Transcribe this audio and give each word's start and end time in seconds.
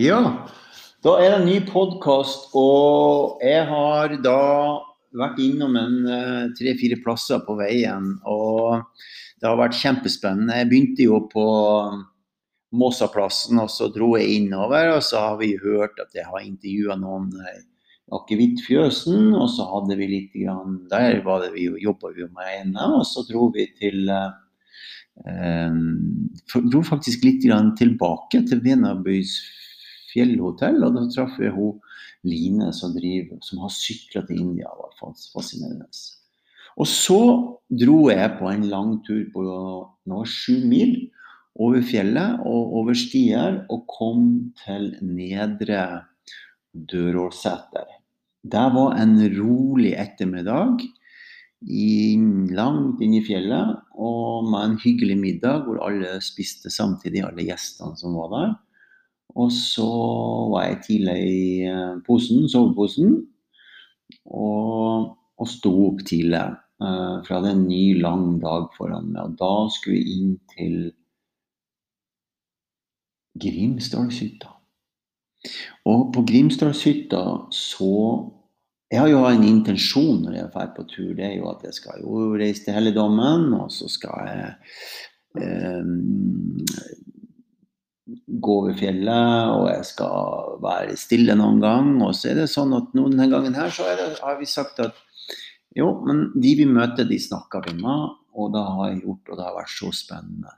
Ja, 0.00 0.46
da 1.04 1.12
er 1.20 1.26
det 1.28 1.38
en 1.42 1.42
ny 1.44 1.56
podkast, 1.68 2.54
og 2.56 3.42
jeg 3.44 3.66
har 3.68 4.14
da 4.24 4.36
vært 5.20 5.40
innom 5.44 5.74
en 5.76 6.06
eh, 6.08 6.46
tre-fire 6.56 6.96
plasser 7.04 7.42
på 7.44 7.58
veien. 7.58 8.06
Og 8.24 8.80
det 9.42 9.50
har 9.50 9.58
vært 9.60 9.76
kjempespennende. 9.76 10.56
Jeg 10.56 10.70
begynte 10.70 11.04
jo 11.04 11.18
på 11.28 11.44
Måsaplassen, 12.80 13.60
og 13.60 13.68
så 13.74 13.90
dro 13.92 14.14
jeg 14.16 14.38
innover. 14.38 14.94
Og 14.94 15.04
så 15.04 15.20
har 15.26 15.36
vi 15.42 15.50
hørt 15.60 16.00
at 16.00 16.16
jeg 16.16 16.24
har 16.30 16.48
intervjua 16.48 16.96
noen 17.02 17.28
i 17.36 17.58
akevittfjøsen, 18.16 19.34
og 19.36 19.52
så 19.52 19.68
hadde 19.74 20.00
vi 20.00 20.12
litt 20.14 20.32
grann, 20.32 20.80
Der 20.88 21.20
var 21.28 21.44
det 21.44 21.52
vi 21.58 21.68
jo, 21.68 21.76
jobba 21.90 22.16
vi 22.16 22.24
med 22.24 22.56
ene, 22.56 22.88
og 23.02 23.04
så 23.04 23.28
dro 23.28 23.52
vi 23.52 23.68
til 23.76 24.08
eh, 24.08 25.80
dro 26.72 26.86
faktisk 26.88 27.28
litt 27.28 27.44
grann 27.44 27.74
tilbake 27.76 28.46
til 28.48 28.64
Venabys 28.64 29.59
fjellhotell, 30.10 30.82
og 30.84 30.96
da 30.96 31.06
traff 31.14 31.38
jeg 31.40 31.54
hun 31.56 31.78
Line 32.28 32.68
som, 32.76 32.92
driver, 32.92 33.38
som 33.40 33.62
har 33.62 33.72
sykla 33.72 34.20
til 34.28 34.42
India. 34.42 34.68
Det 34.68 35.00
var 35.00 35.14
fascinerende. 35.32 35.88
Og 36.76 36.88
så 36.88 37.20
dro 37.80 38.02
jeg 38.10 38.34
på 38.38 38.50
en 38.50 38.66
lang 38.68 38.98
tur 39.06 39.22
på 39.32 39.44
nå 40.10 40.20
sju 40.28 40.60
mil 40.68 40.92
over 41.60 41.82
fjellet 41.84 42.44
og 42.46 42.76
over 42.80 42.96
stier, 42.96 43.62
og 43.72 43.88
kom 43.90 44.28
til 44.62 44.92
Nedre 45.04 46.04
Dørålseter. 46.72 47.88
Det 48.40 48.66
var 48.76 48.96
en 49.00 49.16
rolig 49.34 49.92
ettermiddag 50.00 50.80
i, 51.68 52.16
langt 52.56 53.02
inn 53.04 53.18
i 53.18 53.24
fjellet, 53.26 53.80
og 54.00 54.48
med 54.48 54.62
en 54.64 54.78
hyggelig 54.80 55.18
middag 55.20 55.66
hvor 55.66 55.82
alle 55.84 56.16
spiste 56.24 56.72
samtidig, 56.72 57.24
alle 57.26 57.44
gjestene 57.48 57.98
som 58.00 58.16
var 58.16 58.32
der. 58.36 58.54
Og 59.36 59.52
så 59.54 59.90
var 60.52 60.66
jeg 60.66 60.80
tidlig 60.86 61.18
i 61.30 61.44
eh, 61.70 61.98
posen, 62.06 62.48
soveposen, 62.50 63.18
og, 64.26 65.12
og 65.38 65.48
sto 65.48 65.72
opp 65.90 66.02
tidlig. 66.08 66.48
Uh, 66.80 67.20
for 67.20 67.34
jeg 67.34 67.42
hadde 67.42 67.50
en 67.58 67.66
ny, 67.68 67.84
lang 68.00 68.38
dag 68.40 68.70
foran 68.72 69.10
meg. 69.12 69.28
Og 69.28 69.36
da 69.36 69.52
skulle 69.74 69.98
vi 69.98 70.14
inn 70.16 70.30
til 70.54 70.76
Grimsdalshytta. 73.40 74.54
Og 75.88 76.06
på 76.14 76.24
Grimsdalshytta 76.28 77.24
så 77.54 77.94
Jeg 78.90 78.98
har 78.98 79.06
jo 79.06 79.20
en 79.22 79.44
intensjon 79.46 80.24
når 80.24 80.32
jeg 80.34 80.50
drar 80.50 80.70
på 80.74 80.82
tur. 80.90 81.12
Det 81.14 81.22
er 81.22 81.36
jo 81.36 81.46
at 81.52 81.60
jeg 81.62 81.76
skal 81.76 82.00
jo 82.02 82.32
reise 82.34 82.64
til 82.64 82.74
helligdommen, 82.74 83.52
og 83.54 83.68
så 83.70 83.86
skal 83.86 84.16
jeg 84.26 84.48
um, 85.78 86.64
gå 88.26 88.56
over 88.62 88.74
fjellet, 88.76 89.52
og 89.54 89.66
jeg 89.70 89.86
skal 89.88 90.58
være 90.64 90.98
stille 90.98 91.36
noen 91.38 91.60
gang. 91.62 91.92
Og 92.04 92.14
så 92.16 92.32
er 92.32 92.42
det 92.42 92.50
sånn 92.52 92.74
at 92.76 92.92
nå 92.96 93.08
denne 93.12 93.28
gangen 93.32 93.56
her 93.58 93.72
så 93.74 93.88
det, 93.98 94.12
har 94.22 94.38
vi 94.40 94.48
sagt 94.50 94.82
at 94.84 94.98
jo, 95.76 95.92
men 96.02 96.28
de 96.34 96.54
vi 96.58 96.66
møter, 96.66 97.06
de 97.06 97.18
snakker 97.22 97.68
vi 97.68 97.76
med, 97.78 98.16
og 98.34 98.54
det 98.54 98.62
har 98.74 98.88
jeg 98.90 99.02
gjort, 99.04 99.28
og 99.28 99.38
det 99.38 99.44
har 99.46 99.58
vært 99.60 99.74
så 99.76 99.90
spennende. 99.94 100.54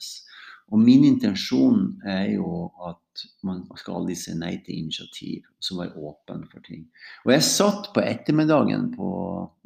Og 0.72 0.80
min 0.80 1.02
intensjon 1.04 1.82
er 2.08 2.30
jo 2.32 2.70
at 2.88 3.24
man 3.44 3.60
skal 3.76 3.98
aldri 3.98 4.16
si 4.16 4.32
nei 4.38 4.54
til 4.64 4.78
initiativ, 4.78 5.42
så 5.60 5.76
være 5.76 6.00
åpen 6.00 6.46
for 6.48 6.64
ting. 6.64 6.86
Og 7.26 7.34
jeg 7.34 7.44
satt 7.44 7.90
på 7.92 8.04
ettermiddagen 8.04 8.88
på 8.94 9.10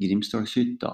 Grimsdalshytta 0.03 0.91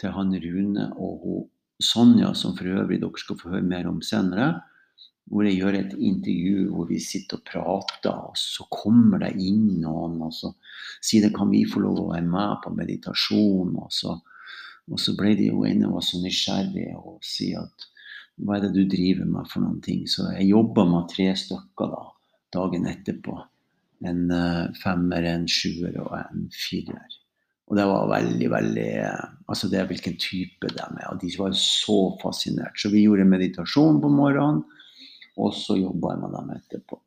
til 0.00 0.14
han 0.16 0.34
Rune 0.42 0.90
og 0.96 1.22
hun 1.22 1.46
Sonja, 1.78 2.32
som 2.34 2.56
for 2.58 2.66
øvrig 2.66 2.98
dere 2.98 3.20
skal 3.22 3.36
få 3.38 3.52
høre 3.52 3.62
mer 3.62 3.86
om 3.86 4.00
senere 4.02 4.48
hvor 5.28 5.44
jeg 5.44 5.58
gjør 5.58 5.76
et 5.76 5.92
intervju 5.94 6.68
hvor 6.72 6.88
vi 6.88 6.98
sitter 7.02 7.38
og 7.38 7.44
prater, 7.48 8.14
og 8.30 8.38
så 8.40 8.64
kommer 8.72 9.20
det 9.22 9.34
inn 9.36 9.80
noen 9.82 10.16
og 10.24 10.32
så 10.34 10.52
sier 11.04 11.26
det 11.26 11.34
kan 11.36 11.50
vi 11.52 11.66
få 11.68 11.82
lov 11.84 12.00
å 12.00 12.08
være 12.12 12.28
med 12.28 12.62
på 12.64 12.72
meditasjon. 12.76 13.74
Og 13.76 13.92
så, 13.94 14.14
og 14.88 15.02
så 15.02 15.14
ble 15.18 15.34
de 15.38 15.50
jo 15.50 15.66
ene 15.68 15.90
var 15.92 16.04
så 16.06 16.20
nysgjerrige 16.22 16.96
og 16.96 17.20
sier 17.24 17.66
at 17.66 17.88
hva 18.38 18.56
er 18.56 18.68
det 18.68 18.74
du 18.76 18.84
driver 18.86 19.26
med 19.28 19.48
for 19.50 19.64
noen 19.64 19.80
ting? 19.84 20.04
Så 20.08 20.28
jeg 20.36 20.52
jobba 20.52 20.86
med 20.88 21.08
tre 21.10 21.32
stykker 21.36 21.92
da, 21.92 22.02
dagen 22.54 22.86
etterpå. 22.88 23.36
En 24.08 24.28
uh, 24.30 24.68
femmer, 24.78 25.26
en 25.26 25.48
sjuer 25.50 25.96
og 26.04 26.12
en 26.20 26.46
firer. 26.54 27.16
Og 27.68 27.76
det 27.76 27.84
var 27.84 28.06
veldig, 28.08 28.46
veldig 28.48 28.90
Altså 29.50 29.68
det 29.68 29.80
er 29.80 29.88
hvilken 29.90 30.14
type 30.22 30.70
de 30.70 30.84
er. 30.86 31.08
Og 31.10 31.18
de 31.20 31.32
var 31.36 31.52
så 31.58 31.98
fascinert. 32.22 32.78
Så 32.80 32.88
vi 32.94 33.02
gjorde 33.04 33.26
meditasjon 33.28 33.98
på 34.00 34.12
morgenen 34.12 34.62
og 35.38 35.54
så 35.56 35.78
jobba 35.78 36.16
med 36.20 36.34
dem 36.34 36.50
etterpå. 36.56 36.98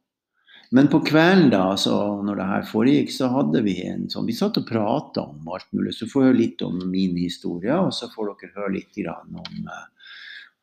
Men 0.72 0.88
på 0.88 1.02
kvelden, 1.04 1.50
da, 1.52 1.66
altså 1.74 1.96
når 2.24 2.38
det 2.40 2.48
her 2.48 2.68
foregikk, 2.70 3.10
så 3.12 3.28
hadde 3.34 3.60
vi 3.66 3.74
en 3.84 4.06
sånn 4.12 4.28
Vi 4.30 4.36
satt 4.38 4.60
og 4.62 4.70
prata 4.70 5.26
om 5.28 5.50
alt 5.52 5.68
mulig. 5.76 5.98
Så 5.98 6.08
får 6.08 6.24
jeg 6.24 6.30
høre 6.30 6.40
litt 6.40 6.64
om 6.64 6.78
min 6.88 7.18
historie, 7.20 7.76
og 7.76 7.92
så 7.96 8.08
får 8.14 8.30
dere 8.32 8.54
høre 8.56 8.76
litt 8.78 9.02
om 9.12 9.42
uh, 9.68 9.82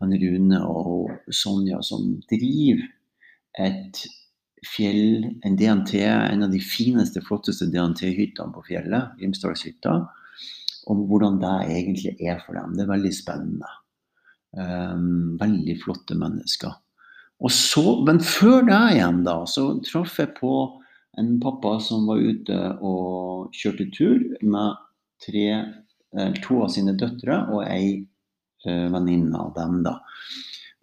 han 0.00 0.14
Rune 0.22 0.62
og 0.64 1.34
Sonja 1.34 1.82
som 1.84 2.14
driver 2.30 2.86
et 3.58 4.00
fjell, 4.64 5.28
en 5.44 5.60
DNT, 5.60 5.92
en 6.06 6.46
av 6.46 6.56
de 6.56 6.60
fineste, 6.62 7.20
flotteste 7.26 7.68
DNT-hyttene 7.72 8.54
på 8.54 8.64
fjellet, 8.70 9.12
Grimsdalshytta. 9.20 9.98
Om 10.88 11.04
hvordan 11.10 11.36
det 11.42 11.54
egentlig 11.68 12.16
er 12.24 12.40
for 12.46 12.56
dem. 12.56 12.72
Det 12.78 12.86
er 12.86 12.92
veldig 12.94 13.12
spennende. 13.12 13.72
Um, 14.56 15.36
veldig 15.36 15.74
flotte 15.82 16.16
mennesker. 16.16 16.78
Så, 17.46 17.84
men 18.02 18.18
før 18.24 18.64
det 18.66 18.78
igjen, 18.96 19.22
da, 19.26 19.44
så 19.46 19.68
traff 19.86 20.16
jeg 20.18 20.34
på 20.40 20.52
en 21.18 21.36
pappa 21.42 21.76
som 21.82 22.08
var 22.10 22.18
ute 22.18 22.56
og 22.82 23.54
kjørte 23.54 23.86
tur 23.94 24.18
med 24.42 24.80
tre, 25.22 25.46
eh, 26.18 26.32
to 26.42 26.62
av 26.64 26.72
sine 26.74 26.96
døtre 26.98 27.38
og 27.54 27.62
ei 27.66 28.00
uh, 28.66 28.88
venninne 28.90 29.38
av 29.38 29.54
dem. 29.54 29.80
da. 29.86 29.98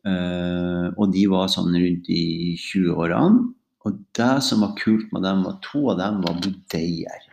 Uh, 0.06 0.94
og 0.96 1.12
de 1.16 1.26
var 1.32 1.52
sånn 1.52 1.76
rundt 1.76 2.10
i 2.14 2.56
20-årene. 2.62 3.52
Og 3.86 4.00
det 4.18 4.34
som 4.42 4.64
var 4.66 4.74
kult 4.80 5.12
med 5.14 5.26
dem, 5.28 5.44
var 5.46 5.60
to 5.66 5.84
av 5.92 6.00
dem 6.00 6.24
var 6.24 6.40
budeier. 6.42 7.30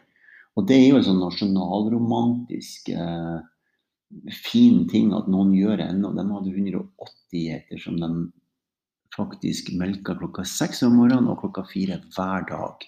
Og 0.59 0.67
det 0.69 0.77
er 0.77 0.87
jo 0.91 0.99
en 0.99 1.07
sånn 1.07 1.23
nasjonalromantisk 1.23 2.93
uh, 2.99 3.41
fin 4.45 4.83
ting 4.91 5.15
at 5.17 5.31
noen 5.33 5.55
gjør 5.57 5.87
ennå. 5.87 6.13
De 6.17 6.27
hadde 6.29 6.53
180 6.53 7.47
geiter 7.47 7.81
som 7.81 7.97
de 8.01 8.11
faktisk 9.17 9.73
melka 9.79 10.17
klokka 10.19 10.45
seks 10.49 10.83
om 10.87 10.97
morgenen 11.01 11.31
og 11.33 11.43
klokka 11.43 11.65
fire 11.69 12.01
hver 12.15 12.47
dag. 12.49 12.87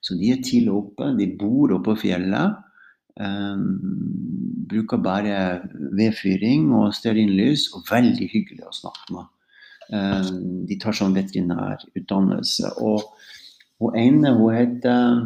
Så 0.00 0.14
de 0.18 0.30
er 0.32 0.42
tidlig 0.44 0.72
oppe. 0.72 1.10
De 1.18 1.26
bor 1.38 1.74
oppe 1.74 1.92
på 1.92 2.02
fjellet. 2.04 2.64
Um, 3.18 3.64
bruker 4.70 5.00
bare 5.02 5.38
vedfyring 5.98 6.68
og 6.76 6.92
stearinlys, 6.94 7.66
og 7.74 7.88
veldig 7.88 8.28
hyggelig 8.30 8.68
å 8.68 8.76
snakke 8.76 9.16
med. 9.16 9.32
Um, 9.88 10.62
de 10.68 10.78
tar 10.78 10.94
sånn 10.94 11.16
veterinærutdannelse. 11.16 12.76
Og 12.84 13.08
hun 13.82 13.98
ene, 13.98 14.36
hun 14.38 14.54
heter 14.54 15.18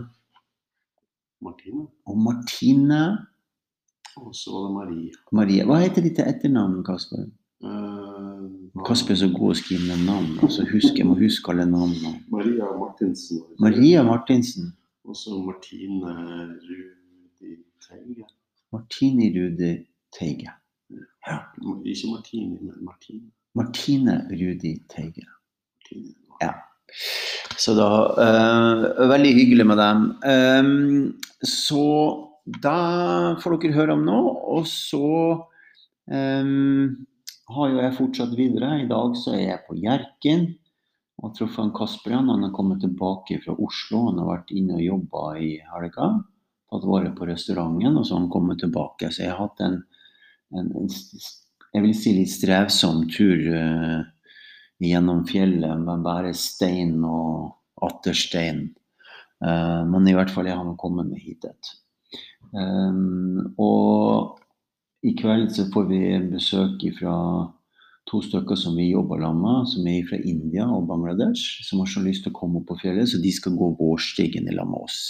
Martine. 1.43 1.87
Og 2.09 2.25
Martine. 2.25 3.03
Og 4.17 4.33
så 4.37 4.53
var 4.55 4.65
det 4.65 4.75
Marie. 4.79 5.21
Marie. 5.33 5.69
Hva 5.69 5.81
heter 5.83 6.05
de 6.05 6.15
til 6.17 6.29
etternavn, 6.29 6.81
Kasper? 6.87 7.29
Uh, 7.63 8.83
Kasper 8.87 9.15
er 9.15 9.21
så 9.21 9.29
god 9.31 9.53
å 9.53 9.59
skrive 9.59 9.87
ned 9.87 10.07
navn. 10.09 10.33
Altså, 10.43 10.65
husk, 10.67 10.97
jeg 10.99 11.07
må 11.07 11.15
huske 11.21 11.53
alle 11.53 11.67
navnene. 11.69 12.17
Maria 12.33 12.71
Martinsen. 12.79 13.45
Maria 13.63 14.03
Martinsen. 14.07 14.73
Og 15.07 15.19
så 15.19 15.37
Martine 15.39 16.15
Rudi 16.63 17.55
Teige. 17.83 18.27
Martine 18.73 19.29
Rudi 19.37 19.71
Teige. 20.15 20.51
Ja. 21.29 21.39
Ikke 21.85 22.11
Martine, 22.11 22.59
men 22.59 22.75
Martine. 22.83 23.31
Martine 23.55 24.19
Rudi 24.31 24.75
Teige. 24.91 25.27
Martine. 25.27 26.15
Ja. 26.43 26.53
Så 27.59 27.75
da 27.79 27.89
uh, 28.19 29.09
Veldig 29.09 29.35
hyggelig 29.35 29.67
med 29.67 29.81
dem. 29.81 30.05
Um, 30.27 31.47
så 31.47 31.87
da 32.63 33.37
får 33.43 33.59
dere 33.63 33.77
høre 33.77 33.97
om 33.97 34.05
nå. 34.07 34.21
Og 34.57 34.67
så 34.67 35.07
um, 36.11 37.07
har 37.55 37.71
jo 37.71 37.81
jeg 37.81 37.97
fortsatt 37.99 38.35
videre. 38.39 38.75
I 38.83 38.89
dag 38.91 39.17
så 39.19 39.37
er 39.37 39.45
jeg 39.45 39.65
på 39.67 39.77
Hjerkinn 39.81 40.51
og 41.21 41.29
har 41.29 41.35
truffet 41.37 41.73
Kasper 41.77 42.15
igjen. 42.15 42.31
Han 42.33 42.47
har 42.47 42.55
kommet 42.57 42.83
tilbake 42.83 43.39
fra 43.45 43.55
Oslo. 43.55 44.07
Han 44.09 44.21
har 44.23 44.31
vært 44.31 44.53
inne 44.57 44.79
og 44.79 44.87
jobba 44.87 45.25
i 45.39 45.53
helga. 45.71 46.09
Tatt 46.73 46.89
vare 46.89 47.13
på 47.15 47.29
restauranten, 47.29 47.99
og 47.99 48.07
så 48.07 48.17
har 48.17 48.23
han 48.25 48.33
kommet 48.33 48.63
tilbake. 48.63 49.11
Så 49.13 49.27
jeg 49.27 49.33
har 49.35 49.43
hatt 49.45 49.61
en, 49.65 49.79
en, 50.57 50.71
en 50.81 50.91
jeg 51.73 51.85
vil 51.85 51.95
si 51.97 52.15
litt 52.17 52.33
strevsom 52.33 53.07
tur 53.13 53.45
uh, 53.53 54.01
gjennom 54.83 55.23
fjellet 55.29 55.85
med 55.85 56.05
bare 56.05 56.33
stein 56.37 56.99
og 57.07 57.85
atter 57.85 58.17
stein. 58.17 58.67
Uh, 59.43 59.83
men 59.89 60.09
i 60.09 60.17
hvert 60.17 60.33
fall 60.33 60.49
jeg 60.49 60.59
har 60.59 60.75
kommet 60.81 61.09
meg 61.13 61.23
hit. 61.25 61.47
Um, 62.53 63.55
og 63.61 64.42
i 65.03 65.13
kveld 65.19 65.51
så 65.55 65.67
får 65.75 65.89
vi 65.91 66.01
besøk 66.31 66.85
fra 66.99 67.17
to 68.11 68.21
stykker 68.23 68.59
som 68.59 68.77
vi 68.79 68.91
jobber 68.93 69.23
sammen 69.23 69.43
med, 69.43 69.71
som 69.73 69.89
er 69.91 70.07
fra 70.07 70.19
India 70.19 70.67
og 70.71 70.87
Bangladesh, 70.91 71.63
som 71.67 71.83
har 71.83 71.91
så 71.91 72.03
lyst 72.05 72.27
til 72.27 72.33
å 72.33 72.39
komme 72.39 72.61
opp 72.61 72.69
på 72.71 72.79
fjellet, 72.83 73.11
så 73.11 73.19
de 73.23 73.33
skal 73.35 73.57
gå 73.59 73.73
vårstigen 73.81 74.51
lag 74.55 74.69
med 74.71 74.87
oss. 74.87 75.01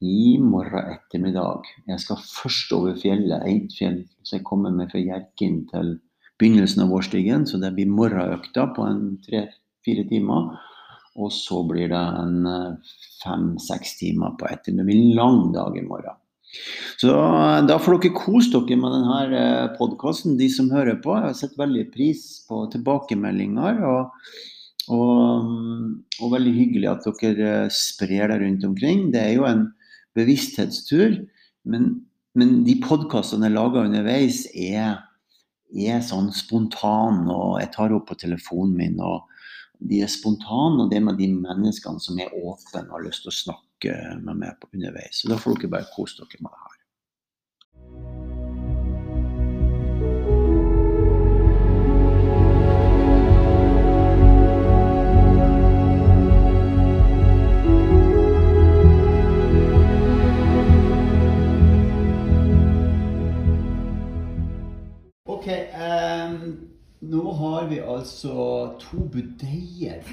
I 0.00 0.38
morgen 0.40 0.94
ettermiddag. 0.94 1.66
Jeg 1.90 2.00
skal 2.00 2.22
først 2.22 2.70
over 2.72 2.94
fjellet, 2.98 3.44
ett 3.50 3.74
fjell, 3.76 4.00
så 4.24 4.38
jeg 4.38 4.46
kommer 4.48 4.72
meg 4.72 4.92
fra 4.92 5.02
Hjerkinn 5.02 5.64
til 5.72 5.96
begynnelsen 6.40 6.86
av 6.86 6.94
vårstigen, 6.94 7.44
så 7.46 7.60
det 7.60 7.74
blir 7.76 7.90
morgenøkta 7.90 8.70
på 8.76 8.86
en 8.86 9.04
tre-fire 9.26 10.06
timer. 10.08 10.54
Og 11.20 11.34
så 11.34 11.60
blir 11.68 11.90
det 11.90 12.00
en 12.00 12.46
eh, 12.46 12.96
fem-seks 13.20 13.98
timer 13.98 14.38
på 14.38 14.46
ettermiddag. 14.48 14.86
Det 14.86 14.88
blir 14.88 15.16
lang 15.18 15.50
dag 15.52 15.76
i 15.76 15.84
morgen. 15.84 16.19
Så 17.00 17.14
eh, 17.14 17.58
da 17.68 17.78
får 17.80 17.98
dere 17.98 18.16
kose 18.16 18.52
dere 18.52 18.78
med 18.80 18.94
denne 18.96 19.42
podkasten, 19.78 20.38
de 20.40 20.50
som 20.52 20.70
hører 20.72 21.00
på. 21.02 21.14
Jeg 21.16 21.28
har 21.28 21.36
sett 21.38 21.58
veldig 21.60 21.86
pris 21.94 22.24
på 22.48 22.64
tilbakemeldinger. 22.74 23.82
Og, 23.90 24.32
og, 24.90 25.52
og 26.20 26.34
veldig 26.34 26.54
hyggelig 26.56 26.90
at 26.92 27.10
dere 27.22 27.50
eh, 27.64 27.74
sprer 27.74 28.32
det 28.32 28.40
rundt 28.42 28.66
omkring. 28.68 29.08
Det 29.14 29.22
er 29.22 29.36
jo 29.38 29.46
en 29.48 29.68
bevissthetstur. 30.18 31.20
Men, 31.70 31.92
men 32.38 32.60
de 32.66 32.76
podkastene 32.82 33.48
jeg 33.48 33.56
lager 33.56 33.86
underveis, 33.86 34.44
er, 34.56 34.98
er 35.70 36.04
sånn 36.04 36.32
spontan, 36.34 37.26
og 37.30 37.60
jeg 37.62 37.74
tar 37.76 37.94
opp 37.94 38.10
på 38.10 38.18
telefonen 38.26 38.78
min. 38.78 39.00
og 39.00 39.26
de 39.80 40.02
er 40.04 40.10
spontane, 40.12 40.82
og 40.82 40.90
det 40.92 41.00
med 41.00 41.16
de 41.16 41.30
menneskene 41.32 42.02
som 42.02 42.18
er 42.20 42.32
åpne 42.36 42.84
og 42.84 42.96
har 42.98 43.04
lyst 43.06 43.24
til 43.24 43.32
å 43.32 43.38
snakke 43.38 43.69
med 43.84 44.36
meg 44.36 44.58
på 44.60 44.68
underveis. 44.74 45.22
Så 45.22 45.30
da 45.30 45.38
får 45.40 45.60
dere 45.60 45.74
bare 45.76 45.90
kose 45.94 46.20
dere 46.20 46.42
med 46.44 46.50
det 46.52 46.60
her. 46.64 46.76
Ok, 65.30 65.46
nå 67.00 67.32
har 67.32 67.68
vi 67.70 67.78
altså 67.80 68.34
to 68.82 69.06
budeier 69.08 70.04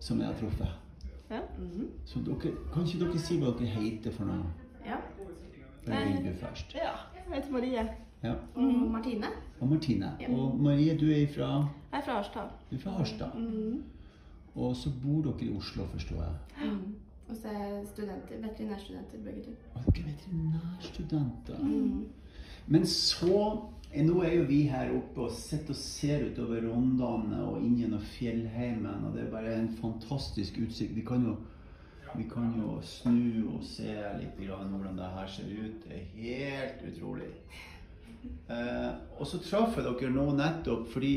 som 0.00 0.20
jeg 0.20 0.28
har 0.28 0.36
truffet. 0.40 0.83
Ja. 1.30 1.40
Så 2.04 2.18
dere, 2.26 2.52
kan 2.72 2.86
ikke 2.86 3.04
dere 3.04 3.18
si 3.18 3.38
hva 3.40 3.52
dere 3.58 3.66
heter 3.66 4.12
for 4.12 4.24
noe? 4.28 4.44
Ja. 4.86 4.96
Først? 6.40 6.74
ja. 6.74 6.92
Jeg 7.14 7.34
heter 7.42 7.52
Marie. 7.52 7.88
Ja. 8.24 8.34
Og 8.54 8.62
Martine. 8.92 9.26
Og 9.60 9.68
Martine. 9.68 10.12
Ja. 10.20 10.30
Og 10.34 10.60
Marie, 10.60 10.98
du 11.00 11.06
er 11.06 11.26
fra, 11.34 11.48
Jeg 11.92 11.98
er 12.00 12.04
fra 12.04 12.12
Harstad. 12.12 12.48
du 12.70 12.76
er 12.76 12.80
fra 12.80 12.90
Harstad. 12.90 13.34
Mm. 13.34 13.82
Og 14.54 14.76
så 14.76 14.90
bor 15.02 15.22
dere 15.22 15.44
i 15.44 15.56
Oslo, 15.56 15.84
forstår 15.84 16.16
jeg. 16.22 16.70
Mm. 16.70 16.94
Og 17.28 17.36
så 17.36 17.48
er 17.48 17.58
jeg 17.68 17.86
studenter, 17.86 18.36
veterinærstudenter 18.48 19.18
begge 19.24 19.42
to. 19.42 19.50
Og 19.74 19.96
dere 19.96 20.04
er 20.04 20.10
veterinærstudenter. 20.12 21.58
Mm. 21.62 22.06
Men 22.66 22.86
så 22.86 23.70
Nå 23.94 24.22
er 24.26 24.32
jo 24.34 24.46
vi 24.48 24.64
her 24.66 24.88
oppe 24.90 25.28
og 25.28 25.34
sitter 25.38 25.70
og 25.70 25.78
ser 25.78 26.24
utover 26.26 26.64
Rondane 26.66 27.36
og 27.46 27.60
inn 27.62 27.76
gjennom 27.78 28.00
fjellheimen, 28.16 29.04
og 29.06 29.14
det 29.14 29.20
er 29.22 29.28
bare 29.30 29.52
en 29.54 29.68
fantastisk 29.78 30.56
utsikt. 30.64 30.96
Vi 30.96 31.04
kan 31.06 31.22
jo, 31.22 31.36
vi 32.16 32.26
kan 32.26 32.48
jo 32.58 32.80
snu 32.82 33.52
og 33.52 33.62
se 33.62 33.94
litt 34.18 34.34
grann 34.40 34.72
hvordan 34.72 34.98
det 34.98 35.12
her 35.14 35.30
ser 35.30 35.46
ut. 35.52 35.86
Det 35.86 36.00
er 36.00 36.10
helt 36.16 36.82
utrolig. 36.90 37.30
Eh, 38.50 38.90
og 39.14 39.30
så 39.30 39.38
traff 39.46 39.78
jeg 39.78 39.86
dere 39.86 40.10
nå 40.10 40.26
nettopp 40.40 40.90
fordi 40.90 41.14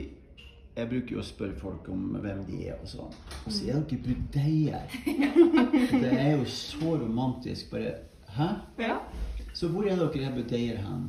jeg 0.78 0.90
bruker 0.92 1.16
jo 1.16 1.22
å 1.24 1.26
spørre 1.26 1.58
folk 1.58 1.88
om 1.90 2.20
hvem 2.22 2.44
de 2.46 2.60
er 2.70 2.78
og 2.78 2.92
sånn. 2.92 3.16
Og 3.40 3.56
så 3.56 3.72
er 3.72 3.82
dere 3.90 4.04
budeier. 4.06 4.98
Det 6.04 6.12
er 6.14 6.36
jo 6.36 6.46
så 6.46 6.94
romantisk. 7.02 7.72
Bare 7.74 8.04
Hæ? 8.38 8.52
Ja. 8.84 9.00
Så 9.58 9.72
hvor 9.74 9.88
er 9.90 9.98
dere 9.98 10.30
budeier 10.36 10.78
hen? 10.86 11.08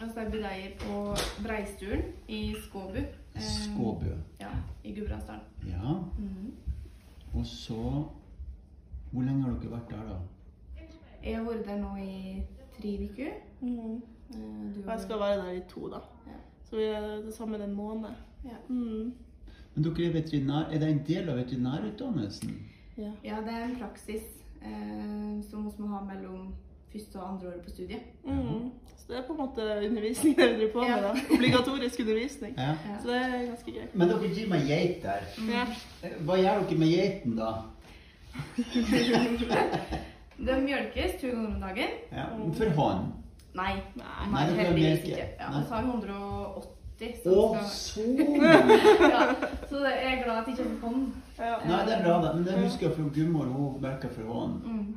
Og 0.00 0.10
så 0.14 0.20
er 0.20 0.30
budeier 0.30 0.74
på 0.78 0.98
Breisturen 1.42 2.02
i 2.28 2.54
Skåbu. 2.66 2.98
Eh, 3.34 3.42
Skåbu. 3.42 4.06
Ja, 4.40 4.50
i 4.84 4.92
Gudbrandsdalen. 4.94 5.42
Ja. 5.66 5.94
Mm. 6.18 6.52
Og 7.34 7.46
så 7.46 8.04
Hvor 9.12 9.22
lenge 9.22 9.42
har 9.42 9.50
dere 9.50 9.70
vært 9.70 9.90
der, 9.90 10.02
da? 10.08 10.16
Jeg 11.24 11.36
har 11.36 11.44
vært 11.44 11.64
der 11.66 11.78
nå 11.80 11.94
i 11.96 12.42
tre 12.76 12.90
uker. 13.10 13.30
Mm. 13.60 13.94
Eh, 14.30 14.74
Du 14.74 14.80
Og 14.82 14.90
jeg 14.90 15.00
skal 15.00 15.18
være 15.20 15.36
der 15.46 15.50
i 15.50 15.60
to, 15.68 15.88
da. 15.88 16.00
Ja. 16.26 16.36
Så 16.64 16.76
vi 16.76 16.82
er 16.82 17.22
til 17.22 17.32
sammen 17.32 17.62
en 17.62 17.74
måned. 17.74 18.10
Ja. 18.44 18.58
Mm. 18.68 19.14
Men 19.74 19.84
dere 19.84 20.06
er 20.08 20.12
veterinær. 20.12 20.68
Er 20.72 20.78
det 20.78 20.90
en 20.90 21.02
del 21.06 21.28
av 21.28 21.36
veterinærutdannelsen? 21.36 22.50
Ja. 22.98 23.10
ja, 23.24 23.36
det 23.40 23.52
er 23.52 23.64
en 23.64 23.76
praksis 23.76 24.22
eh, 24.62 25.42
som 25.50 25.64
vi 25.64 25.82
må 25.82 25.86
ha 25.88 26.04
mellom 26.04 26.54
første 26.92 27.16
og 27.20 27.28
andre 27.32 27.46
året 27.52 27.62
på 27.64 27.70
studiet. 27.70 28.00
Mm. 28.24 28.70
Så 28.98 29.04
det 29.08 29.16
er 29.18 29.22
på 29.26 29.32
en 29.32 29.38
måte 29.40 29.62
undervisning 29.88 30.36
dere 30.36 30.56
driver 30.56 30.72
på 30.72 30.80
med. 30.84 31.02
Da. 31.02 31.10
Obligatorisk 31.36 32.00
undervisning. 32.00 32.54
Ja. 32.58 32.74
Så 33.02 33.08
det 33.08 33.16
er 33.16 33.46
ganske 33.46 33.70
gøy. 33.72 33.86
Men 33.94 34.08
dere 34.08 34.18
driver 34.34 34.48
med 34.54 34.66
geit 34.68 35.02
der. 35.02 35.20
Ja. 35.52 35.64
Hva 36.28 36.34
gjør 36.42 36.54
dere 36.68 36.78
med 36.84 36.90
geiten, 36.92 37.36
da? 37.38 37.50
De 40.38 40.54
mjølkes 40.62 41.12
to 41.20 41.26
ganger 41.32 41.54
om 41.54 41.60
dagen. 41.60 41.88
Ja. 42.14 42.24
For 42.54 42.68
hånd? 42.76 43.04
Nei, 43.58 43.72
Nei. 43.98 44.26
nei 44.32 44.42
heldigvis 44.54 45.00
ikke. 45.08 45.24
Ja, 45.40 45.48
Nei. 45.50 45.60
Vi 45.64 45.68
har 45.72 45.82
180. 45.88 46.58
Å, 46.58 46.60
Så, 46.98 47.04
skal, 47.54 47.62
så 47.78 48.02
ja, 49.14 49.22
så 49.70 49.76
jeg 49.86 50.06
er 50.12 50.16
glad 50.24 50.36
at 50.40 50.46
jeg 50.50 50.54
ikke 50.56 50.68
får 50.68 50.78
hånd. 50.88 51.02
Ja. 51.38 51.54
Nei, 51.62 51.80
det 51.86 51.92
er 51.94 52.00
bra, 52.04 52.14
da. 52.24 52.28
Men 52.34 52.42
det 52.46 52.54
husker 52.58 52.84
jeg 52.88 52.94
fra 52.96 53.04
Gummor. 53.14 53.46
Hun 53.54 53.66
melka 53.82 54.08
for 54.14 54.24
hånd. 54.34 54.54
Mm. 54.66 54.88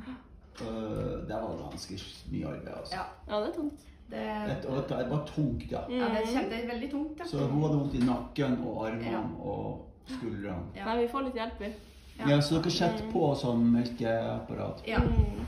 Øh, 0.60 1.28
det 1.28 1.34
var 1.42 1.56
ganske 1.70 1.94
mye 2.32 2.46
arbeid, 2.46 2.68
altså. 2.76 2.94
Ja, 2.96 3.04
ja, 3.36 3.40
det 3.40 3.48
er 3.48 3.54
tungt. 3.56 3.80
det, 4.10 4.18
det, 4.62 4.88
det 4.98 5.10
var 5.10 5.24
tungt, 5.26 5.70
da. 5.70 5.80
ja, 5.88 6.04
det, 6.04 6.22
Mm. 6.22 6.34
kjem- 6.34 6.50
det 6.50 6.58
er 6.64 6.68
veldig 6.74 6.90
tungt. 6.90 7.18
Ja. 7.18 7.24
Så 7.26 7.38
hun 7.38 7.62
hadde 7.62 7.78
vondt 7.78 7.94
i 7.94 7.98
nakken 8.06 8.58
og 8.66 8.86
armene 8.88 9.10
Ja. 9.10 9.22
og 9.40 9.86
skuldrene. 10.06 10.62
Ja. 10.76 10.84
Nei, 10.84 11.02
vi 11.02 11.08
får 11.08 11.20
litt 11.24 11.34
hjelp, 11.34 11.60
vi. 11.60 11.72
Ja. 12.18 12.28
Ja, 12.28 12.40
så 12.40 12.54
dere 12.60 12.70
setter 12.70 13.04
på 13.12 13.34
sånn 13.34 13.64
melkeapparat. 13.72 14.82
Ja. 14.86 14.98
Mm. 14.98 15.46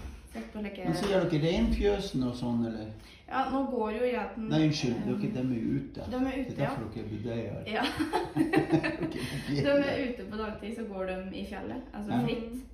Like. 0.63 0.85
Men 0.85 0.95
så 0.95 1.07
gjør 1.11 1.29
dere 1.31 1.43
reinfjøsen 1.43 2.23
og 2.27 2.35
sånn, 2.35 2.65
eller? 2.67 2.87
Ja, 3.29 3.45
nå 3.53 3.61
går 3.71 3.91
jo 3.93 4.05
geiten 4.11 4.49
Nei, 4.49 4.63
unnskyld, 4.67 5.05
dere 5.07 5.33
dem 5.35 5.53
er 5.53 5.57
jo 5.57 5.79
ute. 5.79 6.01
De 6.11 6.17
er 6.17 6.21
ute. 6.21 6.35
Det 6.35 6.51
ute, 6.51 6.63
er 6.63 6.65
ja. 6.65 6.71
derfor 6.71 6.85
dere 6.95 7.05
er 7.05 7.09
budeier. 7.09 7.63
ja. 7.67 7.85
De 9.49 9.61
er 9.61 9.85
er 9.85 10.09
ute 10.09 10.25
på 10.31 10.37
dagtid, 10.37 10.77
så 10.77 10.83
går 10.93 11.07
de 11.07 11.37
i 11.37 11.45
fjellet. 11.47 11.83
Altså 11.95 12.13
Ja. 12.13 12.23
fritt. 12.27 12.65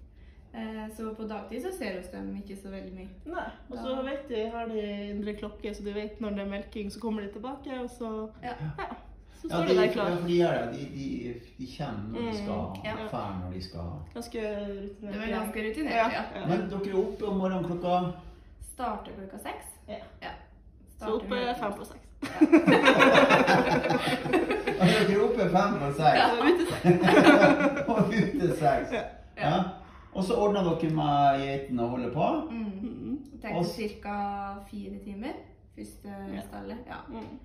Eh, 0.54 0.86
så 0.96 1.14
på 1.14 1.22
dagtid 1.30 1.62
så 1.62 1.70
ser 1.78 1.92
vi 2.00 2.08
dem 2.12 2.36
ikke 2.36 2.56
så 2.62 2.68
veldig 2.72 2.92
mye. 2.94 3.08
Nei. 3.26 3.44
Og 3.70 3.76
så 3.78 3.88
Ja. 3.96 4.02
vet 4.02 4.28
de, 4.28 4.40
har 4.50 4.64
de 4.66 4.80
indre 5.10 5.32
klokke, 5.34 5.74
så 5.74 5.84
de 5.84 5.92
vet 5.94 6.20
når 6.20 6.30
det 6.30 6.38
er 6.46 6.50
melking, 6.50 6.90
så 6.92 7.00
kommer 7.00 7.22
de 7.22 7.28
tilbake, 7.32 7.80
og 7.82 7.90
så 7.90 8.28
Ja. 8.42 8.54
Ja. 8.78 8.84
Så 9.40 9.48
Ja, 9.48 9.54
står 9.56 9.62
de, 9.62 9.68
de 9.68 9.74
der 9.76 9.84
ja, 9.84 9.92
klar. 9.92 10.16
for 10.16 10.26
de 10.28 10.34
gjør 10.36 10.52
det. 10.58 10.72
De, 10.72 10.78
de, 10.96 11.34
de 11.58 11.66
kommer 11.78 12.20
når 12.20 12.20
de 12.30 12.36
skal 12.36 12.60
Mm, 12.60 12.84
ja. 12.84 12.94
fære 13.10 13.32
når 13.44 13.52
de 13.54 13.62
skal 13.62 13.80
Ganske 14.14 14.40
rutinert. 14.40 15.14
er 15.14 15.28
ganske 15.38 15.58
rutinert, 15.68 15.94
Ja. 15.94 16.08
ja. 16.10 16.22
ja. 16.40 16.46
Men 16.46 16.58
dere 16.70 16.88
er 16.90 16.94
oppe 16.98 17.24
om 17.26 17.36
morgenen 17.36 17.64
klokka 17.64 18.12
Starter 18.72 19.12
klokka 19.12 19.38
seks. 19.38 19.66
Ja. 19.88 19.94
ja. 20.22 20.32
Så 20.98 21.04
oppe 21.14 21.36
fem 21.60 21.72
på 21.72 21.84
seks. 21.84 22.06
Altså, 24.80 24.96
Dere 25.08 25.14
er 25.14 25.22
oppe 25.24 25.44
fem 25.56 25.70
på 25.80 25.88
seks 25.96 26.18
Så 26.20 26.34
ute 26.48 26.64
seks. 26.70 26.86
og 27.90 27.98
ute 28.08 28.46
seks. 28.56 28.88
Ja. 29.38 29.56
Og 30.14 30.24
så 30.24 30.34
ordner 30.34 30.62
dere 30.66 30.90
med 30.90 31.40
geitene 31.44 31.82
og 31.82 31.88
holder 31.90 32.12
på. 32.12 32.50
Mm. 32.50 32.64
Mm. 32.82 33.18
Det 33.42 33.50
Og- 33.54 33.64
tar 33.64 33.88
ca. 34.02 34.54
fire 34.70 34.98
timer. 35.04 35.32
Første 35.76 36.08
Ja. 36.34 36.40
stallet. 36.48 36.76
Ja. 36.86 36.96
Mm. 37.08 37.38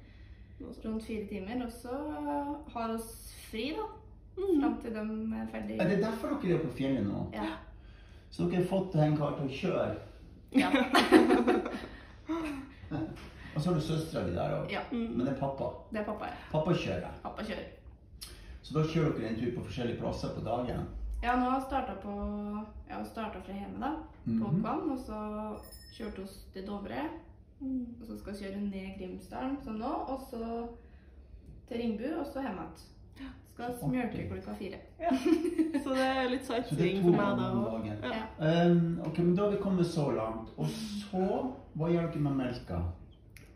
Rundt 0.85 1.05
fire 1.05 1.25
timer. 1.27 1.65
Og 1.65 1.71
så 1.71 1.89
har 2.73 2.93
oss 2.93 3.33
fri, 3.51 3.73
da. 3.77 3.83
Mm. 4.37 4.61
Fram 4.61 4.77
til 4.81 4.93
de 4.93 4.99
er 4.99 5.47
ferdige. 5.51 5.81
Er 5.81 5.89
det 5.89 6.03
derfor 6.03 6.27
dere 6.41 6.53
er 6.59 6.63
på 6.63 6.71
fjellet 6.77 7.05
nå? 7.07 7.25
Ja. 7.33 7.45
Så 8.31 8.43
dere 8.49 8.55
har 8.55 8.63
fått 8.67 8.95
en 8.95 9.17
kar 9.17 9.35
til 9.37 9.45
å 9.45 9.49
kjøre? 9.49 9.95
Ja. 10.55 10.69
Og 13.55 13.61
så 13.61 13.69
har 13.69 13.75
du 13.75 13.81
søstera 13.81 14.27
di 14.27 14.33
der 14.35 14.49
òg. 14.61 14.71
ja. 14.71 14.79
Mm. 14.91 14.97
Men 15.17 15.25
det 15.25 15.33
er 15.35 15.39
pappa. 15.39 15.63
Det 15.91 15.99
er 15.99 16.03
pappa, 16.05 16.25
ja. 16.25 16.31
Pappa 16.51 16.71
kjører. 16.73 17.11
Pappa 17.23 17.43
kjører. 17.43 17.65
Så 18.63 18.73
da 18.73 18.79
kjører 18.83 19.13
dere 19.19 19.29
en 19.29 19.35
tur 19.39 19.51
på 19.59 19.63
forskjellige 19.65 19.99
plasser 20.01 20.27
på 20.35 20.41
dagen? 20.45 20.85
Ja, 21.25 21.35
nå 21.39 21.47
har 21.49 21.59
jeg 21.59 21.67
starta 21.67 21.95
på 22.03 22.15
Ja, 22.89 22.99
starta 23.09 23.39
fra 23.41 23.53
hjemme, 23.53 23.79
da. 23.81 23.93
På 24.25 24.51
Mhm. 24.51 24.61
Kvam. 24.61 24.91
Og 24.91 24.99
så 24.99 25.19
kjørte 25.97 26.23
oss 26.23 26.35
til 26.53 26.65
Dovre. 26.67 27.05
Mm. 27.59 27.85
Og 28.01 28.07
så 28.07 28.17
skal 28.19 28.33
vi 28.33 28.39
kjøre 28.43 28.61
ned 28.61 28.97
Grimsdalen 28.99 29.57
som 29.63 29.73
nå. 29.79 29.93
Og 30.11 30.21
så 30.29 30.67
til 31.67 31.77
Ringbu, 31.81 32.03
og 32.19 32.25
så 32.27 32.41
hjem 32.41 32.59
igjen. 32.59 33.31
Skal 33.55 33.73
smjølke 33.79 34.25
klokka 34.29 34.53
fire. 34.59 34.77
Ja. 34.99 35.09
Så 35.83 35.89
det 35.95 36.03
er 36.05 36.29
litt 36.29 36.43
sightseeing 36.45 37.01
for 37.03 37.11
meg, 37.15 37.37
da. 37.39 37.45
dagen. 37.55 37.85
Ja. 38.03 38.09
Ja. 38.41 38.71
Um, 38.71 38.99
ok, 39.05 39.17
men 39.19 39.35
Da 39.35 39.43
har 39.43 39.51
vi 39.51 39.61
kommet 39.63 39.85
så 39.85 40.09
langt. 40.11 40.49
Og 40.57 40.65
så 40.67 41.51
Hva 41.75 41.87
gjør 41.91 42.11
dere 42.11 42.21
med 42.21 42.35
melka? 42.35 42.81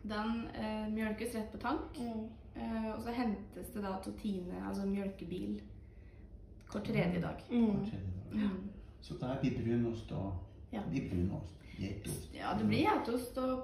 Den 0.02 0.46
eh, 0.56 0.86
mjølkes 0.94 1.34
rett 1.36 1.50
på 1.52 1.58
tank. 1.60 1.98
Mm. 2.00 2.28
Eh, 2.56 2.94
og 2.94 3.02
så 3.02 3.12
hentes 3.12 3.68
det 3.74 3.82
da 3.84 3.92
til 4.02 4.12
Tine, 4.22 4.62
altså 4.68 4.86
mjølkebil, 4.86 5.60
hver 6.72 6.84
tredje 6.84 7.22
dag. 7.22 7.44
Mm. 7.50 7.86
Mm. 8.32 8.70
Så 9.00 9.14
det 9.14 9.36
blir 9.40 9.58
brunost 9.62 10.12
og 10.12 10.32
Ja. 10.72 10.80
Det 10.92 11.10
brunost. 11.10 11.54
Geitost. 11.78 12.34
Ja, 12.34 12.58
det 12.58 12.66
blir 12.66 12.78
geitost 12.78 13.38
og 13.38 13.62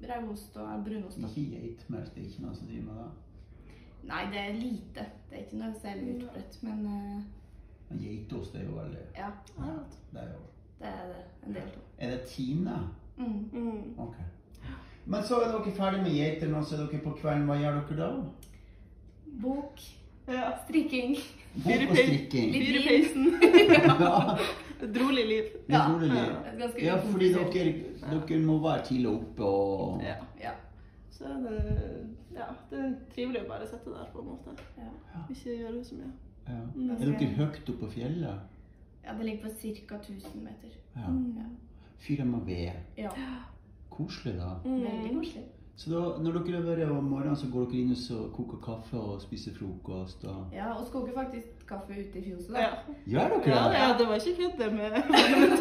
brevost 0.00 0.56
og 0.56 0.84
brunost. 0.84 1.22
da. 1.22 1.28
Ikke 1.28 1.50
geitmelk, 1.50 2.14
det 2.14 2.22
er 2.22 2.28
ikke 2.28 2.42
noe 2.42 2.54
som 2.54 2.66
driver 2.66 2.84
med 2.84 2.94
det. 2.94 3.10
Nei, 4.04 4.24
det 4.32 4.40
er 4.40 4.52
lite. 4.52 5.06
Det 5.30 5.38
er 5.38 5.44
ikke 5.44 5.56
noe 5.56 5.74
særlig 5.82 6.16
utbredt, 6.16 6.62
men 6.62 6.86
uh... 6.86 7.22
Men 7.88 8.00
geitost 8.00 8.54
er 8.54 8.64
jo 8.64 8.76
veldig 8.78 8.98
ja, 9.16 9.30
Ja, 9.58 9.72
Det 10.12 10.20
er 10.20 10.32
jo 10.32 10.40
det 10.78 10.88
er 10.88 11.06
det 11.08 11.24
en 11.46 11.54
del 11.54 11.62
av. 11.62 11.82
Er 11.98 12.10
det 12.10 12.24
Tine? 12.28 12.78
Mm. 13.16 13.48
Mm. 13.52 13.98
Ok. 13.98 14.14
Men 15.06 15.22
så 15.24 15.40
er 15.40 15.52
dere 15.52 15.72
ferdig 15.76 16.02
med 16.02 16.16
geitene, 16.16 16.56
og 16.58 16.64
så 16.64 16.76
er 16.76 16.86
dere 16.86 17.02
på 17.04 17.12
kvelden. 17.20 17.46
Hva 17.48 17.56
gjør 17.60 17.78
dere 17.80 17.96
da? 18.00 18.08
Bok, 19.42 19.80
Ja. 20.28 20.50
strikking. 20.64 21.16
Bok 21.54 21.90
og 21.90 21.96
strikking. 21.96 22.52
Litt 22.52 22.66
Fyr 22.66 22.74
i 22.74 22.78
vin. 22.78 22.86
peisen. 22.88 23.24
Ja, 24.00 24.36
Et 24.82 24.96
rolig 25.00 25.24
liv. 25.28 25.44
det 25.66 25.74
Ja. 25.74 25.82
rolig 25.92 26.08
liv. 26.10 26.84
Ja, 26.84 26.96
fordi 27.00 27.28
dere, 27.32 27.74
dere 28.28 28.38
må 28.40 28.58
være 28.62 28.84
tidlig 28.84 29.08
oppe 29.08 29.44
og 29.44 30.02
Ja. 30.02 30.14
Ja. 30.40 30.50
Så 31.10 31.24
er 31.24 31.38
det, 31.44 32.08
ja, 32.34 32.46
det 32.70 32.78
er 32.78 32.92
trivelig 33.14 33.42
å 33.44 33.48
bare 33.48 33.66
sitte 33.66 33.90
der, 33.90 34.08
på 34.12 34.20
en 34.20 34.26
måte. 34.26 34.50
Ja. 34.76 35.20
Ikke 35.30 35.58
gjøre 35.58 35.84
så 35.84 35.94
mye. 35.94 36.12
Ja. 36.48 36.60
Mm. 36.74 36.90
Er 36.90 36.96
dere 37.18 37.30
høyt 37.38 37.68
oppe 37.70 37.78
på 37.86 37.90
fjellet? 37.90 38.40
ja, 39.04 39.12
det 39.12 39.24
ligger 39.24 39.42
på 39.44 39.50
ca. 39.88 39.96
1000 39.96 40.42
meter. 40.44 40.68
Ja. 40.96 41.08
Mm. 41.08 41.56
Fyrer 41.98 42.24
med 42.24 42.40
ved. 42.46 42.72
ja. 42.98 43.10
Koselig, 43.90 44.34
da. 44.38 44.54
Veldig 44.64 45.12
Mm. 45.12 45.18
koselig. 45.20 45.44
Så 45.76 45.90
da, 45.90 46.00
når 46.22 46.32
dere 46.38 46.60
leverer 46.60 46.90
om 46.94 47.04
morgenen, 47.10 47.34
så 47.36 47.46
går 47.50 47.64
dere 47.70 47.80
inn 47.82 47.94
og 48.14 48.28
koker 48.36 48.58
kaffe 48.62 48.94
og 48.98 49.16
spiser 49.22 49.56
frokost? 49.56 50.22
Og... 50.30 50.44
Ja, 50.54 50.68
og 50.78 50.86
skoger 50.86 51.16
faktisk 51.16 51.64
kaffe 51.66 51.96
ute 51.98 52.18
i 52.20 52.22
fjoset. 52.28 52.52
da. 52.54 52.60
Ja. 52.60 52.68
Gjør 53.10 53.32
dere 53.32 53.40
det? 53.42 53.80
ja, 53.80 53.88
det 53.98 54.06
var 54.08 54.14
ikke 54.14 54.36
kødd 54.38 54.54
det 54.62 54.68
med 54.72 54.90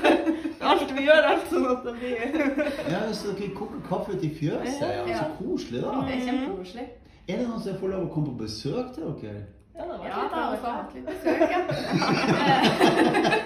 alt. 0.69 0.93
Vi 0.97 1.05
gjør 1.07 1.29
alt 1.31 1.49
sånn 1.49 1.65
at 1.71 1.81
det 1.87 1.95
blir 1.97 2.13
Ja, 2.93 3.01
så 3.13 3.33
dere 3.39 3.49
koker 3.57 3.81
kaffe 3.89 4.13
ute 4.13 4.27
i 4.29 4.31
fjøset? 4.37 4.85
Ja. 4.85 5.01
Ja. 5.09 5.23
Så 5.23 5.25
koselig, 5.41 5.81
da. 5.81 5.95
Det 6.05 6.13
er 6.19 6.23
kjempekoselig. 6.29 6.85
Er 7.27 7.37
det 7.41 7.47
noen 7.49 7.61
som 7.65 7.81
får 7.81 7.93
lov 7.95 8.05
å 8.05 8.13
komme 8.13 8.29
på 8.29 8.37
besøk 8.43 8.93
til 8.93 9.09
dere? 9.23 9.41
Ja, 9.73 9.81
det 9.81 9.97
var 9.97 10.05
Ja, 10.05 10.21
litt 10.21 10.33
av 10.37 10.73
hatt 10.77 10.93
litt 10.93 11.05
besøk, 11.09 11.41
ja. 11.49 11.61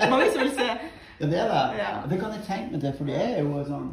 Mange 0.12 0.28
som 0.34 0.42
vil 0.44 0.52
se. 0.60 0.68
Ja, 1.22 1.26
det 1.32 1.40
er 1.40 1.48
det. 1.54 1.64
Ja. 1.80 1.92
Det 2.12 2.20
kan 2.20 2.36
jeg 2.36 2.44
tenke 2.50 2.76
meg 2.76 2.82
til, 2.84 2.94
for 3.00 3.08
det 3.08 3.18
er 3.24 3.40
jo 3.46 3.64
sånn 3.72 3.88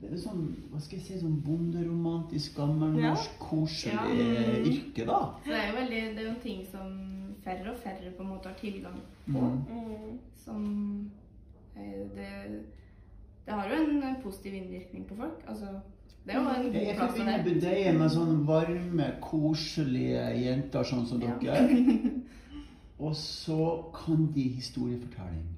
det 0.00 0.12
er 0.12 0.16
sånn, 0.20 0.42
hva 0.70 0.80
skal 0.80 0.98
jeg 0.98 1.06
si, 1.06 1.18
sånn 1.20 1.40
bonderomantisk, 1.44 2.56
gammelnorsk, 2.56 3.38
koselig 3.38 3.94
Ja. 3.94 4.58
yrke, 4.70 5.06
da. 5.06 5.20
Så 5.44 5.48
det 5.50 5.58
er 5.60 5.70
jo 5.70 5.76
veldig, 5.80 6.02
det 6.16 6.18
er 6.18 6.24
jo 6.28 6.34
en 6.34 6.40
ting 6.42 6.66
som 6.70 7.34
færre 7.44 7.70
og 7.72 7.78
færre 7.82 8.10
på 8.16 8.22
en 8.22 8.28
måte 8.28 8.48
har 8.48 8.56
tilgang 8.60 9.00
på. 9.26 9.40
Mm. 9.40 10.18
Som 10.44 11.10
eh, 11.76 12.04
det, 12.14 12.28
det 13.46 13.52
har 13.54 13.68
jo 13.68 13.80
en 13.90 14.16
positiv 14.22 14.54
innvirkning 14.54 15.06
på 15.08 15.16
folk. 15.16 15.42
Altså, 15.48 15.66
det 16.26 16.34
er 16.34 16.38
jo 16.40 16.48
en 16.48 16.72
Jeg 16.72 16.86
god 16.86 16.94
plass 16.96 17.18
å 17.20 17.24
være. 17.24 17.44
bedeier 17.44 17.98
med 17.98 18.10
sånne 18.10 18.46
varme, 18.46 19.08
koselige 19.20 20.24
jenter 20.44 20.82
sånn 20.84 21.06
som 21.06 21.20
Ja. 21.22 21.36
dere. 21.40 22.10
Og 23.04 23.14
så 23.16 23.90
kan 23.92 24.28
de 24.32 24.42
historiefortelling. 24.48 25.48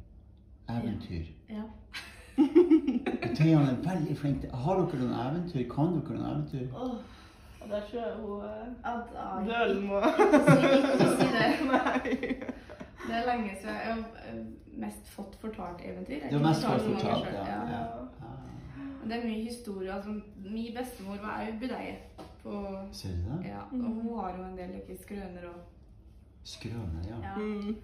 Eventyr. 0.68 1.26
Ja. 1.50 1.62
Tøyene 3.36 3.70
er 3.72 3.78
veldig 3.84 4.16
flinke 4.18 4.40
til 4.46 4.50
Har 4.64 4.80
dere 4.80 5.00
noen 5.02 5.14
eventyr? 5.26 5.64
Kan 5.72 5.94
dere 6.00 6.18
noen 6.18 6.30
eventyr? 6.32 6.66
Åh, 6.74 6.96
og 7.60 7.70
der 7.70 7.80
tror 7.90 8.00
jeg 8.00 8.12
hun 8.20 8.36
eh, 8.46 9.48
Dølen 9.48 9.82
må 9.88 10.00
Ikke 10.00 11.08
si 11.18 11.28
det. 11.34 11.48
Nei. 11.72 12.14
Det 13.06 13.14
er 13.14 13.26
lenge 13.26 13.50
siden 13.60 13.74
jeg 13.74 13.92
har 13.92 14.02
eh, 14.26 14.40
mest 14.82 15.08
fått 15.14 15.36
fortalt 15.40 15.80
eventyr. 15.84 16.20
Jeg 16.22 16.30
Det 16.30 16.38
er 16.40 16.44
mest 16.48 16.64
fått 16.66 16.86
fortalt 16.86 17.02
fortalt, 17.02 17.34
ja. 17.34 17.60
ja. 17.70 17.80
ja. 17.80 18.32
Det 19.06 19.14
er 19.20 19.22
mye 19.26 19.42
historie. 19.46 19.92
Altså, 19.94 20.10
min 20.42 20.72
bestemor 20.74 21.18
var 21.22 21.42
jo 21.46 21.52
budeie. 21.60 21.96
På, 22.42 22.52
Ser 22.92 23.08
du 23.14 23.26
det? 23.30 23.48
ja, 23.48 23.60
og 23.72 23.78
hun 24.00 24.18
har 24.18 24.34
jo 24.38 24.44
en 24.46 24.56
del 24.58 24.70
like, 24.74 24.96
skrøner 25.02 25.46
og 25.50 25.58
Skrøner, 26.46 27.02
ja. 27.08 27.16
ja, 27.22 27.34
Mm. 27.42 27.76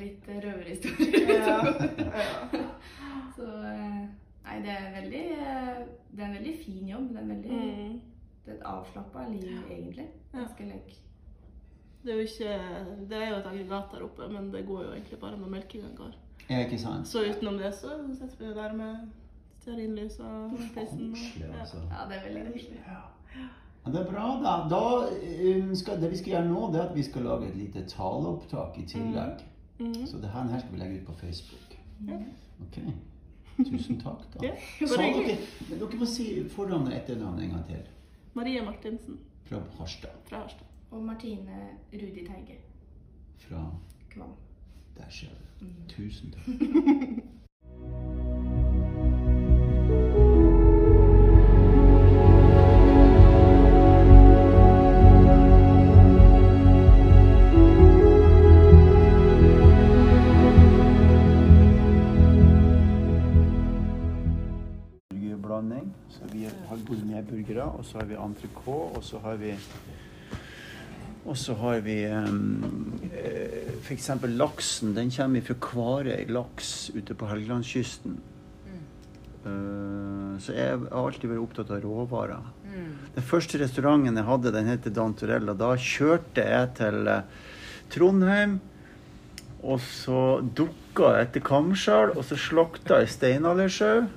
litt 0.00 0.26
røverhistorier. 0.28 1.30
Ja. 1.30 1.56
ja. 1.98 2.64
Så 3.36 3.46
eh, 3.68 4.02
Nei, 4.44 4.58
det 4.62 4.70
er 4.74 4.90
veldig 5.00 5.22
eh, 5.32 5.78
Det 6.10 6.20
er 6.22 6.26
en 6.26 6.36
veldig 6.38 6.54
fin 6.64 6.88
jobb. 6.88 7.08
Det 7.08 7.22
er, 7.22 7.26
veldig, 7.26 7.50
Mm. 7.50 8.00
det 8.44 8.52
er 8.52 8.56
et 8.56 8.66
avslappa 8.68 9.28
liv, 9.30 9.48
egentlig. 9.70 10.06
Ja. 10.34 10.44
Lek. 10.60 10.94
Det 12.04 12.12
er 12.12 12.16
jo 12.16 12.20
ikke 12.20 12.58
Det 13.08 13.16
er 13.22 13.28
jo 13.30 13.36
et 13.36 13.46
aggregat 13.46 13.92
der 13.92 14.02
oppe, 14.04 14.28
men 14.32 14.52
det 14.52 14.66
går 14.66 14.82
jo 14.84 14.92
egentlig 14.92 15.18
bare 15.18 15.38
når 15.38 15.48
melkinga 15.48 15.94
går. 15.96 16.14
Er 16.48 16.64
ikke 16.66 16.78
sant? 16.78 17.08
Så 17.08 17.22
utenom 17.24 17.58
det 17.58 17.74
så 17.74 17.88
setter 18.18 18.36
vi 18.38 18.44
jo 18.46 18.54
der 18.54 18.72
med 18.72 18.96
stearinlys 19.60 20.18
og 20.20 20.50
peisen. 20.74 21.14
ja. 21.40 21.60
altså. 21.60 21.76
Ja, 21.76 22.08
det 22.08 22.16
er 22.18 22.28
veldig 22.34 22.52
koselig. 22.52 22.80
Ja. 22.86 23.00
Ja, 23.86 23.90
Det 23.90 24.00
er 24.00 24.12
bra, 24.12 24.26
da. 24.44 24.52
da 24.68 24.82
um, 25.62 25.74
skal, 25.74 26.00
det 26.02 26.10
vi 26.10 26.16
skal 26.16 26.32
gjøre 26.32 26.48
nå, 26.48 26.72
det 26.72 26.80
er 26.80 26.88
at 26.88 26.94
vi 26.96 27.02
skal 27.02 27.22
lage 27.22 27.48
et 27.48 27.56
lite 27.56 27.84
taleopptak 27.88 28.78
i 28.78 28.84
tillegg. 28.88 29.42
Mm. 29.78 30.06
Så 30.06 30.16
det 30.22 30.30
her, 30.30 30.58
skal 30.58 30.72
vi 30.72 30.78
legge 30.78 31.00
ut 31.00 31.06
på 31.06 31.12
Facebook. 31.12 31.78
Ja. 32.08 32.20
Ok. 32.60 32.78
Tusen 33.56 34.00
takk, 34.00 34.24
da. 34.34 34.44
Ja, 34.46 34.52
Så, 34.80 34.94
okay. 34.94 35.12
dere, 35.26 35.36
men 35.70 35.78
dere 35.78 35.98
må 36.00 36.06
si 36.10 36.26
fornavn 36.50 36.88
og 36.90 36.94
etternavn 36.96 37.42
en 37.42 37.50
gang 37.54 37.66
til. 37.68 37.84
Marie 38.34 38.62
Martinsen 38.66 39.18
Fra 39.44 39.60
Harstad. 39.78 40.10
fra 40.28 40.40
Harstad. 40.42 40.66
Og 40.90 41.02
Martine 41.02 41.60
Rudi 41.92 42.24
Teige. 42.26 42.58
Fra 43.38 43.62
Kvam. 44.10 44.32
Der 44.96 45.08
ser 45.10 45.28
du. 45.60 45.64
Mm. 45.66 45.88
Tusen 45.88 46.34
takk. 46.34 47.24
Så 66.10 66.28
vi 66.32 66.44
har 66.46 66.82
gourmetburgere, 66.86 67.64
og 67.64 67.84
så 67.84 67.98
har 68.00 68.10
vi 68.10 68.18
entrecôte, 68.20 68.96
og 68.98 69.04
så 69.04 69.18
har 69.24 69.40
vi 69.40 69.54
og 71.24 71.36
så 71.40 71.54
har 71.56 71.78
vi 71.80 72.02
um, 72.12 72.92
f.eks. 73.80 74.10
laksen. 74.28 74.92
Den 74.96 75.10
kommer 75.10 75.40
fra 75.40 75.54
Kvarøy 75.56 76.26
laks 76.28 76.90
ute 76.92 77.16
på 77.16 77.28
Helgelandskysten. 77.30 78.18
Uh, 79.44 80.36
så 80.40 80.52
jeg 80.52 80.76
har 80.82 81.00
alltid 81.00 81.30
vært 81.32 81.46
opptatt 81.46 81.72
av 81.72 81.80
råvarer. 81.84 82.44
Den 83.14 83.24
første 83.24 83.60
restauranten 83.62 84.18
jeg 84.18 84.26
hadde, 84.26 84.52
den 84.52 84.68
heter 84.68 84.92
Dantorella, 84.92 85.54
Da 85.56 85.72
kjørte 85.78 86.44
jeg 86.44 86.70
til 86.80 87.08
eh, 87.08 87.42
Trondheim. 87.94 88.56
Og 89.62 89.78
så 89.80 90.42
dukka 90.42 91.12
jeg 91.14 91.28
etter 91.28 91.44
Kamskjell, 91.46 92.12
og 92.18 92.26
så 92.26 92.36
slakta 92.36 92.98
jeg 93.00 93.14
steinaldersjau 93.14 94.08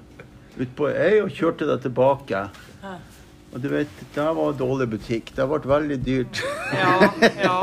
ute 0.58 0.74
på 0.78 0.90
øy 0.90 1.22
og 1.24 1.30
kjørte 1.34 1.68
det 1.70 1.82
tilbake. 1.86 2.46
Og 3.54 3.62
du 3.64 3.70
vet, 3.72 3.94
det 4.14 4.24
var 4.36 4.50
en 4.52 4.58
dårlig 4.60 4.90
butikk. 4.92 5.32
Det 5.36 5.46
ble 5.48 5.60
veldig 5.72 5.98
dyrt. 6.04 6.42
Ja, 6.76 7.08
ja. 7.42 7.54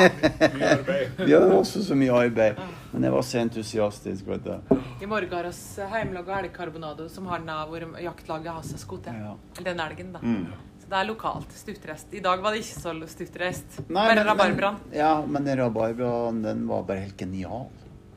Vi 1.27 1.33
hadde 1.35 1.53
også 1.53 1.83
så 1.85 1.97
mye 1.99 2.15
arbeid. 2.25 2.61
Men 2.95 3.05
jeg 3.09 3.13
var 3.13 3.27
så 3.27 3.41
entusiastisk. 3.43 4.27
vet 4.31 4.47
du. 4.47 4.77
I 5.03 5.07
morgen 5.11 5.33
har 5.35 5.49
vi 5.51 5.99
hjemmelaga 5.99 6.39
elgkarbonado 6.41 7.09
som 7.11 7.27
har 7.27 7.43
hvor 7.69 7.85
jaktlaget 8.01 8.53
har 8.55 8.63
seg 8.63 8.81
skutt. 8.81 9.11
Ja. 9.11 9.35
Eller 9.59 9.71
den 9.73 9.83
elgen, 9.85 10.13
da. 10.15 10.23
Mm. 10.23 10.47
Så 10.81 10.89
det 10.91 10.99
er 11.01 11.09
lokalt. 11.09 11.53
stutrest. 11.53 12.15
I 12.15 12.21
dag 12.21 12.43
var 12.43 12.53
det 12.55 12.63
ikke 12.63 12.81
så 12.81 12.95
stutrest. 13.09 13.79
Nei, 13.89 13.95
Bare 14.09 14.15
men- 14.15 14.27
rabarbraen. 14.27 14.77
Ja, 14.93 15.13
men 15.27 15.45
den 15.45 15.59
rabarbraen 15.59 16.43
den 16.43 16.67
var 16.69 16.83
bare 16.83 17.05
helt 17.07 17.19
genial. 17.19 17.69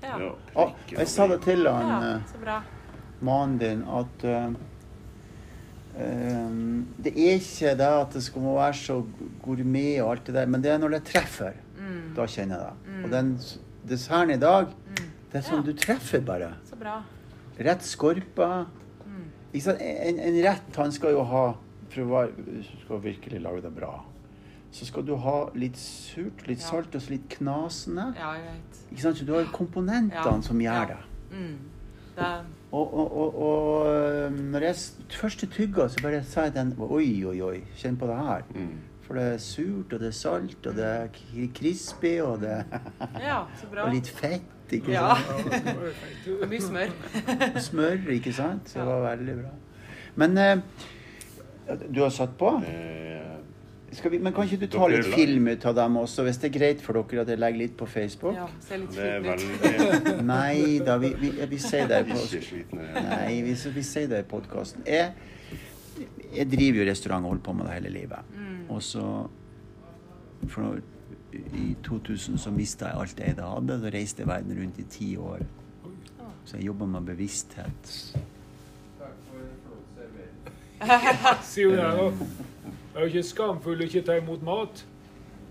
Ja. 0.02 0.18
Å, 0.56 0.72
jeg 0.92 1.08
sa 1.10 1.28
det 1.28 1.42
til 1.42 1.66
han, 1.68 1.88
ja, 1.90 2.16
eh, 2.16 2.26
så 2.32 2.38
bra. 2.42 2.62
Mannen 3.22 3.58
din 3.58 3.84
at 3.88 4.24
eh, 4.24 4.50
Det 7.04 7.14
er 7.14 7.38
ikke 7.40 7.72
det 7.80 7.88
at 7.88 8.14
det 8.14 8.24
skal 8.24 8.42
være 8.42 8.74
så 8.78 9.00
gourmet 9.44 10.02
og 10.04 10.12
alt 10.12 10.28
det 10.28 10.36
der, 10.36 10.46
men 10.46 10.62
det 10.62 10.72
er 10.72 10.78
når 10.82 10.90
det 10.98 11.04
treffer. 11.10 11.54
Mm. 11.78 12.14
Da 12.18 12.26
kjenner 12.30 12.60
jeg 12.60 12.66
det. 12.68 13.04
Og 13.06 13.12
den 13.12 13.32
s- 13.42 13.60
desserten 13.88 14.34
i 14.36 14.38
dag, 14.42 14.68
det 15.32 15.40
er 15.40 15.42
sånn 15.42 15.64
Ja. 15.66 15.72
du 15.72 15.74
treffer 15.74 16.20
bare. 16.22 16.54
Så 16.70 16.76
bra. 16.78 17.00
Rett 17.60 17.82
skorpe. 17.82 18.66
Mm. 19.06 19.24
En, 19.54 20.20
en 20.20 20.44
rett 20.44 20.76
han 20.76 20.92
skal 20.92 21.12
jo 21.12 21.24
ha 21.24 21.54
For 21.90 22.02
å 22.04 22.08
være, 22.12 22.64
skal 22.84 23.00
virkelig 23.02 23.40
lage 23.42 23.62
det 23.64 23.72
bra, 23.74 24.04
så 24.72 24.86
skal 24.86 25.04
du 25.08 25.16
ha 25.16 25.50
litt 25.56 25.78
surt, 25.78 26.46
litt 26.48 26.60
Ja. 26.60 26.66
salt 26.68 26.94
og 26.96 27.02
så 27.02 27.10
litt 27.12 27.30
knasende. 27.30 28.14
Ja, 28.20 28.34
jeg 28.34 28.44
vet. 28.44 28.92
Ikke 28.92 29.02
sant? 29.02 29.18
Så 29.18 29.26
du 29.26 29.34
har 29.34 29.46
komponentene 29.46 30.12
Ja. 30.26 30.42
som 30.42 30.60
gjør 30.60 30.88
det. 30.88 30.98
Mm. 31.32 31.58
Det 32.18 32.24
er 32.26 32.44
Og, 32.72 32.94
og, 32.94 33.18
og, 33.18 33.36
og 33.42 34.32
når 34.32 34.60
jeg 34.68 34.76
først 35.16 35.46
tygga, 35.54 35.86
så 35.88 36.02
bare 36.04 36.20
sa 36.28 36.42
jeg 36.50 36.54
den 36.58 36.74
Oi, 36.84 37.24
oi, 37.26 37.38
oi, 37.42 37.62
kjenn 37.80 37.96
på 37.98 38.10
det 38.10 38.18
her. 38.20 38.44
For 39.08 39.16
det 39.16 39.24
er 39.24 39.38
surt, 39.40 39.94
og 39.96 40.02
det 40.04 40.10
er 40.10 40.16
salt, 40.18 40.66
og 40.68 40.76
det 40.76 40.84
er 40.86 41.06
k- 41.16 41.48
crispy, 41.56 42.18
og 42.22 42.42
det 42.42 42.58
Ja, 43.24 43.38
så 43.56 43.70
bra. 43.72 43.86
og 43.88 43.94
litt 43.96 44.10
fett, 44.12 44.44
ikke 44.76 44.92
Ja. 44.92 45.14
sant? 45.16 45.70
Og 46.42 46.50
mye 46.52 46.60
smør. 46.62 46.92
Smør, 47.70 48.04
ikke 48.18 48.34
sant? 48.36 48.68
Så 48.70 48.80
det 48.84 48.88
var 48.90 49.06
veldig 49.16 49.38
bra. 49.40 49.54
Men 50.20 50.38
eh, 50.38 50.58
du 51.88 52.02
har 52.04 52.12
satt 52.12 52.36
på? 52.40 52.52
Eh, 52.68 53.27
vi, 54.06 54.20
men 54.20 54.34
kan 54.34 54.46
ikke 54.48 54.60
du 54.62 54.68
ta 54.68 54.88
Dere 54.88 55.02
litt 55.02 55.16
film 55.16 55.48
ut 55.50 55.66
av 55.70 55.76
dem 55.78 55.98
også, 56.02 56.26
hvis 56.28 56.38
det 56.42 56.50
er 56.50 56.54
greit 56.58 56.84
for 56.84 57.00
dere 57.00 57.24
at 57.24 57.32
jeg 57.34 57.42
legger 57.42 57.62
litt 57.64 57.78
på 57.80 57.88
Facebook? 57.90 58.36
Ja, 58.38 58.46
ser 58.64 58.84
litt 58.84 58.94
sliten 58.94 59.26
ut. 59.26 59.72
veldig 60.04 60.26
Nei 60.34 60.78
da, 60.86 60.98
vi, 61.02 61.14
vi, 61.22 61.32
vi 61.50 61.60
sier 61.62 61.90
det 61.90 62.04
på 62.10 62.20
Ikke 62.22 62.44
slitne. 62.46 62.88
Nei, 63.08 63.42
vi, 63.48 63.56
vi 63.78 63.86
sier 63.90 64.12
det 64.12 64.22
i 64.24 64.28
podkasten. 64.30 64.86
Jeg, 64.88 65.14
jeg 66.36 66.50
driver 66.52 66.84
jo 66.84 66.88
restaurant 66.92 67.26
og 67.26 67.34
holder 67.36 67.46
på 67.50 67.58
med 67.58 67.70
det 67.70 67.78
hele 67.80 67.94
livet. 67.98 68.38
Og 68.70 68.84
så 68.84 69.04
for 70.48 70.62
når, 70.62 70.82
I 71.58 71.76
2000 71.84 72.38
så 72.40 72.52
mista 72.54 72.92
jeg 72.92 73.02
alt 73.02 73.20
jeg 73.20 73.36
hadde. 73.40 73.80
Da 73.84 73.94
reiste 73.94 74.24
jeg 74.24 74.30
verden 74.30 74.60
rundt 74.62 74.80
i 74.80 74.86
ti 74.92 75.10
år. 75.18 75.46
Så 76.46 76.58
jeg 76.58 76.70
jobba 76.70 76.86
med 76.86 77.10
bevissthet. 77.10 77.90
Sier 81.44 81.64
jo 81.66 81.72
det, 81.74 81.88
da. 81.98 82.47
Er 82.98 83.02
jo 83.06 83.08
ikke 83.12 83.22
skamfull 83.30 83.78
å 83.78 83.86
ikke 83.86 84.02
ta 84.08 84.16
imot 84.18 84.42
mat. 84.42 84.80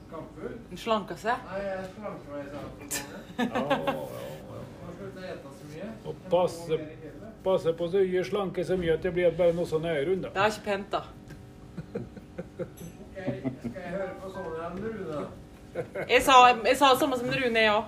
Skamfull? 0.09 0.55
Den 0.71 0.81
slanka 0.83 1.15
seg. 1.21 1.37
Nei, 1.47 1.61
jeg 1.63 1.85
slanker 1.95 2.29
meg 2.33 2.41
i 2.43 2.51
ja. 3.47 3.53
Og 6.07 6.15
passe, 6.31 6.79
passe 7.45 7.71
på 7.79 7.89
så 7.93 8.03
ikke 8.03 8.25
slanke 8.27 8.65
så 8.67 8.75
mye 8.81 8.97
at 8.97 9.07
det 9.07 9.13
blir 9.15 9.31
bare 9.39 9.55
noe 9.55 9.69
sånn 9.71 9.87
her 9.87 10.03
da. 10.25 10.33
Det 10.35 10.43
er 10.43 10.51
ikke 10.51 10.67
pent, 10.67 10.91
da. 10.91 11.03
Jeg 16.09 16.23
sa, 16.27 16.35
jeg 16.51 16.77
sa 16.83 16.91
det 16.91 16.99
samme 17.05 17.17
som 17.21 17.31
Rune, 17.31 17.63
jeg 17.63 17.71
òg. 17.71 17.85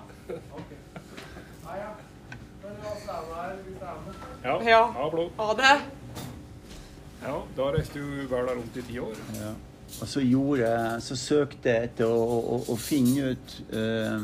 Ja, 4.44 4.58
Ja. 4.62 4.82
ja, 4.94 5.10
flott. 5.10 5.32
Ha 5.38 5.54
det. 5.58 5.97
Ja, 7.22 7.40
da 7.56 7.72
reiste 7.74 7.98
du 7.98 8.26
vel 8.30 8.50
rundt 8.52 8.76
i 8.78 8.84
ti 8.86 8.98
år. 9.02 9.16
Ja. 9.38 9.54
Og 9.88 10.08
så 10.08 10.20
gjorde 10.20 10.68
jeg 10.68 11.02
Så 11.02 11.16
søkte 11.16 11.72
jeg 11.72 11.88
etter 11.88 12.10
å, 12.12 12.20
å, 12.20 12.58
å 12.68 12.76
finne 12.76 13.32
ut 13.32 13.54
uh, 13.72 14.20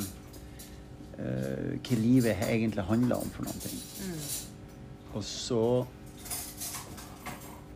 uh, 1.16 1.70
hva 1.80 1.98
livet 1.98 2.44
egentlig 2.48 2.84
handler 2.84 3.24
om 3.24 3.32
for 3.34 3.48
noen 3.48 3.62
ting. 3.64 3.80
Mm. 4.04 4.18
Og 5.14 5.24
så 5.24 5.64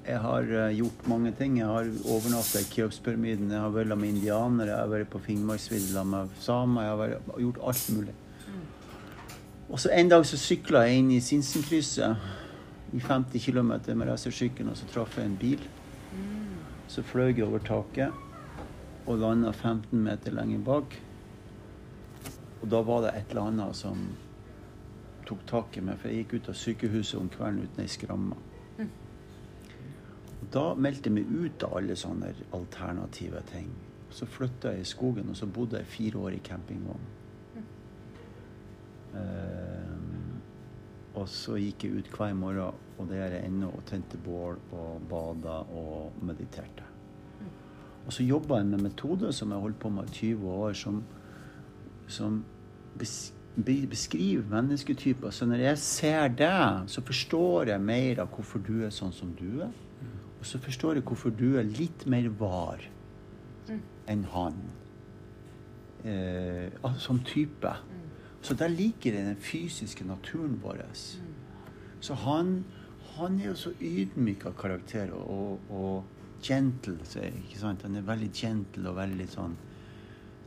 Jeg 0.08 0.22
har 0.24 0.46
eh, 0.56 0.78
gjort 0.78 1.02
mange 1.04 1.34
ting. 1.36 1.58
Jeg 1.58 1.68
har 1.68 1.88
overnatta 2.08 2.62
i 2.62 2.68
Keopspyramiden, 2.72 3.50
jeg 3.52 3.60
har 3.60 3.74
vært 3.74 3.92
med 3.92 4.14
indianere, 4.14 4.70
jeg 4.70 4.80
har 4.80 4.88
vært 4.88 5.10
på 5.12 5.20
Finnmarksvidda 5.26 6.04
med 6.08 6.32
samer, 6.40 6.86
jeg 6.86 6.94
har 6.94 7.00
vært, 7.02 7.26
gjort 7.44 7.58
alt 7.68 7.90
mulig. 7.92 8.14
Og 9.68 9.76
så 9.82 9.92
en 9.92 10.08
dag 10.08 10.24
så 10.24 10.38
sykla 10.40 10.86
jeg 10.86 11.02
inn 11.02 11.10
i 11.12 11.20
Sinsenkrysset 11.20 12.24
i 12.92 13.00
50 13.00 13.44
km 13.44 13.72
med 13.98 14.08
racersykkelen, 14.08 14.70
og 14.72 14.76
så 14.76 14.88
traff 14.92 15.18
jeg 15.18 15.26
en 15.28 15.36
bil. 15.40 15.66
Så 16.88 17.04
fløy 17.04 17.34
jeg 17.34 17.44
over 17.44 17.58
taket 17.58 18.24
og 19.08 19.18
landa 19.18 19.52
15 19.52 20.00
meter 20.04 20.32
lenger 20.32 20.64
bak. 20.64 20.96
Og 22.62 22.70
da 22.70 22.80
var 22.82 23.04
det 23.04 23.12
et 23.16 23.30
eller 23.30 23.50
annet 23.52 23.76
som 23.76 24.00
tok 25.28 25.44
tak 25.46 25.76
i 25.76 25.84
meg, 25.84 25.98
for 26.00 26.08
jeg 26.08 26.24
gikk 26.24 26.38
ut 26.38 26.48
av 26.52 26.56
sykehuset 26.56 27.20
om 27.20 27.28
kvelden 27.32 27.66
uten 27.66 27.84
ei 27.84 27.92
skramme. 27.92 28.38
Og 30.38 30.48
da 30.54 30.64
meldte 30.78 31.10
jeg 31.10 31.16
meg 31.18 31.28
ut 31.28 31.64
av 31.66 31.76
alle 31.80 31.96
sånne 31.98 32.32
alternative 32.56 33.42
ting. 33.52 33.70
Så 34.14 34.28
flytta 34.30 34.72
jeg 34.72 34.86
i 34.86 34.88
skogen, 34.88 35.28
og 35.28 35.36
så 35.36 35.46
bodde 35.46 35.80
jeg 35.82 35.92
fire 35.92 36.24
år 36.24 36.36
i 36.38 36.44
campingvogn. 36.44 37.08
Ehm, 39.18 39.57
og 41.18 41.28
så 41.30 41.56
gikk 41.58 41.84
jeg 41.84 42.02
ut 42.02 42.12
hver 42.14 42.34
morgen, 42.38 42.84
og 42.98 43.08
det 43.08 43.18
gjør 43.18 43.34
jeg 43.36 43.48
ennå, 43.48 43.72
og 43.74 43.84
tente 43.88 44.20
bål 44.24 44.58
og 44.76 45.02
bada 45.10 45.60
og 45.78 46.22
mediterte. 46.22 46.86
Og 48.08 48.14
så 48.14 48.24
jobba 48.24 48.62
jeg 48.62 48.70
med 48.70 48.86
metoder 48.86 49.34
som 49.36 49.50
jeg 49.52 49.60
holdt 49.60 49.80
på 49.82 49.90
med 49.92 50.08
i 50.08 50.14
20 50.32 50.48
år, 50.48 50.72
som, 50.72 51.02
som 52.08 52.38
beskriver 53.66 54.46
mennesketyper. 54.48 55.30
Så 55.30 55.46
når 55.46 55.66
jeg 55.66 55.82
ser 55.82 56.32
deg, 56.32 56.88
så 56.88 57.04
forstår 57.04 57.74
jeg 57.74 57.84
mer 57.84 58.22
av 58.24 58.32
hvorfor 58.32 58.64
du 58.64 58.78
er 58.86 58.94
sånn 58.94 59.12
som 59.12 59.34
du 59.36 59.60
er. 59.66 59.74
Og 60.38 60.46
så 60.46 60.60
forstår 60.62 60.98
jeg 60.98 61.04
hvorfor 61.04 61.34
du 61.34 61.58
er 61.58 61.68
litt 61.68 62.06
mer 62.08 62.30
var 62.40 62.80
enn 64.08 64.24
han. 64.32 64.56
Eh, 66.08 66.92
som 67.02 67.20
type. 67.26 67.74
Så 68.42 68.54
der 68.54 68.70
liker 68.70 69.12
det 69.12 69.24
den 69.26 69.40
fysiske 69.42 70.04
naturen 70.06 70.58
vår. 70.62 70.84
Så 72.00 72.14
han, 72.14 72.64
han 73.16 73.40
er 73.40 73.50
jo 73.50 73.56
så 73.58 73.72
ydmyk 73.80 74.46
av 74.46 74.54
karakter 74.60 75.12
og, 75.16 75.58
og, 75.70 76.14
gentle. 76.42 76.94
Ikke 77.18 77.58
sant? 77.58 77.82
Han 77.82 77.98
er 77.98 78.06
veldig 78.06 78.30
gentle 78.30 78.92
og 78.92 78.98
veldig 79.00 79.24
sånn 79.32 79.56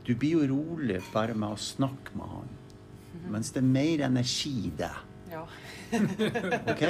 Du 0.08 0.14
blir 0.16 0.40
jo 0.40 0.46
rolig 0.54 1.02
bare 1.12 1.36
med 1.36 1.52
å 1.52 1.60
snakke 1.60 2.16
med 2.16 2.32
han. 2.32 2.54
Mens 3.32 3.52
det 3.52 3.60
er 3.60 3.68
mer 3.68 4.06
energi 4.08 4.54
i 4.70 4.72
det. 4.80 4.94
Ja. 5.32 5.44
ok? 6.72 6.86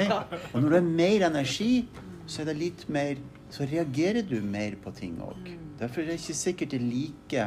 Og 0.54 0.62
når 0.62 0.68
det 0.68 0.78
er 0.78 0.86
mer 0.86 1.26
energi, 1.28 1.72
så 2.26 2.42
er 2.42 2.52
det 2.52 2.58
litt 2.60 2.88
mer 2.90 3.18
Så 3.52 3.66
reagerer 3.68 4.24
du 4.24 4.38
mer 4.40 4.78
på 4.80 4.94
ting 4.96 5.18
òg. 5.20 5.50
Derfor 5.76 6.00
er 6.00 6.12
det 6.12 6.20
ikke 6.22 6.38
sikkert 6.38 6.70
det 6.72 6.78
er 6.78 6.86
like 6.88 7.42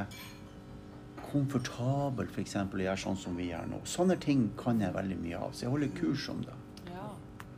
komfortabelt 1.36 2.32
for 2.32 2.44
eksempel, 2.44 2.82
å 2.82 2.88
gjøre 2.90 3.04
sånn 3.04 3.20
som 3.20 3.36
vi 3.40 3.50
gjør 3.52 3.68
nå. 3.72 3.82
Sånne 3.90 4.18
ting 4.22 4.48
kan 4.60 4.80
jeg 4.84 4.96
veldig 4.96 5.18
mye 5.22 5.42
av, 5.48 5.54
så 5.54 5.66
jeg 5.66 5.74
holder 5.76 5.96
kurs 6.00 6.30
om 6.32 6.44
det. 6.46 6.60
ja. 6.94 7.10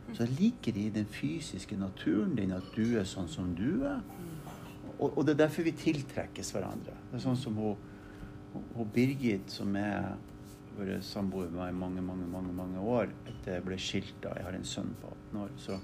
Så 0.08 0.24
jeg 0.24 0.38
liker 0.38 0.74
det 0.74 0.86
i 0.86 0.94
den 0.94 1.10
fysiske 1.12 1.76
naturen 1.78 2.34
din 2.38 2.54
at 2.56 2.70
du 2.74 2.96
er 2.98 3.04
sånn 3.08 3.28
som 3.30 3.52
du 3.54 3.84
er. 3.86 4.00
Og, 4.98 5.12
og 5.12 5.20
det 5.26 5.36
er 5.36 5.44
derfor 5.44 5.66
vi 5.66 5.74
tiltrekkes 5.78 6.50
hverandre. 6.54 6.96
Det 7.10 7.18
er 7.20 7.22
sånn 7.22 7.38
som 7.38 7.58
hun, 7.60 7.76
hun 8.74 8.90
Birgit, 8.94 9.52
som 9.52 9.76
har 9.78 10.16
vært 10.78 11.06
samboer 11.06 11.52
med 11.52 11.60
meg 11.60 11.74
i 11.74 11.78
mange, 11.82 12.02
mange, 12.08 12.26
mange, 12.32 12.56
mange 12.56 12.82
år 12.96 13.12
etter 13.28 13.58
jeg 13.58 13.66
ble 13.68 13.78
skilt 13.82 14.18
da. 14.24 14.34
Jeg 14.38 14.48
har 14.48 14.58
en 14.58 14.66
sønn 14.66 14.90
på 15.02 15.12
18 15.30 15.40
år. 15.44 15.54
Så 15.60 15.78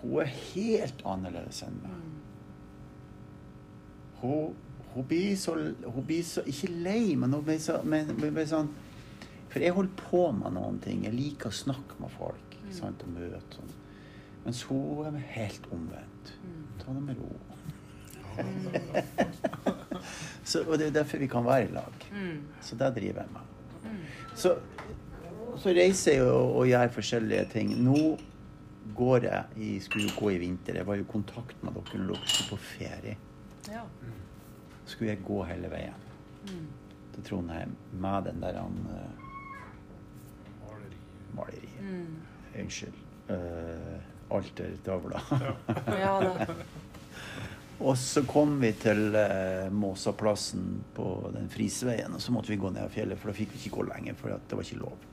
hun 0.00 0.16
er 0.22 0.32
helt 0.54 1.04
annerledes 1.08 1.60
enn 1.66 1.78
meg. 1.82 2.08
Hun, 4.20 4.56
hun, 4.94 5.06
blir 5.06 5.36
så, 5.36 5.54
hun 5.84 6.06
blir 6.06 6.22
så 6.26 6.42
Ikke 6.50 6.70
lei, 6.70 7.16
men 7.16 7.32
hun 7.32 7.44
blir, 7.46 7.58
så, 7.62 7.80
men, 7.84 8.10
hun 8.10 8.34
blir 8.34 8.48
sånn 8.50 8.70
For 9.50 9.62
jeg 9.62 9.74
holder 9.76 9.94
på 9.98 10.24
med 10.34 10.54
noen 10.56 10.78
ting. 10.82 11.04
Jeg 11.06 11.16
liker 11.16 11.50
å 11.50 11.58
snakke 11.60 11.98
med 12.02 12.12
folk 12.14 12.56
ikke 12.60 12.76
sant, 12.76 13.02
og 13.02 13.14
møte 13.16 13.58
sånn. 13.58 13.72
Mens 14.44 14.62
hun 14.68 15.06
er 15.08 15.16
helt 15.34 15.66
omvendt. 15.74 16.34
Ta 16.80 16.94
det 16.94 17.02
med 17.02 17.18
ro. 17.18 17.32
så, 20.44 20.62
og 20.62 20.78
det 20.78 20.86
er 20.86 20.94
derfor 21.00 21.20
vi 21.20 21.28
kan 21.30 21.44
være 21.44 21.66
i 21.66 21.72
lag. 21.74 22.06
Så 22.62 22.78
det 22.78 22.92
driver 22.96 23.24
jeg 23.24 23.34
med. 23.34 23.50
Så, 24.38 24.54
så 25.60 25.74
reiser 25.76 26.20
jeg 26.20 26.30
og, 26.30 26.54
og 26.62 26.70
gjør 26.70 26.94
forskjellige 26.94 27.44
ting. 27.56 27.74
Nå 27.84 28.00
går 28.96 29.26
jeg 29.26 29.60
i, 29.66 29.70
skulle 29.82 30.08
jo 30.08 30.16
gå 30.16 30.32
i 30.36 30.40
vinter. 30.46 30.78
Jeg 30.80 30.88
var 30.88 31.00
i 31.00 31.06
kontakt 31.10 31.62
med 31.64 31.76
dere 31.76 32.00
når 32.00 32.14
dere 32.14 32.32
skulle 32.32 32.54
på 32.54 32.64
ferie. 32.70 33.16
ja. 33.68 33.84
Skulle 34.90 35.14
jeg 35.14 35.22
gå 35.26 35.42
hele 35.46 35.70
veien 35.70 36.06
til 37.14 37.26
Trondheim 37.26 37.76
med 38.02 38.26
den 38.26 38.42
der 38.42 38.58
han, 38.58 38.78
eh, 38.96 39.20
maleriet. 41.36 41.80
Unnskyld. 42.60 42.96
Uh, 43.30 44.00
altertavla. 44.30 45.20
ja. 45.86 46.46
Og 47.80 47.96
så 47.98 48.24
kom 48.28 48.58
vi 48.60 48.72
til 48.76 49.14
uh, 49.14 49.70
Måsaplassen 49.72 50.82
på 50.94 51.06
den 51.32 51.46
Frisveien, 51.48 52.12
og 52.12 52.20
så 52.20 52.34
måtte 52.34 52.52
vi 52.52 52.58
gå 52.60 52.72
ned 52.74 52.82
av 52.84 52.92
fjellet, 52.92 53.16
for 53.16 53.30
da 53.30 53.36
fikk 53.38 53.54
vi 53.54 53.62
ikke 53.62 53.78
gå 53.78 53.86
lenger, 53.88 54.18
for 54.20 54.34
det 54.34 54.58
var 54.58 54.66
ikke 54.66 54.82
lov 54.82 55.06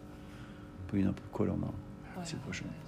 pga. 0.90 1.14
koronasituasjonen. 1.32 2.87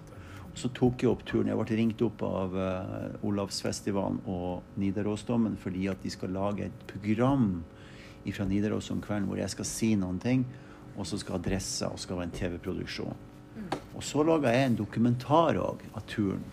Så 0.59 0.67
tok 0.75 1.03
jeg 1.03 1.11
opp 1.11 1.21
turen. 1.23 1.47
Jeg 1.47 1.55
ble 1.55 1.77
ringt 1.79 2.01
opp 2.03 2.23
av 2.27 2.55
uh, 2.57 3.27
Olavsfestivalen 3.27 4.19
og 4.27 4.75
Nidarosdommen 4.81 5.55
fordi 5.59 5.87
at 5.91 6.01
de 6.03 6.11
skal 6.11 6.33
lage 6.35 6.67
et 6.67 6.81
program 6.89 7.61
fra 8.29 8.45
Nidaros 8.45 8.91
om 8.91 8.99
kvelden 9.01 9.29
hvor 9.29 9.39
jeg 9.39 9.49
skal 9.49 9.65
si 9.65 9.87
noen 9.97 10.19
ting, 10.21 10.43
og 10.99 11.07
så 11.07 11.17
skal 11.17 11.39
adresse 11.39 11.87
og 11.87 11.97
skal 11.97 12.19
være 12.19 12.27
en 12.27 12.35
TV-produksjon. 12.35 13.25
Og 13.95 14.03
så 14.05 14.23
laga 14.27 14.51
jeg 14.53 14.67
en 14.67 14.77
dokumentar 14.83 15.57
òg 15.57 15.81
av 15.95 16.03
turen. 16.11 16.43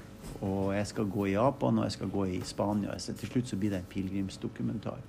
Og 0.41 0.73
jeg 0.75 0.87
skal 0.91 1.11
gå 1.11 1.27
i 1.27 1.35
Japan, 1.35 1.79
og 1.79 1.87
jeg 1.87 1.97
skal 1.99 2.15
gå 2.15 2.25
i 2.37 2.41
Spania. 2.45 2.97
Så 2.99 3.15
til 3.19 3.31
slutt 3.31 3.51
så 3.51 3.59
blir 3.61 3.75
det 3.75 3.83
en 3.83 3.91
pilegrimsdokumentar. 3.91 5.03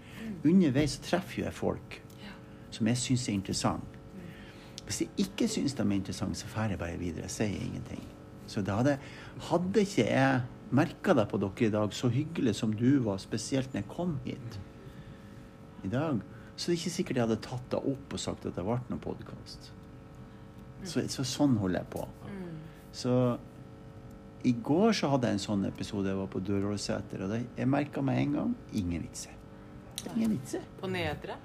Underveis 0.43 0.97
så 0.97 1.05
treffer 1.07 1.41
jo 1.41 1.47
jeg 1.47 1.57
folk 1.57 2.01
som 2.71 2.91
jeg 2.91 3.01
syns 3.01 3.29
er 3.29 3.37
interessant. 3.37 3.97
Hvis 4.85 5.01
jeg 5.01 5.25
ikke 5.25 5.47
syns 5.51 5.75
de 5.75 5.83
er 5.83 5.97
interessante, 5.97 6.39
så 6.39 6.51
drar 6.53 6.69
jeg 6.69 6.79
bare 6.79 6.99
videre. 6.99 7.27
Jeg 7.27 7.35
sier 7.39 7.65
ingenting. 7.65 8.03
Så 8.47 8.63
det 8.65 8.73
hadde, 8.73 8.97
hadde 9.49 9.83
ikke 9.83 10.05
jeg 10.07 10.41
merka 10.77 11.13
deg 11.15 11.27
på 11.31 11.39
dere 11.39 11.67
i 11.67 11.73
dag, 11.73 11.93
så 11.95 12.09
hyggelig 12.11 12.55
som 12.59 12.73
du 12.75 12.99
var, 13.05 13.19
spesielt 13.23 13.73
når 13.73 13.83
jeg 13.83 13.89
kom 13.91 14.17
hit 14.25 14.57
i 15.87 15.91
dag. 15.91 16.19
Så 16.55 16.69
det 16.71 16.73
er 16.75 16.79
ikke 16.81 16.95
sikkert 16.95 17.19
jeg 17.19 17.27
hadde 17.27 17.41
tatt 17.45 17.67
deg 17.71 17.91
opp 17.91 18.15
og 18.17 18.19
sagt 18.23 18.47
at 18.49 18.55
det 18.57 18.63
ble 18.65 18.79
noen 18.89 19.03
podkast. 19.03 19.69
Så, 20.87 21.03
så 21.11 21.25
sånn 21.27 21.55
holder 21.61 21.83
jeg 21.83 21.91
på. 21.93 22.03
Så 22.97 23.13
i 24.47 24.53
går 24.63 24.93
så 24.95 25.09
hadde 25.11 25.29
jeg 25.29 25.37
en 25.37 25.43
sånn 25.43 25.65
episode. 25.67 26.09
Jeg 26.09 26.17
var 26.19 26.29
på 26.31 26.41
Dørålseter, 26.45 27.23
og 27.25 27.33
det, 27.33 27.41
jeg 27.57 27.69
merka 27.69 28.01
med 28.05 28.21
en 28.21 28.35
gang 28.37 28.55
ingen 28.79 29.03
vitser. 29.05 29.33
Ingen 30.13 30.35
vitser. 30.37 30.63
På 30.79 30.89
nedre? 30.91 31.35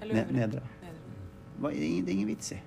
Eller 0.00 0.14
Ne, 0.14 0.40
nedre. 0.40 0.62
Nedre. 0.82 1.04
Det 1.58 1.70
er 1.72 1.84
ingen, 1.84 2.04
det 2.04 2.12
er 2.12 2.16
ingen 2.16 2.30
vits 2.30 2.52
i. 2.54 2.58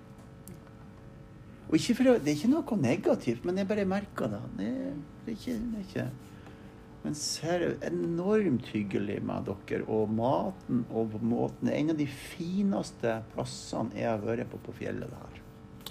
Og 1.70 1.78
å- 1.78 2.20
det 2.20 2.28
er 2.28 2.36
ikke 2.36 2.50
noe 2.52 2.78
negativt, 2.82 3.46
men 3.46 3.58
jeg 3.58 3.68
bare 3.68 3.86
merker 3.86 4.28
det. 4.28 4.42
Det, 4.58 4.72
det, 5.26 5.32
er 5.34 5.38
ikke, 5.38 5.60
det 5.72 5.80
er 5.80 5.88
ikke 5.90 6.10
Men 7.04 7.16
her 7.42 7.62
er 7.66 7.70
det 7.74 7.92
enormt 7.94 8.66
hyggelig 8.70 9.22
med 9.26 9.48
dere, 9.48 9.86
og 9.90 10.10
maten 10.14 10.84
og 10.92 11.16
måten 11.22 11.66
Det 11.68 11.74
er 11.74 11.80
en 11.80 11.90
av 11.90 11.98
de 11.98 12.06
fineste 12.06 13.24
plassene 13.34 13.96
jeg 13.98 14.06
har 14.06 14.20
vært 14.22 14.50
på 14.52 14.60
på 14.68 14.76
fjellet 14.78 15.10
der. 15.10 15.40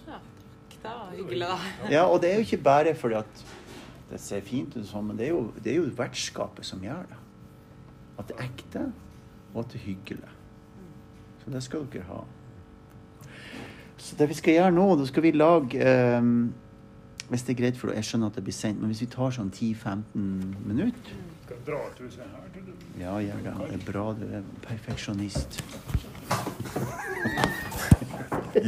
Ja, 0.06 0.18
takk. 0.20 0.76
Det 0.82 0.84
var 0.84 1.10
hyggelig, 1.16 1.48
da. 1.48 1.88
Ja, 1.90 2.04
og 2.06 2.20
det 2.22 2.30
er 2.30 2.38
jo 2.38 2.46
ikke 2.46 2.62
bare 2.62 2.94
fordi 2.94 3.14
at 3.18 3.42
det 4.10 4.20
ser 4.20 4.40
fint 4.40 4.76
ut 4.76 4.86
sånn, 4.86 5.06
men 5.06 5.16
det 5.16 5.26
er 5.26 5.34
jo, 5.34 5.52
det 5.62 5.72
er 5.72 5.76
jo 5.80 5.90
vertskapet 5.98 6.64
som 6.66 6.80
gjør 6.82 7.06
det. 7.10 7.18
At 8.18 8.28
det 8.28 8.36
er 8.38 8.44
ekte, 8.46 8.92
og 9.54 9.60
at 9.64 9.72
det 9.72 9.80
er 9.80 9.84
hyggelig. 9.86 10.30
Så 11.44 11.50
det 11.54 11.62
skal 11.62 11.86
dere 11.92 12.06
ha. 12.08 12.22
Så 14.00 14.16
det 14.16 14.28
vi 14.30 14.34
skal 14.34 14.56
gjøre 14.56 14.72
nå, 14.74 14.86
da 14.96 15.06
skal 15.08 15.22
vi 15.22 15.30
lage 15.36 15.94
um, 16.18 16.54
Hvis 17.28 17.42
det 17.46 17.54
er 17.54 17.58
greit 17.62 17.76
for 17.78 17.90
deg, 17.90 18.00
jeg 18.00 18.08
skjønner 18.08 18.32
at 18.32 18.38
det 18.38 18.44
blir 18.46 18.56
sent, 18.56 18.80
men 18.80 18.90
hvis 18.90 19.02
vi 19.04 19.10
tar 19.12 19.30
sånn 19.36 19.50
10-15 19.52 20.24
minutter 20.66 21.18
Skal 21.44 21.60
dra 21.66 21.80
til 21.96 22.08
huset 22.08 22.24
her 22.24 22.50
tror 22.54 22.64
du. 22.66 22.72
Ja, 23.00 23.16
gjør 23.22 23.40
det. 23.44 23.54
Det 23.70 23.76
er 23.76 23.84
bra 23.92 24.04
du 24.16 24.24
er 24.40 24.42
perfeksjonist. 24.66 25.60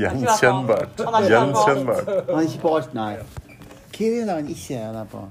Gjenkjennbart. 0.03 1.03
Gjenkjennbart. 1.29 2.11
Han 2.29 2.38
er 2.38 2.49
ikke 2.49 2.62
på 2.62 2.75
alt, 2.77 2.95
nei. 2.95 3.12
Hva 3.92 4.09
er 4.09 4.27
det 4.27 4.35
han 4.35 4.51
ikke 4.51 4.75
er 4.79 4.92
der 4.97 5.09
på? 5.11 5.23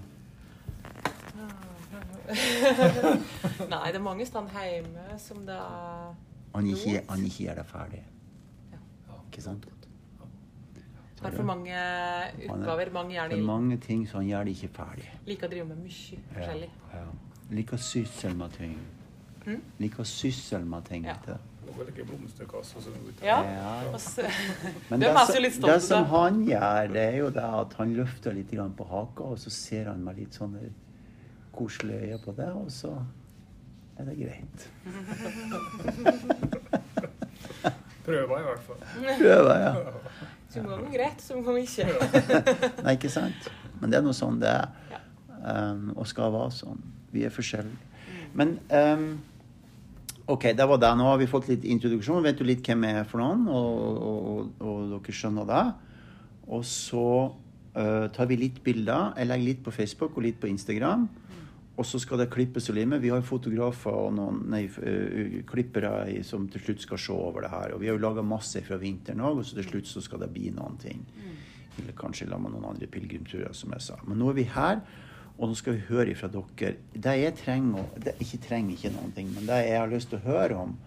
Nei, 3.71 3.87
det 3.91 3.97
er 3.99 4.03
mange 4.03 4.25
steder 4.25 4.63
hjemme 4.63 5.17
som 5.19 5.41
det 5.47 5.55
er 5.57 6.13
Han 6.53 6.67
ikke, 6.67 7.01
han 7.09 7.25
ikke 7.27 7.43
gjør 7.43 7.55
det 7.59 7.65
ferdig. 7.67 8.03
Ikke 9.31 9.43
sant? 9.43 9.67
Det 11.21 11.27
er 11.29 11.35
for 11.35 11.43
mange 11.43 11.75
utgaver. 12.49 12.89
Mange 12.93 13.13
Det 13.29 13.37
er 13.39 13.43
mange 13.45 13.77
ting 13.77 14.07
som 14.09 14.19
han 14.21 14.29
gjør 14.29 14.43
det 14.45 14.51
ikke 14.57 14.69
ferdig. 14.73 15.09
liker 15.27 15.47
å 15.47 15.51
drive 15.51 15.65
med 15.67 15.77
mye 15.77 16.17
forskjellig. 16.33 16.69
ja. 16.93 17.03
Liker 17.51 17.77
å 17.77 17.79
syssel 17.79 18.35
med 18.35 18.51
ting. 18.57 18.77
Liker 19.79 19.99
å 20.03 20.05
syssel 20.07 20.65
med 20.65 20.85
ting. 20.85 21.03
Ja. 21.05 21.13
Ikke 21.13 21.25
sånn. 21.25 21.39
Ja. 23.23 23.43
Ja. 23.43 23.83
Men 24.89 24.99
Det 24.99 25.07
er 25.09 25.25
som- 25.25 25.43
det 25.69 25.81
som 25.83 26.05
han 26.05 26.45
gjør, 26.45 26.87
det 26.93 27.01
er 27.13 27.17
jo 27.17 27.29
det 27.29 27.43
at 27.43 27.73
han 27.73 27.93
løfter 27.95 28.33
litt 28.33 28.51
på 28.51 28.83
haka, 28.87 29.23
og 29.23 29.37
så 29.37 29.49
ser 29.49 29.85
han 29.85 30.03
meg 30.03 30.17
litt 30.17 30.33
sånne 30.33 30.69
koselige 31.53 32.01
øye 32.13 32.17
på 32.25 32.31
det, 32.35 32.49
og 32.51 32.67
så 32.71 33.05
er 33.99 34.05
det 34.05 34.17
greit. 34.17 34.69
Prøver 38.05 38.39
i 38.39 38.43
hvert 38.43 38.61
fall. 38.65 38.75
Prøver, 39.19 39.55
ja. 39.59 39.73
Som 40.51 40.67
ganger 40.67 40.91
greit, 40.91 41.21
som 41.23 41.43
går 41.45 41.61
ikke. 41.63 41.87
Nei, 42.85 42.95
ikke 42.97 43.11
sant? 43.11 43.49
Men 43.79 43.91
det 43.91 43.99
er 43.99 44.05
noe 44.05 44.15
sånn 44.15 44.39
det 44.41 44.51
er. 44.51 44.97
Um, 45.41 45.91
og 45.95 46.05
skal 46.09 46.33
være 46.33 46.53
sånn. 46.53 46.81
Vi 47.11 47.23
er 47.25 47.33
forskjellige. 47.33 47.87
Men 48.37 48.57
um, 48.69 49.05
OK, 50.31 50.51
det 50.55 50.67
var 50.67 50.81
det. 50.81 50.91
Nå 50.99 51.07
har 51.07 51.17
vi 51.19 51.29
fått 51.29 51.49
litt 51.49 51.65
introduksjon. 51.67 52.21
Vet 52.23 52.39
du 52.39 52.45
litt 52.47 52.67
hvem 52.67 52.85
jeg 52.87 52.99
er 53.01 53.07
for 53.09 53.23
noen? 53.23 53.47
Og, 53.49 53.79
og, 53.79 54.19
og, 54.27 54.67
og 54.67 54.91
dere 54.93 55.15
skjønner 55.17 55.47
det. 55.49 55.63
Og 56.51 56.67
så 56.67 57.07
uh, 57.31 58.05
tar 58.13 58.29
vi 58.29 58.39
litt 58.43 58.61
bilder. 58.63 59.15
Jeg 59.17 59.31
legger 59.31 59.49
litt 59.49 59.65
på 59.65 59.73
Facebook 59.75 60.19
og 60.19 60.27
litt 60.27 60.39
på 60.41 60.51
Instagram. 60.51 61.07
Og 61.81 61.87
så 61.89 61.97
skal 62.01 62.21
det 62.21 62.29
klippes 62.29 62.69
og 62.69 62.75
limes. 62.77 63.01
Vi 63.01 63.09
har 63.09 63.23
fotografer 63.25 63.95
og 63.97 64.11
noen 64.13 64.43
nei, 64.53 64.67
uh, 64.69 65.39
klippere 65.49 66.21
som 66.27 66.45
til 66.51 66.61
slutt 66.61 66.83
skal 66.85 67.01
se 67.01 67.15
over 67.15 67.47
det 67.47 67.49
her. 67.53 67.73
Og 67.73 67.81
vi 67.81 67.89
har 67.89 67.97
jo 67.97 68.03
laga 68.03 68.25
masse 68.25 68.61
fra 68.65 68.77
vinteren 68.81 69.23
òg, 69.25 69.41
og 69.41 69.47
så 69.47 69.57
til 69.57 69.69
slutt 69.71 69.89
så 69.89 70.03
skal 70.05 70.21
det 70.21 70.29
bli 70.35 70.51
noen 70.53 70.77
ting. 70.81 71.01
Eller 71.79 71.95
kanskje 71.97 72.29
la 72.29 72.37
med 72.37 72.53
noen 72.53 72.69
andre 72.73 72.89
pilegrimsturer, 72.91 73.55
som 73.57 73.73
jeg 73.73 73.87
sa. 73.87 73.97
Men 74.05 74.21
nå 74.21 74.29
er 74.29 74.37
vi 74.37 74.45
her, 74.53 74.83
og 75.39 75.49
nå 75.49 75.57
skal 75.57 75.79
vi 75.79 75.87
høre 75.89 76.13
fra 76.19 76.29
dere. 76.29 76.75
Det 76.93 77.17
jeg 77.17 77.37
trenger, 77.39 77.87
det, 77.97 78.17
ikke 78.21 78.41
trenger 78.45 78.77
ikke 78.77 78.93
noen 78.93 79.13
ting, 79.15 79.31
men 79.33 79.47
det 79.49 79.61
jeg 79.65 79.79
har 79.79 79.89
lyst 79.89 80.11
til 80.11 80.21
å 80.21 80.27
høre 80.27 80.63
om 80.67 80.77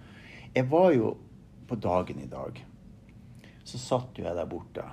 Jeg 0.55 0.69
var 0.71 0.93
jo 0.95 1.17
på 1.67 1.75
dagen 1.83 2.21
i 2.23 2.29
dag. 2.31 2.61
Så 3.67 3.81
satt 3.83 4.15
jo 4.21 4.29
jeg 4.29 4.37
der 4.37 4.47
borte 4.47 4.85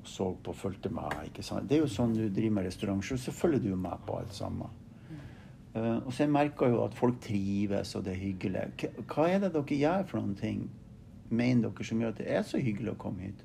og 0.00 0.06
så 0.08 0.26
på, 0.44 0.52
fulgte 0.56 0.90
med. 0.90 1.12
ikke 1.26 1.42
sant? 1.44 1.68
Det 1.68 1.76
er 1.76 1.82
jo 1.84 1.90
sånn 1.92 2.14
du 2.16 2.28
driver 2.28 2.50
med 2.58 2.64
restaurant, 2.70 3.04
så 3.04 3.32
følger 3.32 3.60
du 3.60 3.68
jo 3.70 3.76
med 3.76 3.98
på 4.06 4.18
alt 4.18 4.34
sammen. 4.34 4.68
Uh, 5.74 6.00
og 6.02 6.08
så 6.12 6.24
jeg 6.24 6.32
merker 6.34 6.66
jo 6.72 6.80
at 6.84 6.94
folk 6.98 7.20
trives, 7.22 7.92
og 7.94 8.02
det 8.04 8.16
er 8.16 8.22
hyggelig. 8.24 8.64
Hva- 8.80 9.04
Hva 9.14 9.28
er 9.30 9.38
det 9.44 9.52
dere 9.54 9.76
gjør 9.78 10.08
for 10.10 10.18
noen 10.18 10.34
ting, 10.40 10.64
mener 11.30 11.68
dere, 11.70 11.84
som 11.86 12.00
gjør 12.02 12.08
at 12.16 12.18
det 12.18 12.26
er 12.34 12.42
så 12.42 12.58
hyggelig 12.58 12.90
å 12.96 12.98
komme 12.98 13.28
hit? 13.28 13.44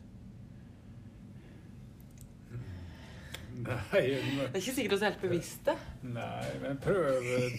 Nei, 3.55 4.01
men, 4.35 4.49
Det 4.51 4.57
er 4.57 4.59
ikke 4.59 4.73
sikkert 4.75 4.91
vi 4.91 4.97
er 4.97 5.05
helt 5.05 5.21
bevisste. 5.21 5.73
nei, 6.03 6.49
men 6.61 6.77
prøv 6.83 7.05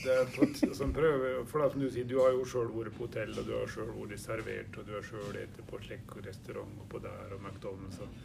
det 0.04 0.16
på, 0.34 0.48
sånn 0.76 0.92
prøv, 0.94 1.22
For 1.48 1.64
som 1.72 1.80
du 1.80 1.86
sier, 1.90 2.04
du 2.04 2.18
har 2.20 2.34
jo 2.36 2.44
sjøl 2.46 2.68
vært 2.74 2.92
på 2.98 3.06
hotell, 3.06 3.32
og 3.40 3.46
du 3.48 3.54
har 3.56 3.70
sjøl 3.72 3.88
vært 3.96 4.20
servert, 4.20 4.76
og 4.76 4.86
du 4.86 4.92
har 4.92 5.06
sjøl 5.06 5.24
spist 5.32 5.62
på 5.70 5.80
Slekk 5.86 6.16
og 6.18 6.26
restaurant 6.28 6.82
og 6.82 6.88
på 6.92 7.00
der 7.06 7.32
og 7.38 7.40
McDonald's. 7.40 8.02
Og, 8.04 8.20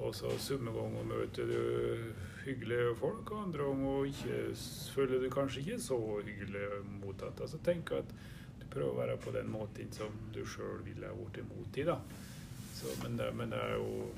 og 0.00 0.14
så 0.16 0.32
summe 0.40 0.72
ganger 0.74 1.06
møter 1.08 1.48
du 1.50 2.12
hyggelige 2.44 2.94
folk, 2.96 3.30
og 3.30 3.42
andre 3.44 3.68
ganger 3.68 4.54
føler 4.94 5.20
du 5.22 5.28
kanskje 5.32 5.60
ikke 5.60 5.80
så 5.84 5.98
hyggelig 6.24 6.66
mottatt. 7.02 7.40
Altså 7.40 7.60
tenk 7.64 7.92
at 7.98 8.14
du 8.60 8.66
prøver 8.72 8.90
å 8.90 8.98
være 9.02 9.20
på 9.20 9.34
den 9.36 9.50
måten 9.52 9.92
som 9.92 10.16
du 10.34 10.40
sjøl 10.48 10.80
ville 10.86 11.08
ha 11.08 11.16
vært 11.16 11.42
imot 11.44 11.80
i. 11.80 11.86
da. 11.88 11.98
Så, 12.74 12.94
men, 13.02 13.18
det, 13.20 13.28
men 13.36 13.52
det 13.52 13.60
er 13.60 13.76
jo 13.76 14.08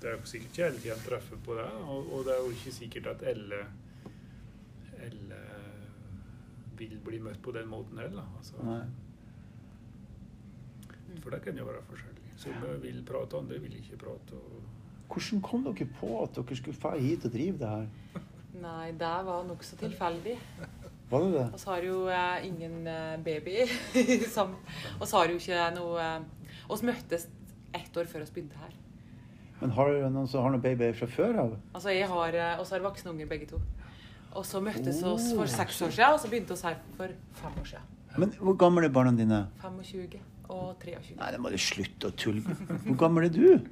det 0.00 0.08
er 0.08 0.16
jo 0.16 0.24
sikkert 0.24 0.50
ikke 0.50 0.64
hele 0.64 0.80
tiden 0.80 1.02
treffer 1.04 1.40
på 1.44 1.56
det, 1.58 1.66
og, 1.92 2.12
og 2.14 2.24
det 2.24 2.32
er 2.32 2.38
jo 2.40 2.50
ikke 2.54 2.72
sikkert 2.72 3.06
at 3.10 3.24
alle, 3.34 3.58
alle 4.96 5.40
vil 6.78 6.96
bli 7.04 7.18
møtt 7.20 7.42
på 7.44 7.52
den 7.52 7.68
måten 7.68 8.00
heller. 8.00 8.24
Altså, 8.38 8.56
Nei. 8.64 8.84
for 11.20 11.34
det 11.34 11.42
kan 11.44 11.58
jo 11.58 11.66
være 11.68 11.82
forskjellig. 11.90 12.16
Som 12.40 12.52
vil 12.80 13.02
prate, 13.04 13.36
andre 13.36 13.58
vil 13.60 13.74
ikke 13.76 13.98
prate. 14.00 14.38
Og 14.38 14.59
Hvordan 15.10 15.40
kom 15.42 15.64
dere 15.66 15.86
på 16.00 16.10
at 16.22 16.34
dere 16.38 16.56
skulle 16.58 16.78
dra 16.82 16.92
hit 16.98 17.24
og 17.26 17.32
drive 17.34 17.58
det 17.58 17.68
her? 17.68 17.86
Nei, 18.60 18.90
det 18.92 19.10
var 19.26 19.44
nokså 19.48 19.76
tilfeldig. 19.80 20.36
Var 21.10 21.24
det 21.24 21.30
det? 21.34 21.46
Vi 21.56 21.64
har 21.66 21.82
jo 21.88 21.96
eh, 22.14 22.46
ingen 22.46 22.86
eh, 22.86 23.16
baby. 23.26 23.56
som- 24.36 24.54
og 25.00 25.06
så 25.08 25.16
har 25.18 25.32
jo 25.32 25.40
ikke 25.40 25.64
noe 25.74 25.98
eh, 26.04 26.52
oss 26.70 26.84
møttes 26.86 27.26
ett 27.74 27.96
år 27.98 28.06
før 28.10 28.22
vi 28.26 28.36
begynte 28.38 28.58
her. 28.62 28.76
Men 29.60 29.74
har 29.76 29.90
dere 29.92 30.10
noen 30.14 30.28
som 30.30 30.44
har 30.46 30.54
noen 30.54 30.62
babyer 30.64 30.94
fra 30.96 31.06
før 31.10 31.40
av? 31.42 31.56
Altså, 31.74 31.90
jeg 31.92 32.06
har 32.08 32.36
eh, 32.38 32.60
også 32.62 32.78
har 32.78 32.84
voksne 32.86 33.10
unger 33.12 33.26
begge 33.30 33.50
to. 33.50 33.58
Og 34.38 34.44
så 34.46 34.60
møttes 34.62 35.02
Oh. 35.02 35.16
oss 35.16 35.32
for 35.34 35.50
seks 35.50 35.80
år 35.82 35.90
siden, 35.90 36.14
og 36.14 36.20
så 36.22 36.28
begynte 36.30 36.54
vi 36.54 36.68
her 36.68 36.76
for 36.96 37.10
fem 37.42 37.58
år 37.60 37.66
siden. 37.72 37.96
Men 38.18 38.30
hvor 38.38 38.54
gamle 38.58 38.86
er 38.86 38.94
barna 38.94 39.10
dine? 39.18 39.40
25 39.62 40.20
og 40.50 40.76
23. 40.82 41.16
Nei, 41.18 41.30
det 41.34 41.40
må 41.42 41.50
du 41.50 41.58
slutte 41.58 42.08
å 42.10 42.14
tulle. 42.18 42.42
Hvor 42.86 42.96
gammel 43.04 43.26
er 43.26 43.34
du? 43.34 43.66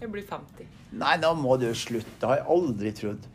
Jeg 0.00 0.12
blir 0.12 0.24
50. 0.28 0.70
Nei, 1.00 1.16
da 1.22 1.34
må 1.34 1.56
du 1.60 1.68
slutte. 1.74 2.16
Det 2.20 2.28
har 2.30 2.40
jeg 2.40 2.48
aldri 2.56 2.92
trodd. 2.96 3.28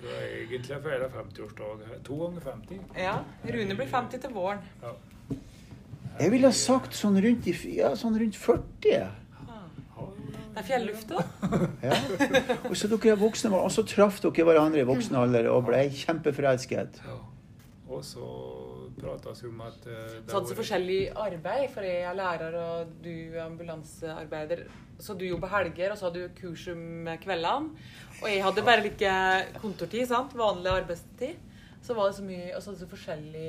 skal 0.00 0.10
jeg 0.14 0.42
egentlig 0.46 0.80
feire 0.84 1.08
50-årsdag 1.14 1.86
her. 1.88 2.02
To 2.06 2.18
ganger 2.24 2.44
50. 2.48 2.82
Ja, 2.98 3.16
Rune 3.44 3.78
blir 3.78 3.88
50 3.90 4.22
til 4.24 4.34
våren. 4.34 4.62
Ja. 4.82 4.94
Jeg 6.20 6.32
ville 6.34 6.50
ha 6.50 6.56
sagt 6.56 6.96
sånn 6.96 7.16
rundt, 7.22 7.46
i, 7.48 7.54
ja, 7.78 7.94
sånn 7.96 8.18
rundt 8.20 8.36
40. 8.36 9.08
Det 10.50 10.58
er 10.58 10.66
fjellufta. 10.66 11.24
Ja. 11.80 11.96
Og 12.68 12.74
så 12.76 12.88
dere 12.90 13.14
er 13.14 13.20
voksne, 13.20 13.52
og 13.56 13.70
så 13.72 13.84
traff 13.88 14.18
dere 14.20 14.44
hverandre 14.44 14.82
i 14.82 14.88
voksen 14.88 15.16
alder 15.16 15.46
og 15.52 15.68
ble 15.68 15.84
kjempeforelsket. 15.94 16.98
Ja. 17.06 17.16
Og 17.90 18.02
så 18.04 18.26
prates 19.00 19.42
om 19.48 19.60
at 19.64 19.86
uh, 19.88 19.96
det 20.20 20.32
Så 20.32 20.56
forskjellig 20.58 21.00
arbeid, 21.16 21.66
for 21.74 21.86
jeg 21.86 22.04
er 22.06 22.16
lærer 22.16 22.56
og 22.60 22.94
du 23.02 23.10
er 23.10 23.44
ambulansearbeider. 23.46 24.64
Så 25.00 25.14
du 25.16 25.24
jobber 25.24 25.48
helger, 25.48 25.92
og 25.92 25.98
så 25.98 26.08
hadde 26.08 26.26
du 26.26 26.34
kurs 26.36 26.66
om 26.68 27.08
kveldene. 27.22 27.72
Og 28.20 28.26
jeg 28.28 28.42
hadde 28.44 28.64
bare 28.66 28.84
like 28.84 29.12
kontortid, 29.62 30.06
sant? 30.10 30.36
vanlig 30.36 30.72
arbeidstid. 30.72 31.38
Så 31.82 31.96
var 31.96 32.10
det 32.10 32.18
så 32.18 32.24
mye, 32.26 32.50
og 32.54 32.62
så 32.62 32.70
hadde 32.70 32.80
det 32.80 32.84
så 32.84 32.90
forskjellig 32.90 33.46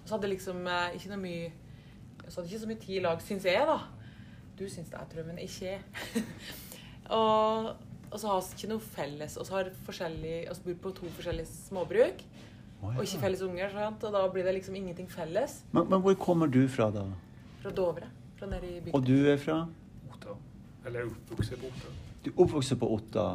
Og 0.00 0.08
så 0.08 0.14
hadde 0.16 0.30
liksom 0.32 0.64
eh, 0.66 0.96
ikke 0.98 1.10
noe 1.12 1.20
mye 1.22 1.52
Så 2.26 2.40
hadde 2.40 2.50
ikke 2.50 2.62
så 2.64 2.70
mye 2.70 2.80
tid 2.82 2.96
i 2.96 3.02
lag, 3.04 3.20
syns 3.22 3.46
jeg, 3.46 3.68
da. 3.68 3.76
Du 4.58 4.64
syns 4.66 4.90
det, 4.90 4.98
jeg 4.98 5.12
tror, 5.12 5.26
men 5.28 5.38
ikke 5.38 5.68
jeg. 5.68 6.24
og, 7.18 7.68
og 8.10 8.18
så 8.18 8.32
har 8.32 8.40
vi 8.40 8.56
ikke 8.56 8.70
noe 8.72 8.82
felles. 8.82 9.36
Og 9.36 9.46
så 9.46 9.58
har 9.58 9.70
forskjellig, 9.86 10.36
bor 10.64 10.78
på 10.82 10.94
to 10.96 11.10
forskjellige 11.18 11.50
småbruk. 11.68 12.24
Og 12.94 13.02
ikke 13.02 13.22
felles 13.24 13.42
unger, 13.42 13.72
sant? 13.74 14.04
og 14.04 14.14
da 14.14 14.22
blir 14.32 14.46
det 14.46 14.54
liksom 14.60 14.78
ingenting 14.78 15.10
felles. 15.10 15.60
men, 15.72 15.88
men 15.90 16.00
hvor 16.04 16.14
kommer 16.14 16.46
du 16.46 16.62
fra, 16.68 16.90
da? 16.94 17.04
Fra 17.62 17.74
Dovre. 17.74 18.08
Fra 18.38 18.46
nede 18.46 18.66
i 18.68 18.90
Og 18.92 19.06
du 19.06 19.16
er 19.26 19.36
fra? 19.40 19.66
Otta. 20.12 20.36
Eller 20.86 21.08
oppvokst 21.08 21.54
på 21.60 21.70
Otta. 21.70 21.94
Du 22.24 22.30
er 22.30 22.42
oppvokst 22.44 22.78
på 22.78 22.90
Otta. 22.94 23.28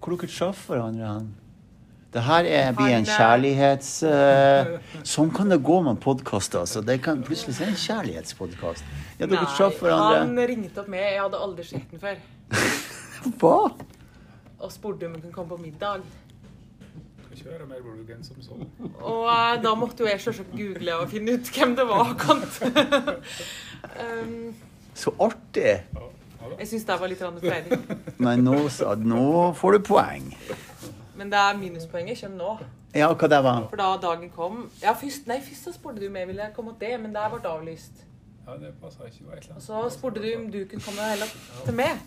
Hvor 0.00 0.16
dere 0.16 0.30
traff 0.30 0.68
hverandre 0.70 1.10
hen? 1.10 1.34
Det 2.14 2.22
her 2.24 2.46
er, 2.48 2.70
blir 2.72 2.94
en 2.94 3.04
eh, 3.04 3.10
kjærlighets... 3.12 3.90
Uh, 4.06 4.76
sånn 5.14 5.32
kan 5.36 5.50
det 5.52 5.58
gå 5.66 5.80
med 5.84 5.98
podkaster. 6.00 6.62
Altså. 6.62 6.80
Det 6.80 6.96
kan 7.04 7.20
plutselig 7.26 7.58
være 7.58 7.74
en 7.74 7.80
kjærlighetspodkast. 7.82 8.86
Ja, 9.18 9.26
dere 9.26 9.42
traff 9.56 9.82
han 9.82 9.90
hverandre 9.90 10.46
ringte 10.48 10.80
opp 10.80 10.88
meg. 10.92 11.04
Jeg 11.04 11.20
hadde 11.20 11.42
aldri 11.48 11.66
sett 11.68 11.92
den 11.92 12.00
før. 12.00 12.22
Hva? 13.42 13.58
Og 14.56 14.72
spurte 14.72 15.10
om 15.10 15.18
hun 15.18 15.26
kunne 15.26 15.34
komme 15.34 15.52
på 15.52 15.60
middag. 15.66 16.06
Skal 17.46 17.62
og 17.62 17.68
mer 17.70 17.82
blugg 17.84 18.08
enn 18.10 18.24
som 18.26 18.38
så. 18.42 18.56
Og 19.06 19.28
eh, 19.30 19.56
da 19.62 19.72
måtte 19.78 20.02
jo 20.02 20.08
jeg 20.08 20.18
selvsagt 20.24 20.54
google 20.58 20.96
og 20.98 21.10
finne 21.12 21.36
ut 21.36 21.50
hvem 21.54 21.76
det 21.78 21.84
var. 21.86 22.08
Kant. 22.18 22.56
um, 24.02 24.32
Så 24.98 25.12
artig. 25.22 25.76
Jeg 26.56 26.68
syns 26.72 26.88
det 26.88 26.96
var 26.98 27.12
litt 27.12 27.22
freidig. 27.22 27.78
Men 28.18 28.42
nå, 28.42 28.56
nå 29.04 29.22
får 29.60 29.78
du 29.78 29.86
poeng. 29.92 30.26
Men 31.14 31.30
det 31.30 31.38
er 31.38 31.60
minuspoenget 31.60 32.18
kommer 32.24 32.42
nå. 32.42 32.68
Ja, 32.96 33.12
hva 33.14 33.30
det 33.30 33.42
var? 33.44 33.66
For 33.70 33.78
da 33.78 33.88
dagen 34.00 34.30
kom 34.32 34.64
Ja, 34.80 34.96
først, 34.96 35.26
nei, 35.30 35.38
først 35.44 35.68
så 35.68 35.74
spurte 35.76 36.02
du 36.02 36.08
om 36.08 36.18
jeg 36.18 36.32
ville 36.32 36.50
komme 36.56 36.74
til 36.74 36.96
det, 36.96 37.00
men 37.04 37.14
det 37.14 37.30
ble 37.30 37.50
avlyst. 37.52 38.06
Ja, 38.46 38.58
det 38.58 38.74
passa 38.82 39.06
ikke. 39.06 39.28
Var 39.30 39.46
Og 39.54 39.62
så 39.62 39.86
spurte 39.94 40.24
du 40.24 40.32
om 40.34 40.50
du 40.50 40.64
kunne 40.64 40.82
komme 40.82 41.12
heller 41.14 41.30
til 41.62 41.78
meg. 41.78 42.02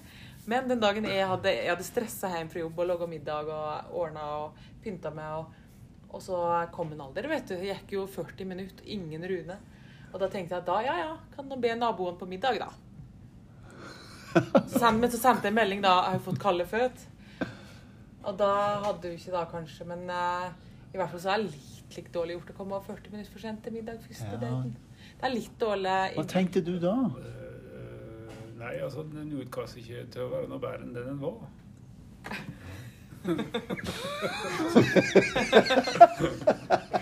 Men 0.49 0.69
den 0.69 0.81
dagen 0.81 1.05
jeg 1.05 1.27
hadde, 1.29 1.51
jeg 1.51 1.69
hadde 1.69 1.85
stressa 1.85 2.29
hjem 2.33 2.49
fra 2.49 2.63
jobb 2.63 2.79
og 2.81 2.87
laga 2.89 3.07
middag 3.09 3.51
og 3.53 3.97
ordna 4.01 4.25
og 4.39 4.68
pynta 4.89 5.13
meg, 5.13 5.39
og, 5.39 6.09
og 6.09 6.21
så 6.25 6.41
kom 6.75 6.91
en 6.97 7.05
aldri, 7.07 7.29
vet 7.29 7.47
du. 7.47 7.55
Det 7.61 7.69
gikk 7.71 7.95
jo 7.99 8.07
40 8.09 8.49
minutter, 8.49 8.85
ingen 8.89 9.23
Rune. 9.29 9.57
Og 10.09 10.17
da 10.19 10.27
tenkte 10.33 10.55
jeg 10.57 10.63
at 10.63 10.69
da, 10.69 10.79
ja 10.81 10.95
ja, 10.97 11.09
kan 11.35 11.49
du 11.49 11.55
be 11.61 11.69
naboen 11.77 12.17
på 12.17 12.25
middag, 12.25 12.57
da. 12.59 12.71
Så 14.33 14.79
sendte, 14.79 14.97
men 15.01 15.09
så 15.13 15.17
sendte 15.21 15.47
jeg 15.47 15.53
en 15.53 15.57
melding 15.57 15.81
da, 15.85 15.93
jeg 16.07 16.17
har 16.19 16.23
fått 16.25 16.41
kalde 16.41 16.65
føtt. 16.69 17.05
Og 18.29 18.35
da 18.37 18.49
hadde 18.83 19.05
du 19.05 19.15
ikke 19.15 19.33
da, 19.33 19.45
kanskje, 19.49 19.85
men 19.89 20.03
uh, 20.11 20.49
i 20.93 20.97
hvert 20.99 21.13
fall 21.13 21.21
så 21.23 21.31
er 21.35 21.43
det 21.45 21.53
litt, 21.53 21.95
litt 21.95 22.09
dårlig 22.13 22.35
gjort 22.35 22.51
å 22.53 22.57
komme 22.57 22.81
40 22.85 23.13
minutter 23.13 23.33
for 23.33 23.45
sent 23.45 23.63
til 23.65 23.73
middag 23.77 24.01
første 24.03 24.33
Ja. 24.33 24.41
dagen. 24.41 24.73
Det 25.19 25.27
er 25.29 25.33
litt 25.33 25.55
dårlig 25.61 25.95
Hva 26.17 26.25
tenkte 26.29 26.61
du 26.65 26.73
da? 26.83 26.93
Eh, 27.21 28.33
Nei, 28.59 28.73
altså, 28.83 29.05
den 29.07 29.31
utkastet 29.39 29.81
ikke 29.85 30.03
til 30.13 30.25
å 30.25 30.31
være 30.33 30.49
noe 30.51 30.59
bedre 30.59 30.83
enn 30.83 30.93
det 30.97 31.05
den 31.07 31.21
var. 31.21 31.39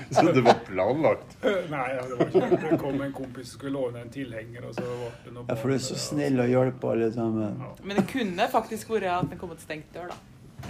Så 0.09 0.21
det 0.31 0.41
var 0.41 0.53
planlagt? 0.65 1.37
Nei, 1.43 1.95
ja, 1.95 2.01
det 2.07 2.15
var 2.15 2.25
ikke 2.27 2.69
det. 2.69 2.77
kom 2.81 3.01
en 3.01 3.13
kompis 3.13 3.49
som 3.51 3.59
skulle 3.59 3.73
låne 3.75 4.01
en 4.01 4.09
tilhenger, 4.13 4.65
og 4.69 4.73
så 4.75 4.81
ble 4.87 5.11
det 5.25 5.33
noe 5.35 5.45
Ja, 5.49 5.55
for 5.59 5.67
du 5.69 5.75
er 5.75 5.83
så 5.83 5.97
snill 5.99 6.39
og 6.41 6.49
hjelper 6.51 6.93
alle 6.95 7.09
sammen. 7.13 7.59
Ja, 7.61 7.69
Men 7.83 7.99
det 8.01 8.05
kunne 8.11 8.47
faktisk 8.51 8.89
vært 8.95 9.09
at 9.13 9.29
den 9.31 9.39
kom 9.41 9.51
til 9.55 9.65
stengt 9.67 9.89
dør, 9.95 10.07
da. 10.13 10.17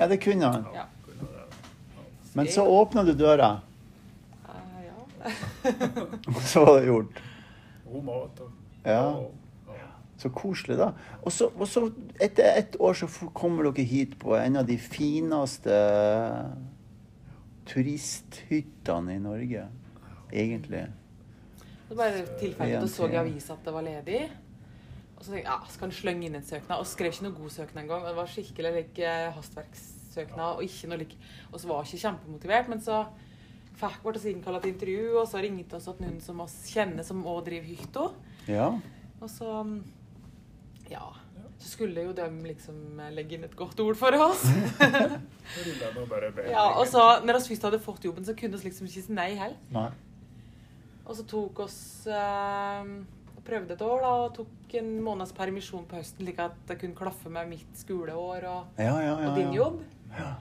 Ja, 0.01 0.07
det 0.11 0.19
kunne 0.23 0.45
han. 0.51 0.63
Ja. 0.75 0.85
Men 2.37 2.45
så 2.53 2.61
åpna 2.69 3.03
du 3.07 3.13
døra, 3.17 3.49
Uh, 4.47 4.79
ja. 4.85 4.93
og 6.31 6.41
så 6.47 6.61
var 6.65 6.73
det 6.79 6.85
gjort. 6.87 7.13
God 7.87 8.03
mat 8.07 8.39
og 8.45 8.49
Ja. 8.87 9.01
Så 10.17 10.31
koselig, 10.33 10.79
da. 10.79 10.91
Og 11.21 11.31
så, 11.33 11.51
og 11.53 11.67
så 11.69 11.83
etter 12.21 12.57
ett 12.57 12.77
år 12.81 12.97
så 12.97 13.09
kommer 13.37 13.67
dere 13.69 13.85
hit 13.85 14.15
på 14.17 14.33
en 14.37 14.57
av 14.57 14.65
de 14.65 14.77
fineste 14.81 15.75
turisthyttene 17.69 19.17
i 19.17 19.21
Norge. 19.21 19.67
Egentlig. 20.31 20.87
Var 21.89 21.99
bare 21.99 22.25
tilfeldig. 22.39 22.89
Så 22.89 23.05
jeg 23.07 23.15
i 23.15 23.21
avisa 23.21 23.53
at 23.55 23.67
det 23.67 23.75
var 23.75 23.85
ledig. 23.85 24.23
Og 25.17 25.23
så 25.23 25.31
tenkte 25.31 25.43
jeg 25.43 25.47
ja, 25.49 25.59
skal 25.73 25.87
han 25.87 25.95
slenge 25.97 26.27
inn 26.27 26.39
en 26.39 26.49
søknad. 26.49 26.81
Og 26.81 26.89
skrev 26.89 27.13
ikke 27.13 27.27
noe 27.27 27.37
god 27.37 27.53
søknad 27.53 27.83
engang. 27.83 28.03
Det 28.07 28.17
var 28.17 28.33
skikkelig 28.33 28.73
like, 28.75 29.13
hastverkssøknad. 29.37 30.57
Og 30.57 30.65
ikke 30.67 30.91
noe 30.91 31.01
like, 31.03 31.21
og 31.51 31.61
så 31.61 31.69
var 31.69 31.81
jeg 31.81 31.93
ikke 31.93 32.03
kjempemotivert. 32.07 32.73
Men 32.73 32.83
så 32.83 33.03
fikk 33.77 34.03
vi 34.03 34.13
oss 34.15 34.27
innkalla 34.31 34.61
til 34.61 34.73
intervju, 34.73 35.07
og 35.21 35.29
så 35.29 35.41
ringte 35.43 35.77
oss 35.77 35.89
at 35.91 36.01
noen 36.01 36.19
som 36.23 36.41
oss 36.41 36.57
kjenner, 36.71 37.05
som 37.05 37.25
òg 37.29 37.43
driver 37.45 37.69
hytta. 37.69 38.05
Ja. 38.49 38.71
Og 39.21 39.29
så 39.31 39.51
ja. 40.91 41.05
Så 41.57 41.71
skulle 41.73 42.03
jo 42.05 42.13
de 42.13 42.25
liksom 42.45 42.99
legge 43.15 43.37
inn 43.37 43.45
et 43.47 43.55
godt 43.57 43.79
ord 43.81 43.97
for 43.97 44.13
oss. 44.27 44.43
Det. 45.57 46.49
Ja, 46.51 46.65
og 46.75 46.85
så 46.91 47.01
når 47.23 47.39
vi 47.39 47.53
først 47.55 47.65
hadde 47.69 47.79
fått 47.81 48.05
jobben, 48.05 48.25
så 48.27 48.35
kunne 48.37 48.59
vi 48.59 48.69
liksom 48.69 48.89
ikke 48.89 49.03
si 49.05 49.13
nei 49.15 49.31
heller. 49.39 49.95
Og 51.07 51.15
så 51.15 51.23
tok 51.27 51.61
oss 51.63 51.77
eh, 52.11 52.89
prøvde 53.47 53.77
et 53.77 53.83
år 53.85 54.03
da, 54.03 54.11
og 54.25 54.33
tok 54.35 54.75
en 54.81 54.89
måneds 55.03 55.31
permisjon 55.35 55.85
på 55.87 55.99
høsten, 55.99 56.25
slik 56.25 56.41
at 56.43 56.57
det 56.69 56.77
kunne 56.81 56.97
klaffe 56.97 57.31
med 57.31 57.49
mitt 57.53 57.79
skoleår 57.79 58.47
og, 58.49 58.75
Ja, 58.81 58.97
ja, 58.99 59.13
ja. 59.13 59.29
og 59.29 59.39
din 59.39 59.55
jobb. 59.55 59.79
Ja. 60.17 60.33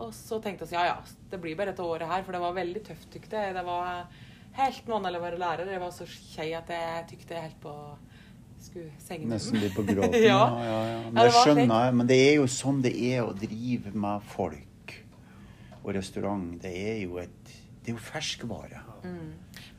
Og 0.00 0.12
så 0.16 0.40
tenkte 0.42 0.66
vi 0.66 0.74
ja, 0.78 0.86
ja, 0.88 0.98
det 1.30 1.40
blir 1.42 1.56
bare 1.58 1.74
dette 1.74 1.84
året 1.86 2.08
her, 2.10 2.24
for 2.26 2.34
det 2.34 2.42
var 2.42 2.56
veldig 2.56 2.82
tøft, 2.88 3.08
tykte 3.12 3.38
jeg. 3.38 3.54
Det 3.54 3.64
var 3.66 4.06
helt 4.56 4.88
vanlig 4.88 5.20
å 5.20 5.24
være 5.24 5.40
lærer. 5.40 5.72
Jeg 5.74 5.82
var 5.82 5.92
så 5.94 6.06
kjei 6.08 6.48
at 6.58 6.72
jeg 6.72 7.06
tykte 7.12 7.42
helt 7.44 7.58
på 7.62 7.74
skulle 8.60 9.26
Nesten 9.30 9.60
litt 9.62 9.74
på 9.74 9.82
gråten. 9.88 10.14
Ja. 10.30 10.40
ja, 10.64 10.80
ja. 10.92 10.98
Men 11.10 11.24
det 11.24 11.32
skjønner 11.34 11.84
jeg. 11.86 11.94
Men 12.00 12.06
det 12.10 12.18
er 12.28 12.34
jo 12.40 12.46
sånn 12.50 12.82
det 12.84 12.92
er 13.10 13.22
å 13.24 13.32
drive 13.36 13.92
med 13.94 14.22
folk 14.34 14.96
og 15.82 15.94
restaurant. 15.96 16.58
Det 16.62 16.72
er 16.76 16.98
jo 17.06 17.18
et 17.22 17.36
Det 17.80 17.94
er 17.94 17.96
jo 17.96 18.02
ferskvare. 18.04 18.82
Mm. 19.02 19.30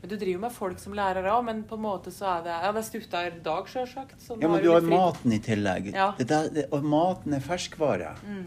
Men 0.02 0.10
du 0.10 0.16
driver 0.18 0.40
med 0.42 0.52
folk 0.52 0.80
som 0.82 0.92
lærere 0.98 1.30
òg, 1.30 1.44
men 1.46 1.60
på 1.62 1.76
en 1.78 1.84
måte 1.84 2.10
så 2.10 2.26
er 2.32 2.42
det 2.42 2.56
Ja, 2.64 2.72
det 2.74 2.80
er 2.82 2.86
stutta 2.88 3.20
dag, 3.44 3.68
sjølsagt. 3.70 4.16
Ja, 4.42 4.48
men 4.50 4.60
du 4.64 4.72
har 4.72 4.82
maten 4.82 5.32
i 5.32 5.38
tillegg. 5.38 5.92
Ja. 5.94 6.08
Det 6.18 6.26
der, 6.28 6.48
det, 6.50 6.64
og 6.74 6.82
maten 6.82 7.32
er 7.38 7.40
ferskvare. 7.44 8.16
Mm. 8.26 8.42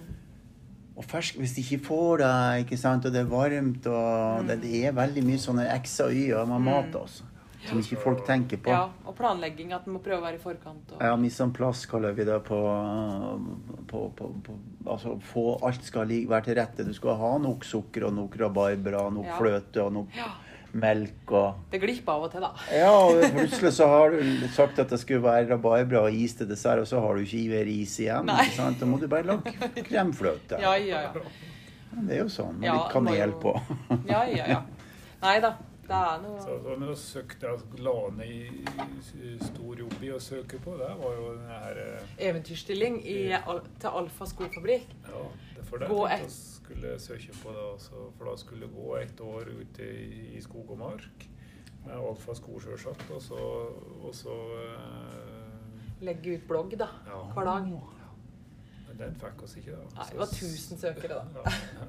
Og 0.98 1.04
fersk, 1.08 1.40
hvis 1.40 1.56
de 1.56 1.64
ikke 1.64 1.80
får 1.88 2.18
det, 2.22 2.34
ikke 2.66 2.78
sant, 2.80 3.06
og 3.08 3.12
det 3.16 3.22
er 3.24 3.32
varmt 3.32 3.88
og 3.88 4.44
Mm. 4.44 4.48
det, 4.48 4.62
det 4.62 4.84
er 4.86 4.92
veldig 4.96 5.24
mye 5.28 5.40
sånne 5.40 5.66
x 5.80 6.00
og 6.04 6.12
y-er 6.16 6.46
med 6.52 6.60
mat 6.68 6.94
også, 6.96 7.24
som 7.70 7.80
ikke 7.82 7.98
folk 8.02 8.24
tenker 8.28 8.58
på. 8.62 8.70
Ja, 8.74 8.90
og 9.06 9.16
planlegging. 9.18 9.72
At 9.74 9.88
en 9.88 9.94
må 9.98 10.00
prøve 10.04 10.20
å 10.22 10.26
være 10.26 10.38
i 10.40 10.44
forkant. 10.44 10.94
Og, 10.96 11.02
Ja, 11.02 11.16
mise 11.20 11.44
en 11.44 11.52
plass 11.56 11.86
kaller 11.90 12.14
vi 12.18 12.24
det 12.28 12.40
på, 12.48 12.60
på, 13.88 14.10
på, 14.16 14.32
på 14.46 14.58
Altså 14.86 15.16
få 15.34 15.44
alt 15.66 15.84
skal 15.84 16.08
være 16.30 16.44
til 16.46 16.56
rette. 16.60 16.86
Du 16.86 16.94
skal 16.94 17.16
ha 17.18 17.32
nok 17.42 17.64
sukker 17.66 18.06
og 18.10 18.14
nok 18.14 18.36
rabarbra, 18.40 19.08
nok 19.14 19.26
Ja. 19.26 19.38
fløte 19.40 19.82
og 19.86 19.94
nok 19.94 20.08
Ja. 20.16 20.28
melk 20.76 21.32
og 21.32 21.56
Det 21.72 21.80
glipper 21.82 22.12
av 22.14 22.24
og 22.24 22.32
til, 22.32 22.42
da. 22.42 22.52
Ja, 22.72 22.92
og 22.92 23.22
plutselig 23.34 23.72
så 23.74 23.88
har 23.88 24.12
du 24.12 24.48
sagt 24.54 24.78
at 24.80 24.90
det 24.90 25.00
skulle 25.00 25.24
være 25.24 25.48
rabarbra 25.54 26.04
og 26.06 26.14
is 26.14 26.34
til 26.36 26.48
dessert, 26.48 26.80
og 26.80 26.86
så 26.88 27.00
har 27.02 27.16
du 27.16 27.22
ikke 27.24 27.40
iver 27.46 27.68
is 27.72 27.98
igjen. 28.00 28.28
Da 28.28 28.86
må 28.86 29.00
du 29.00 29.08
bare 29.08 29.24
lage 29.24 29.54
kremfløte. 29.88 30.60
Ja, 30.62 30.76
ja, 30.76 31.02
ja. 31.08 31.12
Det 31.96 32.18
er 32.18 32.24
jo 32.26 32.28
sånn. 32.30 32.60
Med 32.60 32.74
litt 32.74 32.92
kanel 32.92 33.32
på. 33.40 33.56
Ja, 34.06 34.24
ja, 34.28 34.46
ja. 34.52 34.62
Nei 35.24 35.40
da. 35.40 35.54
Det 35.86 35.94
er 35.96 36.24
Så, 36.42 36.56
så, 36.64 36.76
men 36.80 36.90
å 36.90 36.96
søke 36.98 37.50
altså, 37.52 37.68
Glane 37.76 38.26
i, 38.26 38.40
stor 39.46 39.82
jobb 39.84 39.96
i 40.04 40.10
å 40.16 40.20
søke 40.24 40.58
på, 40.64 40.74
det 40.80 40.88
var 41.02 41.14
jo 41.20 41.28
den 41.36 41.46
her 41.52 41.80
eh, 41.84 42.16
eventyrstilling 42.30 42.98
i, 43.06 43.18
al- 43.38 43.62
til 43.80 44.00
Alfa 44.02 44.26
skofabrikk. 44.32 44.88
Ja, 45.06 45.22
det 45.56 45.66
for 45.70 45.78
det 45.84 45.90
tenkte 45.92 46.18
jeg 46.24 46.34
skulle 46.34 46.96
søke 47.00 47.38
på 47.44 47.54
det. 47.54 47.68
For 48.18 48.32
da 48.32 48.36
skulle 48.42 48.66
jeg 48.66 48.74
gå 48.76 48.96
et 49.04 49.22
år 49.28 49.52
ute 49.62 49.90
i, 49.94 50.22
i 50.40 50.42
skog 50.42 50.74
og 50.74 50.82
mark 50.82 51.28
med 51.86 51.94
alfa 52.02 52.34
sko, 52.34 52.58
sjølsagt. 52.64 53.06
Og 53.14 53.22
så, 53.22 53.38
og 54.02 54.16
så 54.18 54.36
eh, 54.64 56.02
Legge 56.06 56.34
ut 56.40 56.48
blogg, 56.50 56.74
da. 56.82 56.90
Ja. 57.08 57.22
Hver 57.38 57.46
dag. 57.52 57.70
Men 58.90 58.98
den 59.00 59.16
fikk 59.22 59.46
oss 59.46 59.54
ikke, 59.62 59.78
da. 59.78 59.86
Nei, 60.02 60.10
det 60.12 60.20
var 60.20 60.34
1000 60.34 60.82
søkere, 60.82 61.22
da. 61.22 61.46
Ja, 61.46 61.88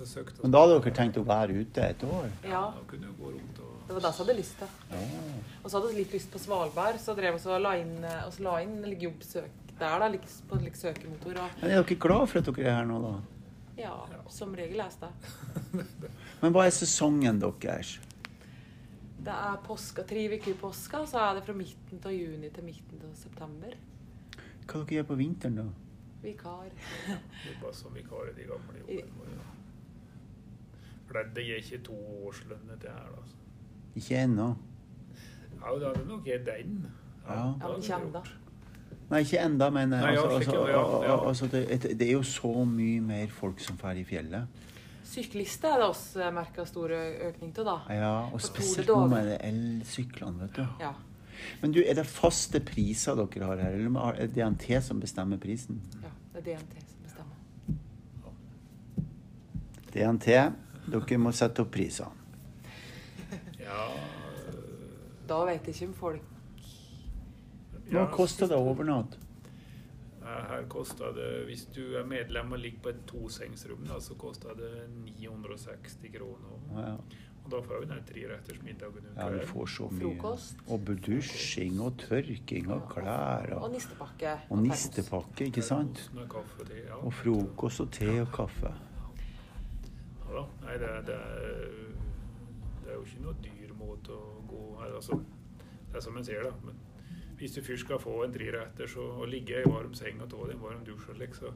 ja. 0.00 0.22
Oss 0.24 0.42
Men 0.42 0.54
da 0.54 0.62
hadde 0.64 0.76
dere 0.80 0.92
tenkt 0.96 1.18
å 1.20 1.24
være 1.26 1.56
ute 1.60 1.84
et 1.84 2.04
år? 2.06 2.28
Ja. 2.44 2.62
Da 2.76 2.84
kunne 2.90 3.10
vi 3.10 3.22
gå 3.22 3.32
rundt 3.34 3.58
og 3.64 3.88
Det 3.88 3.96
var 3.96 4.04
det 4.06 4.12
vi 4.12 4.22
hadde 4.24 4.36
lyst 4.38 4.58
til. 4.58 4.68
Og 5.62 5.70
så 5.70 5.76
hadde 5.76 5.90
vi 5.90 5.98
litt 5.98 6.14
lyst 6.14 6.30
på 6.32 6.38
Svalbard, 6.38 7.00
så 7.02 7.16
drev 7.18 7.36
vi 7.36 7.50
og 7.50 7.60
la 7.60 7.74
inn, 7.80 7.96
eh, 8.04 8.22
og 8.26 8.32
så 8.32 8.46
la 8.46 8.60
inn 8.64 8.78
like, 8.86 9.02
jobbsøk 9.02 9.50
der, 9.80 9.98
da, 9.98 10.08
like, 10.08 10.28
på 10.48 10.60
like, 10.60 10.76
søkemotor. 10.78 11.40
Og, 11.40 11.60
Men 11.62 11.70
er 11.70 11.82
dere 11.82 12.00
glad 12.06 12.26
for 12.28 12.38
at 12.40 12.50
dere 12.50 12.66
er 12.68 12.78
her 12.80 12.88
nå, 12.88 13.00
da? 13.02 13.14
ja, 13.80 13.94
som 14.28 14.54
regel 14.54 14.80
er 14.80 14.90
vi 14.92 15.00
det. 15.00 15.84
Men 16.42 16.54
hva 16.54 16.66
er 16.66 16.74
sesongen 16.74 17.40
deres? 17.40 17.98
Det 19.20 19.32
er 19.36 19.60
påska, 19.66 20.04
tre 20.08 20.24
uker 20.32 20.52
i 20.54 20.56
påska, 20.56 21.04
så 21.08 21.20
er 21.20 21.36
det 21.38 21.44
fra 21.44 21.54
midten 21.56 22.00
av 22.04 22.12
juni 22.14 22.48
til 22.54 22.64
midten 22.64 23.02
av 23.04 23.14
september. 23.20 23.76
Hva 24.64 24.80
dere 24.80 25.00
gjør 25.00 25.08
på 25.10 25.18
vinteren, 25.20 25.60
da? 25.60 25.66
Vikar. 26.22 26.68
jobba 27.46 27.72
som 27.72 27.94
vikar 27.96 28.28
i 28.30 28.34
de 28.36 28.46
gamle 28.48 28.82
I- 28.86 29.00
jobbene. 29.00 29.38
For 31.10 31.18
det, 31.18 31.30
det 31.36 31.44
gir 31.44 31.56
ikke 31.58 31.80
to 31.90 31.96
årslønn, 32.26 32.68
til 32.78 32.92
her, 32.94 33.08
Altså. 33.18 33.34
Ikke 33.98 34.20
ennå. 34.22 34.52
Ja, 35.60 35.72
det 35.74 35.88
hadde 35.88 36.04
nok 36.08 36.22
gitt 36.24 36.46
den. 36.46 36.86
Ja. 37.26 37.34
Ja, 37.34 37.68
men 37.68 37.82
ikke 37.82 37.98
kjenn 37.98 38.36
Nei, 39.10 39.24
ikke 39.24 39.40
enda, 39.42 39.66
men 39.74 39.90
Nei, 39.90 39.98
ja, 40.14 40.22
altså, 40.22 40.36
slik, 40.38 40.54
altså, 40.54 40.66
ja, 40.70 41.08
ja. 41.08 41.14
altså 41.28 41.46
det, 41.50 41.98
det 41.98 42.06
er 42.06 42.12
jo 42.12 42.22
så 42.22 42.52
mye 42.64 43.00
mer 43.02 43.32
folk 43.34 43.58
som 43.60 43.78
drar 43.80 43.98
i 43.98 44.04
fjellet. 44.06 44.62
Syklister 45.10 45.72
er 45.74 45.82
det 45.82 45.88
også 45.90 46.30
merka 46.30 46.62
stor 46.68 46.94
økning 46.94 47.50
til, 47.56 47.66
da. 47.66 47.74
Ja, 47.90 48.12
og 48.30 48.38
spesielt 48.44 48.86
nå 48.86 49.08
med 49.10 49.32
elsyklene, 49.40 50.44
vet 50.44 50.60
du. 50.60 50.62
Ja. 50.78 50.92
Men 51.58 51.74
du, 51.74 51.82
er 51.82 51.98
det 51.98 52.06
faste 52.06 52.62
priser 52.62 53.18
dere 53.18 53.50
har 53.50 53.64
her, 53.64 53.74
eller 53.80 53.98
er 54.12 54.30
det 54.30 54.36
DNT 54.38 54.78
som 54.86 55.02
bestemmer 55.02 55.42
prisen? 55.42 55.82
ja. 56.04 56.14
Det 56.30 56.44
er 56.44 56.46
DNT 56.54 56.74
som 56.86 56.98
bestemmer. 57.02 57.36
DNT, 59.90 60.28
dere 60.90 61.18
må 61.22 61.32
sette 61.36 61.62
opp 61.64 61.70
prisene. 61.74 62.16
Ja, 63.60 63.86
Da 65.30 65.44
vet 65.46 65.66
jeg 65.68 65.74
ikke 65.76 65.86
om 65.90 65.94
folk 65.94 66.22
Hva 67.90 68.00
ja, 68.00 68.06
koster 68.10 68.48
det 68.50 68.56
å 68.58 68.70
overnatte? 68.72 69.18
Her 70.30 70.64
koster 70.70 71.12
det, 71.16 71.28
Hvis 71.48 71.64
du 71.74 71.82
er 71.98 72.04
medlem 72.06 72.52
og 72.54 72.60
ligger 72.62 72.82
på 72.84 72.92
et 72.92 73.00
tosengsrom, 73.10 73.82
da, 73.88 73.98
så 74.02 74.14
koster 74.18 74.54
det 74.58 74.70
960 75.18 76.12
kroner. 76.14 76.58
Ja, 76.76 76.92
Og 77.44 77.48
da 77.50 77.60
får 77.66 77.80
vi 77.82 77.88
den 77.90 78.04
treretters 78.06 78.60
middagen 78.62 79.08
ja, 79.16 79.28
vi 79.32 79.40
får 79.48 79.66
så 79.74 79.88
mye. 79.90 80.02
Frokost. 80.04 80.60
Og 80.68 80.84
bedusjing 80.86 81.80
og 81.82 81.96
tørking 82.04 82.70
og 82.70 82.84
klær 82.92 83.54
Og 83.56 83.64
og, 83.64 83.72
nistepakke. 83.74 84.36
og 84.50 84.62
nistepakke, 84.62 85.48
ikke 85.50 85.62
sant? 85.66 86.04
Og 87.00 87.12
frokost 87.22 87.80
og 87.86 87.90
te 87.96 88.12
og 88.20 88.30
kaffe. 88.34 88.70
Nei, 90.70 90.78
det, 90.78 91.06
det, 91.06 91.14
er, 91.14 91.70
det 92.84 92.90
er 92.92 92.94
jo 92.94 93.02
ikke 93.02 93.22
noe 93.24 93.32
dyr 93.42 93.70
måte 93.74 94.14
å 94.14 94.42
gå 94.46 94.60
altså, 94.86 95.16
Det 95.90 95.98
er 95.98 96.04
som 96.04 96.18
en 96.20 96.26
ser, 96.28 96.44
da. 96.46 96.52
Men 96.62 96.76
hvis 97.40 97.56
du 97.56 97.62
først 97.66 97.82
skal 97.88 97.98
få 97.98 98.20
en 98.22 98.34
treretters 98.36 98.94
så 98.94 99.06
og 99.16 99.26
ligge 99.32 99.58
i 99.58 99.66
varm 99.66 99.96
seng 99.98 100.20
og 100.22 100.30
ta 100.30 100.44
deg 100.44 100.54
en 100.54 100.62
varm 100.62 100.84
dusj, 100.86 101.08
og 101.10 101.34
så, 101.34 101.50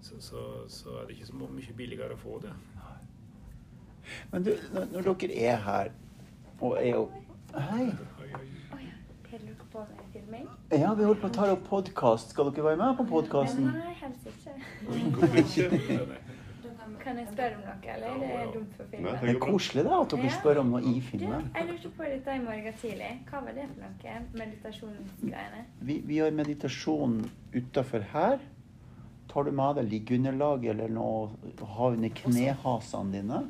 så, 0.00 0.18
så, 0.18 0.42
så 0.66 0.96
er 0.98 1.06
det 1.06 1.18
ikke 1.18 1.30
så 1.30 1.38
mye 1.44 1.76
billigere 1.78 2.18
å 2.18 2.22
få 2.24 2.40
det. 2.42 2.56
Men 4.32 4.48
du, 4.48 4.50
når, 4.74 4.90
når 4.96 5.12
dere 5.22 5.38
er 5.52 5.62
her 5.68 5.94
og 6.58 6.74
er 6.80 6.90
jo 6.90 7.06
Hei. 7.54 7.86
Ja, 10.74 10.90
vi 10.94 11.06
holder 11.06 11.20
på 11.22 11.28
å 11.28 11.34
ta 11.34 11.46
opp 11.52 11.68
podkast. 11.68 12.34
Skal 12.34 12.50
dere 12.50 12.66
være 12.72 12.80
med 12.82 12.98
på 12.98 13.06
podkasten? 13.12 13.70
Nei, 13.70 13.94
helst 14.00 14.26
ikke. 14.26 14.58
Hvorfor 14.88 15.38
ikke? 15.44 15.68
Nei, 15.78 16.06
nei. 16.10 16.24
Kan 17.04 17.18
jeg 17.20 17.28
spørre 17.32 17.56
om 17.58 17.64
noe, 17.66 17.94
eller 17.94 18.06
er 18.24 18.46
det 18.46 18.54
dumt 18.54 18.76
for 18.78 18.88
filmen? 18.90 19.18
Det 19.20 19.30
er 19.34 19.38
koselig 19.42 19.84
da, 19.84 19.98
at 20.00 20.14
dere 20.14 20.30
spør 20.32 20.60
om 20.62 20.70
noe 20.72 20.80
i 20.80 20.94
Du, 20.94 21.00
filmen. 21.10 21.50
jeg 21.54 21.66
lurte 21.68 21.90
på 21.98 22.08
dette 22.08 22.36
i 22.38 22.40
morgen 22.44 22.78
tidlig. 22.80 23.10
Hva 23.28 23.42
var 23.44 23.52
det 23.58 23.66
for 23.74 23.84
noe? 23.84 24.16
Meditasjonsgreiene? 24.40 25.64
Vi, 25.80 25.98
vi 26.08 26.18
har 26.22 26.30
meditasjon 26.32 27.18
utafor 27.54 28.06
her. 28.14 28.38
Tar 29.28 29.44
du 29.44 29.52
med 29.52 29.76
deg 29.80 29.88
liggeunderlaget 29.90 30.70
eller 30.74 30.88
noe 30.94 31.52
å 31.60 31.70
ha 31.76 31.90
under 31.92 32.12
knehasene 32.22 33.12
dine. 33.18 33.42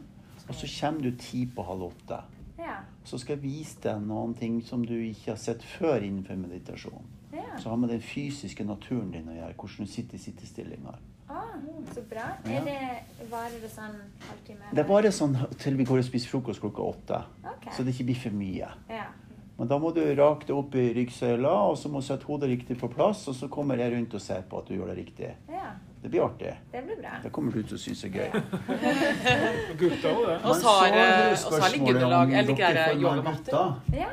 Og 0.48 0.54
så 0.58 0.68
kommer 0.80 1.06
du 1.06 1.10
ti 1.20 1.44
på 1.46 1.64
halv 1.64 1.88
åtte. 1.92 2.20
Ja. 2.58 2.80
Så 3.04 3.18
skal 3.20 3.36
jeg 3.36 3.42
vise 3.44 3.80
deg 3.84 4.02
noen 4.06 4.34
ting 4.38 4.60
som 4.64 4.84
du 4.86 4.94
ikke 4.96 5.34
har 5.34 5.40
sett 5.40 5.62
før 5.76 6.02
innenfor 6.02 6.36
meditasjon. 6.40 7.06
ja. 7.32 7.44
Så 7.58 7.68
har 7.70 7.76
med 7.78 7.88
den 7.92 8.00
fysiske 8.02 8.64
naturen 8.66 9.10
din 9.14 9.28
å 9.30 9.34
gjøre, 9.36 9.54
hvordan 9.54 9.86
du 9.86 9.90
sitter 9.92 10.18
i 10.18 10.22
sittestillinger. 10.24 10.98
Ah, 11.28 11.54
så 11.94 12.02
bra. 12.10 12.26
Ja. 12.44 12.60
Er 12.60 12.64
det, 12.68 13.28
varer 13.30 13.60
det 13.62 13.70
sånn 13.72 13.96
halvtime? 14.28 14.70
Det 14.72 14.82
er 14.84 14.88
bare 14.88 15.12
sånn 15.14 15.36
til 15.58 15.76
vi 15.78 15.86
går 15.88 16.02
og 16.02 16.06
spiser 16.06 16.32
frokost 16.34 16.60
klokka 16.60 16.82
åtte. 16.84 17.20
Okay. 17.56 17.72
Så 17.76 17.84
det 17.86 17.94
ikke 17.94 18.10
blir 18.10 18.20
for 18.26 18.36
mye. 18.36 18.68
Ja. 18.92 19.06
Men 19.56 19.70
da 19.70 19.78
må 19.78 19.92
du 19.94 20.02
rake 20.18 20.48
det 20.48 20.54
opp 20.54 20.74
i 20.74 20.88
ryggsøyla, 20.96 21.50
og 21.70 21.76
så 21.78 21.88
må 21.88 22.02
du 22.02 22.06
sette 22.08 22.26
hodet 22.26 22.50
riktig 22.50 22.76
på 22.80 22.88
plass, 22.90 23.22
og 23.30 23.36
så 23.38 23.48
kommer 23.48 23.78
jeg 23.78 23.94
rundt 23.94 24.14
og 24.18 24.22
ser 24.22 24.42
på 24.50 24.58
at 24.58 24.68
du 24.68 24.74
gjør 24.74 24.92
det 24.92 25.00
riktig. 25.04 25.34
ja. 25.50 25.72
Det 26.04 26.10
blir 26.10 26.20
artig. 26.20 26.50
Det 26.72 26.82
blir 26.84 26.96
bra. 27.00 27.10
Det 27.22 27.30
kommer 27.32 27.54
du 27.54 27.62
til 27.64 27.78
å 27.78 27.80
synes 27.80 28.02
er 28.04 28.10
gøy. 28.12 28.26
Gutta 29.80 30.10
òg, 30.10 30.26
det. 30.28 30.34
Og 30.44 30.58
så 30.60 30.74
har, 30.74 30.88
eh, 30.88 31.12
har 31.22 31.36
spørsmålet 31.40 32.04
om 32.04 32.12
eller 32.12 32.42
ikke 32.42 32.56
dere 32.58 32.68
er 32.68 32.74
det 32.74 32.82
får 32.84 32.98
med 32.98 33.04
yogamatter? 33.06 33.72
Ja. 33.96 34.10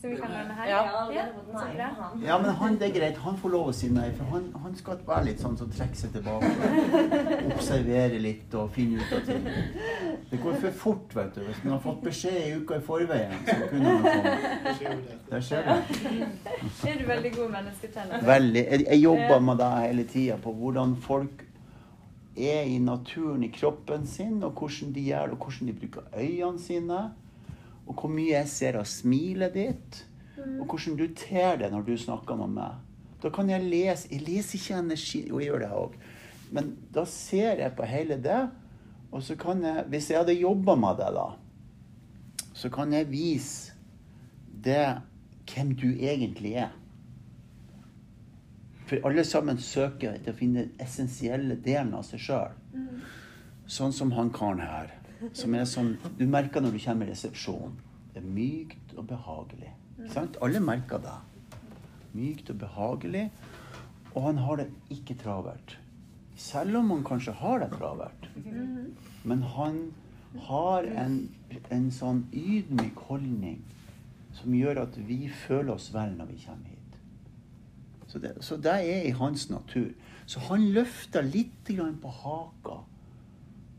Så 0.00 0.08
vi 0.08 0.16
kan 0.16 0.32
ordne 0.32 0.54
her? 0.54 0.68
Ja. 0.68 1.12
ja. 1.14 1.24
Så 1.52 1.66
bra. 1.76 2.10
Ja, 2.24 2.38
men 2.38 2.50
han, 2.50 2.76
det 2.78 2.88
er 2.90 2.94
greit. 2.98 3.16
Han 3.24 3.38
får 3.40 3.52
lov 3.54 3.70
å 3.70 3.74
si 3.76 3.88
nei, 3.92 4.10
for 4.18 4.28
han, 4.34 4.50
han 4.62 4.76
skal 4.76 5.00
være 5.06 5.28
litt 5.30 5.40
sånn 5.40 5.56
som 5.56 5.70
trekker 5.72 6.00
seg 6.02 6.12
tilbake. 6.18 6.50
Observere 7.54 8.20
litt 8.20 8.56
og 8.60 8.68
finne 8.76 9.00
ut 9.00 9.14
av 9.16 9.24
ting. 9.30 9.48
Det 10.30 10.42
går 10.42 10.60
for 10.66 10.78
fort, 10.84 11.16
vet 11.16 11.32
du. 11.38 11.42
Hvis 11.46 11.64
man 11.64 11.76
har 11.78 11.82
fått 11.86 12.04
beskjed 12.04 12.38
i 12.42 12.52
uka 12.60 12.80
i 12.80 12.84
forveien, 12.84 13.34
så 13.48 13.70
kunne 13.72 13.96
man 13.96 14.06
komme. 14.06 14.36
Der 15.30 15.48
det 15.48 15.64
Det 16.44 16.92
Er 16.92 17.00
du 17.00 17.08
veldig 17.08 17.34
god 17.40 17.50
menneskekjenner? 17.56 18.30
Veldig. 18.34 18.64
Jeg, 18.70 18.86
jeg 18.90 19.04
jobber 19.06 19.44
med 19.48 19.62
det 19.62 19.74
hele 19.80 20.08
tida, 20.12 20.40
på 20.42 20.52
hvordan 20.60 20.96
folk 21.00 21.46
er 22.36 22.66
i 22.68 22.78
naturen 22.78 23.44
i 23.44 23.48
kroppen 23.48 24.06
sin, 24.06 24.42
og 24.44 24.52
hvordan 24.60 24.92
de 24.92 25.00
gjør 25.08 25.30
det, 25.30 25.38
og 25.38 25.46
hvordan 25.46 25.68
de 25.68 25.78
bruker 25.80 26.10
øynene 26.12 26.60
sine. 26.60 27.06
Og 27.86 27.94
hvor 27.94 28.10
mye 28.10 28.34
jeg 28.34 28.50
ser 28.50 28.78
av 28.80 28.86
smilet 28.90 29.54
ditt, 29.54 30.02
og 30.36 30.66
hvordan 30.66 30.98
du 30.98 31.06
ter 31.16 31.56
det 31.60 31.70
når 31.72 31.86
du 31.86 31.96
snakker 31.98 32.38
med 32.38 32.54
meg. 32.58 32.76
Da 33.22 33.30
kan 33.32 33.48
jeg 33.50 33.64
lese 33.64 34.10
Jeg 34.12 34.22
leser 34.26 34.58
ikke 34.58 34.78
energi, 34.78 35.22
jo, 35.28 35.40
jeg 35.40 35.50
gjør 35.50 35.62
det 35.64 35.70
òg, 35.72 35.96
men 36.54 36.76
da 36.94 37.06
ser 37.08 37.62
jeg 37.62 37.74
på 37.74 37.88
hele 37.88 38.18
det, 38.22 38.42
og 39.10 39.22
så 39.22 39.34
kan 39.40 39.64
jeg 39.64 39.84
Hvis 39.88 40.10
jeg 40.10 40.20
hadde 40.20 40.36
jobba 40.36 40.74
med 40.76 41.00
det, 41.00 41.08
da, 41.16 41.26
så 42.54 42.70
kan 42.70 42.92
jeg 42.92 43.10
vise 43.10 43.72
det 44.64 44.98
hvem 45.46 45.74
du 45.78 45.88
egentlig 45.88 46.54
er. 46.54 46.74
For 48.86 49.02
alle 49.06 49.24
sammen 49.26 49.58
søker 49.58 50.14
etter 50.14 50.32
å 50.32 50.38
finne 50.38 50.64
den 50.64 50.82
essensielle 50.82 51.56
delen 51.62 51.94
av 51.94 52.06
seg 52.06 52.22
sjøl. 52.22 52.54
Sånn 53.66 53.94
som 53.94 54.12
han 54.14 54.30
karen 54.34 54.62
her. 54.62 54.92
Som 55.32 55.54
er 55.56 55.64
sånn 55.68 55.94
Du 56.18 56.26
merker 56.28 56.60
når 56.60 56.76
du 56.76 56.80
kommer 56.82 57.08
i 57.08 57.14
resepsjonen. 57.14 57.76
Det 58.12 58.22
er 58.22 58.28
mykt 58.28 58.94
og 58.96 59.08
behagelig. 59.10 59.72
Ikke 59.96 60.12
sant? 60.12 60.38
Alle 60.44 60.60
merker 60.60 61.00
det. 61.04 61.16
Mykt 62.16 62.52
og 62.52 62.60
behagelig. 62.60 63.26
Og 64.14 64.22
han 64.24 64.40
har 64.44 64.62
det 64.62 64.70
ikke 64.92 65.18
travelt. 65.20 65.76
Selv 66.36 66.80
om 66.80 66.90
han 66.92 67.04
kanskje 67.04 67.32
har 67.36 67.60
det 67.60 67.70
travelt. 67.76 68.28
Men 69.24 69.42
han 69.56 69.80
har 70.48 70.88
en, 71.04 71.18
en 71.72 71.90
sånn 71.92 72.26
ydmyk 72.36 72.98
holdning 73.08 73.62
som 74.36 74.52
gjør 74.56 74.82
at 74.84 74.98
vi 75.08 75.26
føler 75.46 75.74
oss 75.76 75.88
vel 75.94 76.12
når 76.16 76.32
vi 76.32 76.40
kommer 76.44 76.72
hit. 76.72 76.98
Så 78.06 78.20
det, 78.22 78.34
så 78.44 78.56
det 78.60 78.74
er 78.80 79.08
i 79.08 79.14
hans 79.16 79.48
natur. 79.50 79.90
Så 80.28 80.42
han 80.48 80.68
løfter 80.76 81.24
litt 81.24 81.72
på 82.02 82.12
haka 82.22 82.82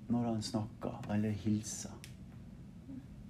når 0.09 0.27
han 0.31 0.41
snakker 0.45 1.13
eller 1.13 1.33
hilser. 1.43 1.91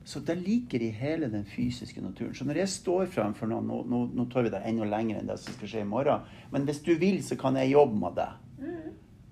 Så 0.07 0.21
det 0.23 0.37
ligger 0.39 0.81
i 0.85 0.89
hele 0.95 1.27
den 1.27 1.43
fysiske 1.45 1.99
naturen. 2.01 2.35
Så 2.35 2.45
når 2.47 2.61
jeg 2.61 2.71
står 2.71 3.09
fremfor 3.11 3.49
noen 3.51 3.65
Nå, 3.67 3.81
nå, 3.91 3.97
nå 4.15 4.25
tar 4.31 4.45
vi 4.45 4.53
det 4.53 4.61
enda 4.63 4.85
lenger 4.87 5.19
enn 5.19 5.27
det 5.27 5.35
som 5.41 5.57
skal 5.57 5.67
skje 5.67 5.81
i 5.83 5.89
morgen. 5.89 6.23
Men 6.53 6.63
hvis 6.63 6.79
du 6.85 6.93
vil, 6.95 7.19
så 7.27 7.35
kan 7.35 7.57
jeg 7.59 7.73
jobbe 7.73 7.99
med 7.99 8.15
det. 8.15 8.29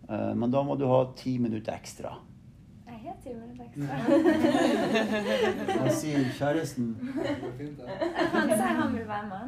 Eh, 0.10 0.34
Men 0.36 0.52
da 0.52 0.64
må 0.68 0.76
du 0.76 0.84
ha 0.92 1.00
ti 1.16 1.38
minutter 1.40 1.72
ekstra. 1.78 2.18
Jeg 3.26 3.34
har 3.34 3.34
ti 3.34 3.34
minutter 3.34 3.66
ekstra. 3.66 3.96
Hva 5.82 5.90
sier 5.98 6.26
kjæresten? 6.38 6.88
Han 8.34 8.50
sier 8.52 8.76
han 8.80 8.94
vil 8.94 9.08
være 9.08 9.26
med. 9.32 9.46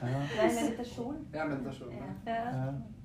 Ja. 0.00 0.20
Det 0.30 0.44
er 0.44 0.52
meditasjon. 0.54 1.16
Ja, 1.34 1.44
meditasjon. 1.48 1.94
Ja. 2.26 2.38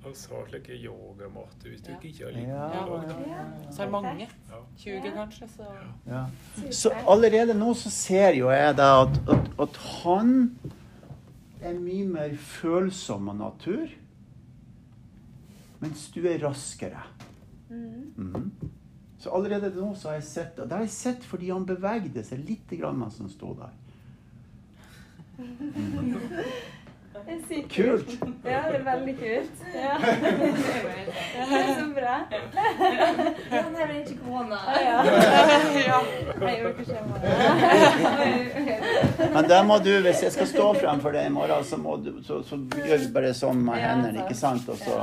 Og 0.05 0.13
så 0.15 0.41
slik 0.49 0.67
yogamatte 0.83 1.69
hvis 1.71 1.81
du 1.81 1.91
Ja. 1.91 1.97
ikke 2.03 2.23
har 2.25 2.31
Ja, 2.31 2.41
Ja. 2.45 3.71
Så 3.71 3.81
er 3.81 3.85
det 3.85 3.91
mange. 3.91 4.29
20 4.77 5.11
kanskje, 5.15 5.47
så 5.55 5.63
Ja. 6.07 6.25
Så 6.71 6.89
allerede 7.07 7.53
nå 7.53 7.73
så 7.73 7.89
ser 7.89 8.33
jo 8.35 8.49
jeg 8.51 8.77
da 8.77 9.01
at, 9.01 9.19
at, 9.29 9.51
at 9.59 9.77
han 10.03 10.59
er 11.61 11.73
mye 11.79 12.05
mer 12.07 12.35
følsom 12.37 13.29
av 13.29 13.35
natur, 13.37 13.87
mens 15.79 16.11
du 16.15 16.19
er 16.27 16.37
raskere. 16.47 17.01
Mhm. 17.69 18.51
Så 19.17 19.31
allerede 19.33 19.71
nå 19.75 19.95
så 19.95 20.07
har 20.09 20.15
jeg 20.19 20.23
sett 20.23 20.57
det. 20.57 20.63
Det 20.69 20.75
har 20.75 20.83
jeg 20.83 20.89
sett 20.89 21.23
fordi 21.25 21.49
han 21.49 21.65
bevegde 21.65 22.23
seg 22.23 22.43
litt 22.45 22.69
grann 22.77 22.99
mens 22.99 23.17
han 23.19 23.29
sto 23.31 23.53
der. 23.57 23.73
Det 27.15 27.57
er 27.57 27.67
Kult! 27.69 28.09
Ja, 28.45 28.59
det 28.69 28.75
er 28.75 28.83
veldig 28.83 29.13
kult. 29.17 29.61
Ja. 29.73 29.93
Det 30.01 31.57
er 31.59 31.79
så 31.79 31.85
bra. 31.95 32.15
Han 33.49 33.75
har 33.75 33.93
ikke 33.95 34.17
korona. 34.25 34.55
Ja. 34.81 35.03
Ja. 35.85 35.99
Jeg 36.41 36.65
orker 36.65 36.79
ikke. 36.79 36.99
Men 39.33 39.43
der 39.49 39.63
må 39.63 39.77
du, 39.77 40.01
hvis 40.01 40.23
jeg 40.23 40.31
skal 40.31 40.47
stå 40.47 40.73
fremfor 40.73 41.11
deg 41.15 41.25
i 41.29 41.33
morgen, 41.33 41.63
så, 41.63 41.77
må 41.77 41.95
du, 41.95 42.23
så, 42.23 42.43
så 42.43 42.55
gjør 42.75 42.97
vi 42.97 43.09
bare 43.15 43.33
sånn 43.33 43.63
med 43.63 43.79
hendene, 43.79 44.25
ikke 44.25 44.37
sant? 44.37 44.69
Og 44.69 44.77
så 44.83 45.01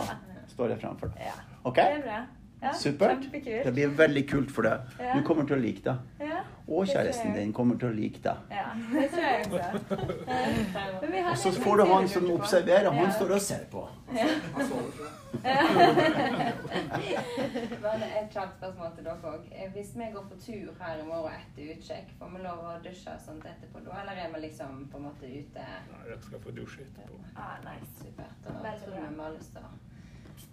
står 0.53 0.77
jeg 0.77 0.83
fremfor 0.85 1.07
deg. 1.17 1.43
OK? 1.65 1.77
Det 1.81 1.83
er 1.83 2.07
bra. 2.07 2.21
Ja, 2.63 2.71
Supert. 2.79 3.19
Kjempekult. 3.25 3.65
Det 3.67 3.73
blir 3.75 3.89
veldig 3.99 4.23
kult 4.31 4.51
for 4.55 4.63
deg. 4.69 4.79
Ja. 5.03 5.15
Du 5.19 5.23
kommer 5.27 5.45
til 5.49 5.57
å 5.57 5.59
like 5.63 5.83
det. 5.83 5.97
Ja, 6.23 6.39
Og 6.69 6.87
kjæresten 6.87 7.35
din 7.35 7.51
kommer 7.53 7.75
til 7.79 7.89
å 7.89 7.93
like 7.97 8.19
det. 8.23 8.37
ja, 8.55 8.69
det 8.93 9.09
tror 9.11 9.25
jeg 9.27 9.47
også. 9.51 9.81
Men 11.03 11.13
vi 11.13 11.19
har 11.19 11.31
Og 11.33 11.39
så 11.43 11.51
får 11.65 11.77
du 11.77 11.85
han 11.91 12.09
som 12.09 12.31
observerer. 12.31 12.91
Han 12.95 13.13
står 13.19 13.31
og 13.35 13.41
ser 13.43 13.65
på. 13.73 13.83
Bare 17.83 18.07
et 18.21 18.29
kjapt 18.35 18.55
spørsmål 18.59 18.91
til 18.97 19.05
dere 19.07 19.31
òg. 19.33 19.43
Hvis 19.75 19.91
vi 19.99 20.07
går 20.15 20.25
på 20.31 20.37
tur 20.47 20.69
her 20.81 20.95
i 21.03 21.07
morgen 21.09 21.37
etter 21.41 21.63
utsjekk, 21.75 22.09
får 22.19 22.29
vi 22.35 22.39
lov 22.47 22.59
å 22.69 22.71
dusje 22.85 23.11
og 23.17 23.21
sånt 23.27 23.45
etterpå 23.49 23.79
da, 23.87 23.93
eller 24.03 24.15
er 24.25 24.29
vi 24.35 24.39
liksom 24.47 24.73
på 24.93 24.97
en 25.01 25.07
måte 25.09 25.25
ute? 25.33 25.63
Nei, 25.93 26.03
jeg 26.13 26.21
skal 26.29 26.39
få 26.45 26.51
dusje 26.59 26.81
etterpå. 26.87 27.17
Ah, 27.35 27.57
nice. 27.67 27.91
Supert. 28.03 28.37
Da 28.45 28.51
tror 28.85 28.95
jeg 29.01 29.11
vi 29.17 29.23
har 29.25 29.33
lyst 29.39 29.53
til 29.57 29.65
å 29.67 29.73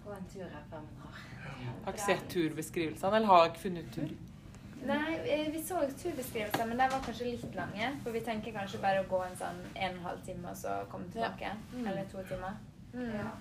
gå 0.10 0.16
en 0.18 0.32
tur 0.34 0.48
her 0.56 0.66
før 0.72 0.86
vi 0.88 0.98
drar. 1.02 1.22
Har 1.86 1.94
ikke 1.94 2.06
sett 2.06 2.26
turbeskrivelsene, 2.34 3.16
eller 3.16 3.28
har 3.28 3.48
ikke 3.50 3.64
funnet 3.68 3.94
tur. 3.96 4.10
Nei, 4.88 5.14
eh, 5.28 5.52
vi 5.54 5.62
så 5.64 5.80
turbeskrivelser, 6.04 6.66
men 6.66 6.80
de 6.80 6.86
var 6.92 7.02
kanskje 7.06 7.26
litt 7.26 7.56
lange. 7.56 7.90
For 8.04 8.16
vi 8.16 8.22
tenker 8.24 8.56
kanskje 8.56 8.80
bare 8.82 9.04
å 9.04 9.08
gå 9.12 9.20
en 9.26 9.36
sånn 9.42 9.60
en 9.76 9.90
og 9.92 9.98
en 9.98 10.06
halv 10.06 10.22
time 10.26 10.50
og 10.50 10.58
så 10.58 10.78
komme 10.92 11.10
tilbake. 11.12 11.52
Mm. 11.74 11.88
Eller 11.88 12.06
to 12.12 12.24
timer. 12.30 12.56
Mm. 12.94 13.10
Ja. 13.16 13.32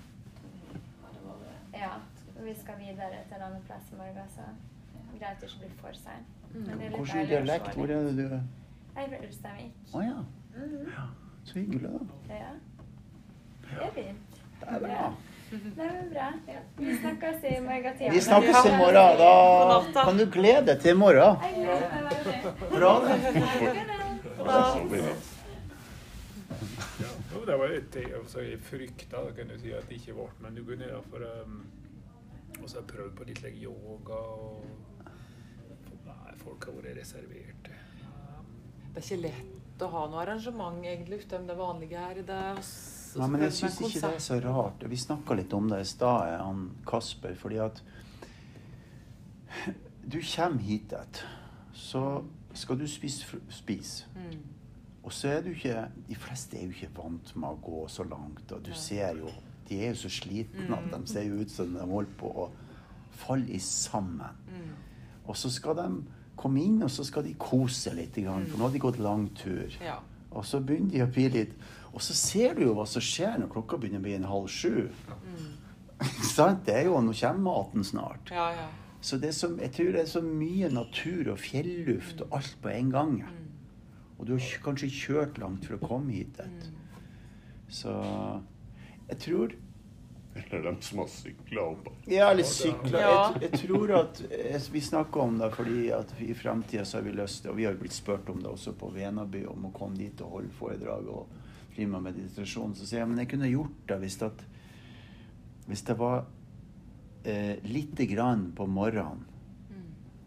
Ja. 1.74 1.92
Vi 2.40 2.54
skal 2.54 2.78
videre 2.78 3.22
til 3.28 3.36
en 3.36 3.42
annen 3.42 3.62
plass 3.66 3.92
i 3.92 3.96
morgen, 3.98 4.28
så 4.34 4.46
greit 5.18 5.30
at 5.30 5.40
det 5.40 5.48
ikke 5.50 5.62
blir 5.64 5.78
for 5.80 5.92
seint. 5.98 6.34
Er 6.54 6.76
Hvilken 6.96 7.26
dialekt? 7.28 7.74
Hvor 7.74 7.90
er 7.94 8.02
det 8.08 8.16
du 8.18 8.34
er? 8.34 8.42
Jeg 8.96 9.04
er 9.04 9.08
fra 9.08 9.24
Ulsteinvik. 9.26 9.72
Å 9.94 10.02
ja. 10.02 10.20
Mhm. 10.56 10.92
Så 11.44 11.58
hyggelig, 11.58 11.82
da. 11.82 12.34
Ja. 12.34 12.52
Det 13.62 13.82
er 13.86 13.92
fint. 13.94 14.38
Det 14.60 14.68
er 14.68 14.78
bra. 14.78 15.14
Nei, 15.50 15.60
men 15.76 16.10
bra. 16.10 16.32
Vi 16.76 16.98
snakkes 16.98 17.44
i 17.44 17.60
morgen. 17.60 18.12
Vi 18.12 18.20
snakkes 18.20 18.66
i 18.66 18.76
morgen. 18.76 19.18
Da 19.94 20.04
kan 20.04 20.16
du 20.18 20.26
glede 20.26 20.62
deg 20.68 20.80
til 20.82 20.90
i 20.92 20.94
morgen. 20.98 21.36
Jeg 21.42 21.54
gleder 21.56 21.88
meg 21.94 22.02
veldig. 22.10 22.52
Bra, 22.74 23.00
det. 23.04 23.14
Ja, 26.98 27.06
det 27.46 27.56
var 27.58 27.68
et 27.72 27.96
altså, 28.20 28.40
Jeg 28.40 28.58
frykta 28.64 29.16
kan 29.36 29.48
du 29.48 29.58
si, 29.60 29.72
at 29.72 29.88
det 29.88 29.94
ikke 30.00 30.14
ble 30.18 30.28
men 30.42 30.54
du 30.56 30.64
kunne 30.66 30.86
da 30.90 31.00
for 31.06 31.18
um, 31.44 31.66
Og 32.62 32.68
så 32.68 32.76
har 32.78 32.82
jeg 32.82 32.90
prøvd 32.92 33.12
på 33.18 33.24
litt 33.28 33.42
like, 33.44 33.58
yoga 33.62 34.18
og 34.18 34.64
Nei, 36.08 36.32
folk 36.42 36.60
har 36.68 36.74
vært 36.78 36.96
reserverte. 37.00 37.72
Det 38.94 39.02
er 39.02 39.04
ikke 39.04 39.22
lett 39.26 39.78
å 39.84 39.86
ha 39.92 40.02
noe 40.10 40.20
arrangement 40.24 40.78
egentlig 40.84 41.16
utenom 41.24 41.46
det 41.50 41.56
vanlige 41.58 41.98
her. 42.00 42.14
Det 42.22 42.36
er 42.36 42.54
også- 42.62 42.97
Nei, 43.16 43.28
men 43.32 43.42
jeg 43.46 43.54
syns 43.56 43.80
ikke 43.80 44.02
det 44.02 44.10
er 44.14 44.22
så 44.22 44.36
rart. 44.44 44.84
Vi 44.90 44.98
snakka 45.00 45.36
litt 45.38 45.54
om 45.56 45.68
det 45.70 45.80
i 45.80 45.88
stad, 45.88 46.34
han 46.42 46.68
Kasper, 46.88 47.34
fordi 47.38 47.60
at 47.62 47.82
Du 50.08 50.20
kommer 50.20 50.62
hit, 50.62 50.92
et, 50.92 51.24
så 51.72 52.22
skal 52.54 52.78
du 52.78 52.86
spise, 52.88 53.40
spise. 53.48 54.06
Mm. 54.16 54.40
Og 55.02 55.12
så 55.12 55.28
er 55.28 55.42
du 55.42 55.50
ikke 55.50 55.86
De 56.08 56.14
fleste 56.14 56.58
er 56.58 56.66
jo 56.66 56.70
ikke 56.70 56.90
vant 56.96 57.36
med 57.36 57.48
å 57.48 57.60
gå 57.62 57.84
så 57.88 58.04
langt. 58.04 58.52
Og 58.52 58.64
du 58.64 58.72
ser 58.74 59.16
jo 59.16 59.30
De 59.68 59.80
er 59.80 59.92
jo 59.92 60.02
så 60.02 60.10
slitne 60.12 60.76
at 60.76 60.92
de 60.94 61.00
ser 61.10 61.28
jo 61.28 61.42
ut 61.42 61.50
som 61.52 61.72
de 61.74 61.84
holder 61.84 62.14
på 62.18 62.28
å 62.44 62.50
falle 63.18 63.50
i 63.52 63.58
sammen. 63.60 64.36
Mm. 64.48 64.70
Og 65.28 65.36
så 65.36 65.50
skal 65.52 65.76
de 65.76 65.88
komme 66.38 66.62
inn, 66.62 66.82
og 66.82 66.90
så 66.90 67.04
skal 67.04 67.26
de 67.26 67.34
kose 67.34 67.92
litt. 67.94 68.14
grann, 68.14 68.46
For 68.46 68.58
nå 68.58 68.68
har 68.68 68.72
de 68.72 68.78
gått 68.78 68.98
lang 68.98 69.28
tur. 69.36 69.74
Ja. 69.82 69.98
Og 70.30 70.46
så 70.46 70.60
begynner 70.60 70.90
de 70.92 71.02
å 71.02 71.10
bli 71.12 71.28
litt 71.34 71.52
Og 71.92 72.02
så 72.04 72.14
ser 72.14 72.54
du 72.54 72.64
jo 72.66 72.74
hva 72.76 72.84
som 72.86 73.02
skjer 73.02 73.38
når 73.40 73.50
klokka 73.52 73.78
begynner 73.80 74.02
å 74.02 74.06
bli 74.06 74.16
en 74.18 74.28
halv 74.28 74.48
sju. 74.52 74.88
Ikke 75.98 76.28
sant? 76.28 76.60
Det 76.66 76.76
er 76.76 76.84
jo 76.86 77.00
Nå 77.02 77.14
kommer 77.16 77.44
maten 77.48 77.84
snart. 77.84 78.30
ja, 78.34 78.50
ja. 78.58 78.68
Så 79.00 79.16
det 79.22 79.28
så, 79.36 79.52
jeg 79.62 79.70
tror 79.76 79.92
det 79.94 80.00
er 80.00 80.08
så 80.10 80.20
mye 80.26 80.68
natur 80.74 81.28
og 81.30 81.38
fjelluft 81.38 82.24
og 82.24 82.32
alt 82.34 82.56
på 82.62 82.68
en 82.72 82.88
gang. 82.90 83.12
Og 84.18 84.26
du 84.26 84.32
har 84.34 84.46
kanskje 84.64 84.88
kjørt 84.90 85.38
langt 85.38 85.68
for 85.68 85.76
å 85.78 85.84
komme 85.84 86.16
hit. 86.16 86.40
Så 87.70 87.94
jeg 89.08 89.18
tror 89.22 89.54
Eller 90.34 90.66
de 90.66 90.72
som 90.82 90.98
har 90.98 91.08
sykla 91.10 91.62
opp. 91.62 91.88
Ja, 92.06 92.28
eller 92.30 92.46
sykla. 92.46 93.00
Ja. 93.00 93.14
Jeg, 93.40 93.50
jeg 93.52 93.60
tror 93.68 93.92
at 94.00 94.20
Vi 94.74 94.80
snakker 94.80 95.20
om 95.20 95.38
det 95.38 95.48
fordi 95.54 95.88
at 95.94 96.12
i 96.22 96.34
framtida 96.34 96.84
så 96.84 96.98
har 96.98 97.06
vi 97.06 97.14
lyst 97.16 97.42
til 97.42 97.50
Og 97.50 97.56
vi 97.58 97.66
har 97.66 97.78
blitt 97.78 97.94
spurt 97.96 98.28
om 98.30 98.42
det 98.42 98.50
også 98.50 98.74
på 98.78 98.90
Venaby, 98.94 99.44
om 99.46 99.66
å 99.70 99.72
komme 99.74 99.98
dit 99.98 100.20
og 100.22 100.38
holde 100.38 100.54
foredrag 100.58 101.06
og 101.06 101.37
med 101.86 102.02
meditasjon. 102.02 102.74
Så 102.74 102.86
sier 102.88 103.04
jeg 103.04 103.10
men 103.10 103.22
jeg 103.22 103.30
kunne 103.30 103.50
gjort 103.50 103.80
det 103.90 103.98
hvis, 104.02 104.18
at, 104.26 104.44
hvis 105.68 105.84
det 105.86 105.98
var 105.98 106.24
eh, 107.24 107.58
lite 107.68 108.08
grann 108.10 108.48
på 108.56 108.66
morgenen 108.66 109.26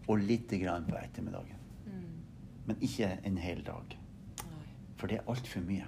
og 0.08 0.20
lite 0.20 0.58
grann 0.58 0.88
på 0.88 0.98
ettermiddagen. 1.00 1.58
Men 2.66 2.78
ikke 2.84 3.08
en 3.26 3.38
hel 3.42 3.64
dag. 3.66 3.96
Nei. 4.44 4.66
For 5.00 5.10
det 5.10 5.20
er 5.20 5.32
altfor 5.32 5.64
mye. 5.66 5.88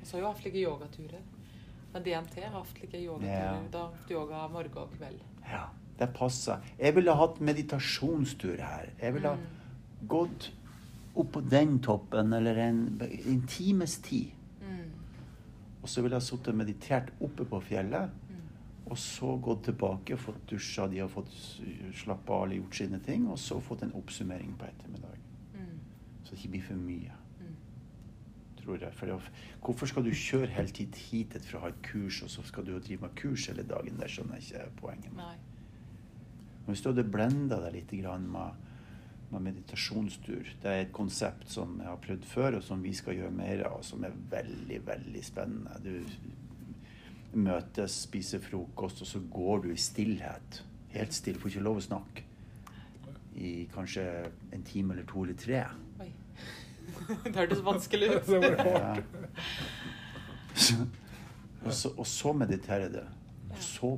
Og 0.00 0.06
så 0.06 0.18
har 0.18 0.24
jo 0.24 0.32
hatt 0.32 0.58
yogaturer. 0.60 1.22
DNT 1.94 2.36
har 2.42 2.52
hatt 2.58 2.82
yogaturer. 2.82 3.30
Ja. 3.30 3.54
Da 3.72 3.86
yoga 4.10 4.44
morgen 4.52 4.82
og 4.82 4.92
kveld. 4.98 5.22
Ja, 5.48 5.68
det 5.98 6.10
passer. 6.16 6.64
Jeg 6.78 6.96
ville 6.96 7.14
hatt 7.16 7.40
meditasjonstur 7.40 8.60
her. 8.60 8.90
Jeg 9.00 9.16
ville 9.16 9.34
mm. 9.38 9.46
gått 10.10 10.50
opp 11.14 11.32
på 11.36 11.44
den 11.46 11.78
toppen 11.82 12.32
eller 12.34 12.58
en, 12.66 12.80
en 13.00 13.44
times 13.48 13.96
tid. 14.04 14.34
Mm. 15.84 15.86
Og 15.86 15.90
så 15.92 16.02
ville 16.02 16.16
jeg 16.16 16.26
sittet 16.28 16.52
og 16.54 16.60
meditert 16.62 17.10
oppe 17.20 17.44
på 17.48 17.60
fjellet. 17.60 18.20
Og 18.84 18.98
så 19.00 19.30
gått 19.40 19.64
tilbake 19.64 20.12
og 20.16 20.20
fått 20.20 20.42
dusja. 20.50 20.86
De 20.88 21.00
har 21.00 21.08
fått 21.08 21.32
slappa 21.96 22.36
av 22.36 22.46
eller 22.46 22.58
gjort 22.58 22.76
sine 22.76 23.00
ting. 23.04 23.28
Og 23.32 23.38
så 23.40 23.60
fått 23.60 23.84
en 23.84 23.94
oppsummering 23.96 24.56
på 24.60 24.68
ettermiddag. 24.68 25.20
Mm. 25.54 25.78
Så 26.22 26.32
det 26.32 26.40
ikke 26.40 26.52
blir 26.56 26.66
for 26.68 26.82
mye. 26.88 27.20
Tror 28.64 28.80
jeg. 28.80 28.96
For 28.96 29.30
hvorfor 29.64 29.90
skal 29.90 30.04
du 30.06 30.12
kjøre 30.16 30.52
helt 30.56 30.78
hit, 30.80 30.96
hit 31.10 31.34
for 31.44 31.58
å 31.58 31.66
ha 31.66 31.72
et 31.72 31.82
kurs, 31.84 32.22
og 32.24 32.30
så 32.32 32.44
skal 32.48 32.64
du 32.64 32.70
jo 32.72 32.80
drive 32.80 33.04
med 33.04 33.16
kurs 33.20 33.48
hele 33.50 33.64
dagen? 33.68 33.98
Det 34.00 34.08
skjønner 34.08 34.40
jeg 34.40 34.46
ikke 34.48 34.78
poenget 34.78 35.10
med. 35.12 35.20
Nei. 35.20 35.36
Men 36.64 36.72
hvis 36.72 36.80
du 36.80 36.88
hadde 36.88 37.04
blenda 37.12 37.58
deg 37.60 37.76
litt 37.76 37.92
grann 38.00 38.24
med, 38.32 38.63
med 39.34 39.48
meditasjonstur 39.50 40.48
Det 40.62 40.70
er 40.70 40.84
et 40.84 40.92
konsept 40.94 41.50
som 41.50 41.76
jeg 41.80 41.88
har 41.88 42.00
prøvd 42.02 42.26
før, 42.30 42.58
og 42.58 42.64
som 42.66 42.82
vi 42.82 42.94
skal 42.96 43.18
gjøre 43.18 43.34
mer 43.34 43.64
av, 43.68 43.80
og 43.80 43.84
som 43.86 44.04
er 44.06 44.14
veldig, 44.30 44.80
veldig 44.86 45.24
spennende. 45.24 45.80
Du 45.84 47.38
møtes, 47.38 47.96
spiser 48.06 48.42
frokost, 48.42 49.02
og 49.02 49.10
så 49.10 49.20
går 49.30 49.64
du 49.64 49.72
i 49.72 49.80
stillhet. 49.80 50.62
Helt 50.94 51.14
stille. 51.14 51.40
Får 51.42 51.50
ikke 51.50 51.66
lov 51.66 51.80
å 51.80 51.86
snakke 51.88 52.24
i 53.34 53.64
kanskje 53.74 54.04
en 54.54 54.62
time 54.62 54.94
eller 54.94 55.06
to 55.10 55.24
eller 55.24 55.38
tre. 55.38 55.64
Oi. 56.00 56.10
det 57.24 57.34
hørtes 57.34 57.64
vanskelig 57.66 58.12
ut. 58.14 58.26
Det 58.30 58.40
var 58.40 58.54
Ja. 58.78 58.96
Og 61.64 61.72
så, 61.72 61.90
og 61.98 62.06
så 62.06 62.32
mediterer 62.36 62.92
du. 62.92 63.00
Og 63.50 63.62
så 63.62 63.88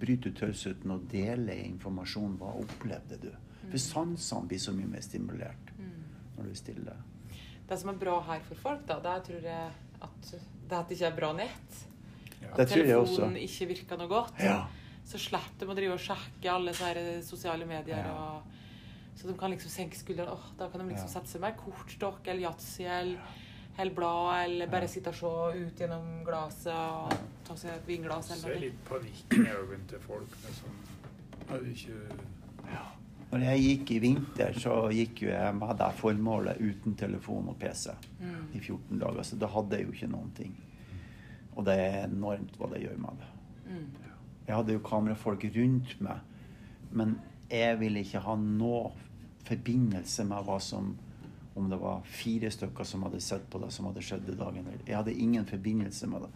bryter 0.00 0.30
du 0.30 0.38
tausheten 0.38 0.90
og 0.94 1.08
deler 1.10 1.58
informasjon. 1.66 2.36
Hva 2.40 2.52
opplevde 2.60 3.18
du? 3.20 3.30
For 3.70 3.78
sansene 3.82 4.48
blir 4.48 4.58
så 4.62 4.72
mye 4.76 4.86
mer 4.86 5.00
stimulert 5.04 5.72
når 6.36 6.44
du 6.44 6.50
er 6.50 6.58
stille. 6.58 6.96
Det 7.66 7.78
som 7.80 7.90
er 7.90 7.98
bra 7.98 8.20
her 8.28 8.40
for 8.46 8.54
folk, 8.60 8.82
da, 8.86 8.98
det 9.02 9.12
er, 9.12 9.22
tror 9.26 9.46
jeg 9.48 9.70
at 10.06 10.26
det 10.68 10.76
at 10.76 10.88
det 10.88 10.96
ikke 10.98 11.06
er 11.08 11.16
bra 11.16 11.30
nett. 11.32 11.78
At 12.50 12.56
Det 12.58 12.66
telefonen 12.68 13.36
ikke 13.40 13.66
virker 13.72 13.98
noe 13.98 14.10
godt. 14.10 14.38
Ja. 14.44 14.66
Så 15.06 15.18
slipper 15.22 15.64
de 15.64 15.72
å 15.72 15.76
drive 15.78 15.94
og 15.96 16.02
sjekke 16.02 16.50
alle 16.52 16.74
så 16.74 16.90
her 16.90 17.00
sosiale 17.22 17.66
medier. 17.66 18.02
Ja. 18.04 18.12
Og, 18.12 18.42
så 19.16 19.28
de 19.30 19.34
kan 19.38 19.50
liksom 19.50 19.70
senke 19.72 19.96
skuldrene. 19.96 20.34
Oh, 20.34 20.46
da 20.58 20.68
kan 20.68 20.82
de 20.82 20.88
liksom 20.92 21.08
Ja. 21.08 21.14
sette 21.14 21.30
seg 21.32 21.40
med 21.40 21.56
kortstokk 21.56 22.26
eller 22.26 22.42
yatzy 22.42 22.84
eller, 22.84 23.20
eller 23.78 23.94
blad, 23.94 24.44
eller 24.44 24.66
bare 24.66 24.88
sitte 24.88 25.08
og 25.08 25.14
se 25.14 25.62
ut 25.62 25.78
gjennom 25.80 26.24
glasset 26.26 26.74
og 26.74 27.16
ta 27.46 27.56
seg 27.56 27.70
et 27.78 27.86
vinglass 27.88 28.28
Så 28.34 28.50
er 28.50 28.60
litt 28.60 28.84
panikk 28.84 29.32
i 29.38 29.46
øynene 29.46 29.86
til 29.88 29.98
folk. 30.04 30.36
Liksom. 30.44 30.76
Hadde 31.48 31.70
ikke 31.72 31.96
Når 33.36 33.44
jeg 33.52 33.62
gikk 33.66 33.90
i 33.90 33.98
vinter, 33.98 34.52
så 34.60 34.74
gikk 34.92 35.22
jo 35.22 35.28
jeg 35.28 35.54
med 35.54 35.76
det 35.78 35.88
formålet 35.98 36.60
uten 36.60 36.94
telefon 36.96 37.48
og 37.48 37.58
PC 37.58 37.90
Mm. 38.20 38.46
i 38.54 38.58
14 38.60 38.98
dager. 38.98 39.22
Så 39.22 39.36
da 39.38 39.46
hadde 39.46 39.76
jeg 39.76 39.86
jo 39.86 39.92
ikke 39.92 40.08
noen 40.10 40.30
ting. 40.34 40.54
Og 41.56 41.64
det 41.64 41.74
er 41.78 42.04
enormt 42.08 42.56
hva 42.58 42.70
det 42.72 42.82
gjør 42.82 42.98
med 42.98 43.18
det. 43.20 43.28
Mm. 43.72 43.86
Jeg 44.46 44.56
hadde 44.56 44.72
jo 44.72 44.78
kamerafolk 44.78 45.44
rundt 45.56 46.00
meg, 46.00 46.20
men 46.92 47.18
jeg 47.50 47.78
ville 47.80 48.00
ikke 48.00 48.20
ha 48.20 48.36
noe 48.36 48.92
forbindelse 49.44 50.24
med 50.26 50.44
hva 50.46 50.60
som 50.60 50.96
Om 51.56 51.70
det 51.70 51.78
var 51.80 52.02
fire 52.04 52.50
stykker 52.52 52.84
som 52.84 53.02
hadde 53.06 53.18
sett 53.24 53.46
på 53.48 53.56
det 53.58 53.70
som 53.72 53.86
hadde 53.86 54.02
skjedd 54.04 54.26
i 54.28 54.34
dagen. 54.36 54.66
Jeg 54.86 54.94
hadde 54.94 55.14
ingen 55.14 55.46
forbindelse 55.48 56.06
med 56.06 56.20
det. 56.20 56.28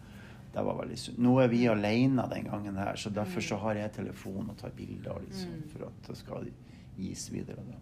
Det 0.55 0.63
var 0.65 0.79
veldig 0.79 0.97
synd. 0.97 1.19
Nå 1.21 1.35
er 1.43 1.47
vi 1.47 1.59
alene 1.69 2.25
den 2.31 2.47
gangen 2.49 2.75
her, 2.75 2.95
så 2.97 3.11
derfor 3.13 3.39
så 3.45 3.55
har 3.61 3.75
jeg 3.75 3.91
telefon 3.93 4.49
og 4.49 4.57
tar 4.57 4.71
bilder 4.75 5.19
liksom, 5.27 5.51
Mm. 5.51 5.69
for 5.69 5.85
at 5.85 6.07
det 6.07 6.17
skal 6.17 6.47
gis 6.97 7.29
videre. 7.31 7.55
Da. 7.67 7.77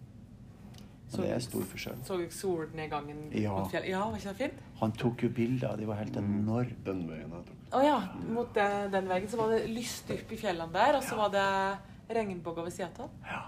Så- 1.10 1.22
det 1.22 1.30
er 1.34 1.38
stor 1.40 1.62
forskjell. 1.62 1.96
Så 2.06 2.16
du 2.18 2.28
solnedgangen 2.30 3.32
Ja. 3.34 3.50
mot 3.58 3.70
fjellet? 3.70 3.88
Ja, 3.88 4.04
var 4.10 4.16
ikke 4.16 4.28
det 4.28 4.36
fint? 4.50 4.60
Han 4.80 4.92
tok 4.92 5.22
jo 5.22 5.28
bilder. 5.28 5.76
De 5.76 5.84
var 5.86 5.96
helt 5.96 6.16
enorme. 6.16 6.74
Den 6.84 7.08
veien 7.08 7.30
jeg 7.30 7.44
tok. 7.46 7.56
Å 7.72 7.82
ja. 7.84 8.00
Mot 8.28 8.52
den, 8.54 8.90
den 8.92 9.08
veien 9.08 9.26
så 9.28 9.36
var 9.36 9.48
det 9.50 9.68
lyst 9.70 10.10
opp 10.10 10.32
i 10.32 10.36
fjellene 10.36 10.72
der, 10.72 10.94
og 10.96 11.02
så 11.02 11.16
var 11.16 11.28
det 11.30 12.16
regnbuer 12.16 12.62
ved 12.64 12.72
sida 12.72 12.88
av. 13.00 13.10
Ja. 13.26 13.42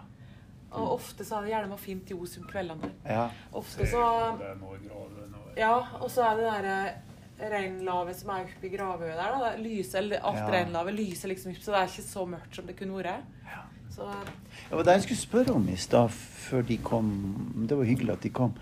Og 0.72 0.98
ofte 0.98 1.24
så 1.24 1.38
er 1.38 1.42
det 1.42 1.50
gjerne 1.52 1.78
fint 1.78 2.06
ljos 2.08 2.38
om 2.38 2.44
kveldene. 2.48 2.80
der. 2.80 3.12
ja. 3.12 3.30
Ofte 3.52 3.86
så 3.86 4.38
Det 4.38 4.46
er 4.46 4.54
noe 4.56 4.78
grader 4.78 5.28
nå. 5.30 5.56
Ja, 5.56 5.74
og 6.00 6.08
så 6.10 6.22
er 6.32 6.36
det 6.36 6.64
derre 6.64 6.94
reinlavet 7.52 8.14
som 8.16 8.30
er 8.30 8.44
oppe 8.44 8.64
i 8.66 8.70
gravøyet 8.76 9.16
der. 9.16 9.38
da. 9.38 9.50
Det 9.56 9.60
lyser, 9.66 10.20
Alt 10.22 10.36
Ja. 10.36 10.50
reinlavet 10.50 10.94
lyser 10.96 11.28
liksom 11.28 11.52
opp, 11.52 11.58
så 11.62 11.72
det 11.72 11.74
er 11.74 11.86
ikke 11.86 12.08
så 12.08 12.26
mørkt 12.28 12.54
som 12.54 12.66
det 12.66 12.76
kunne 12.76 13.02
vært. 13.02 13.22
Så 13.92 14.08
Det 14.68 14.76
var 14.76 14.86
det 14.88 14.94
jeg 14.96 15.02
skulle 15.06 15.20
spørre 15.20 15.52
om 15.58 15.68
i 15.68 15.76
stad, 15.76 16.08
før 16.48 16.62
de 16.64 16.78
kom. 16.80 17.08
Det 17.68 17.76
var 17.76 17.84
hyggelig 17.84 18.14
at 18.14 18.22
de 18.24 18.30
kom. 18.32 18.54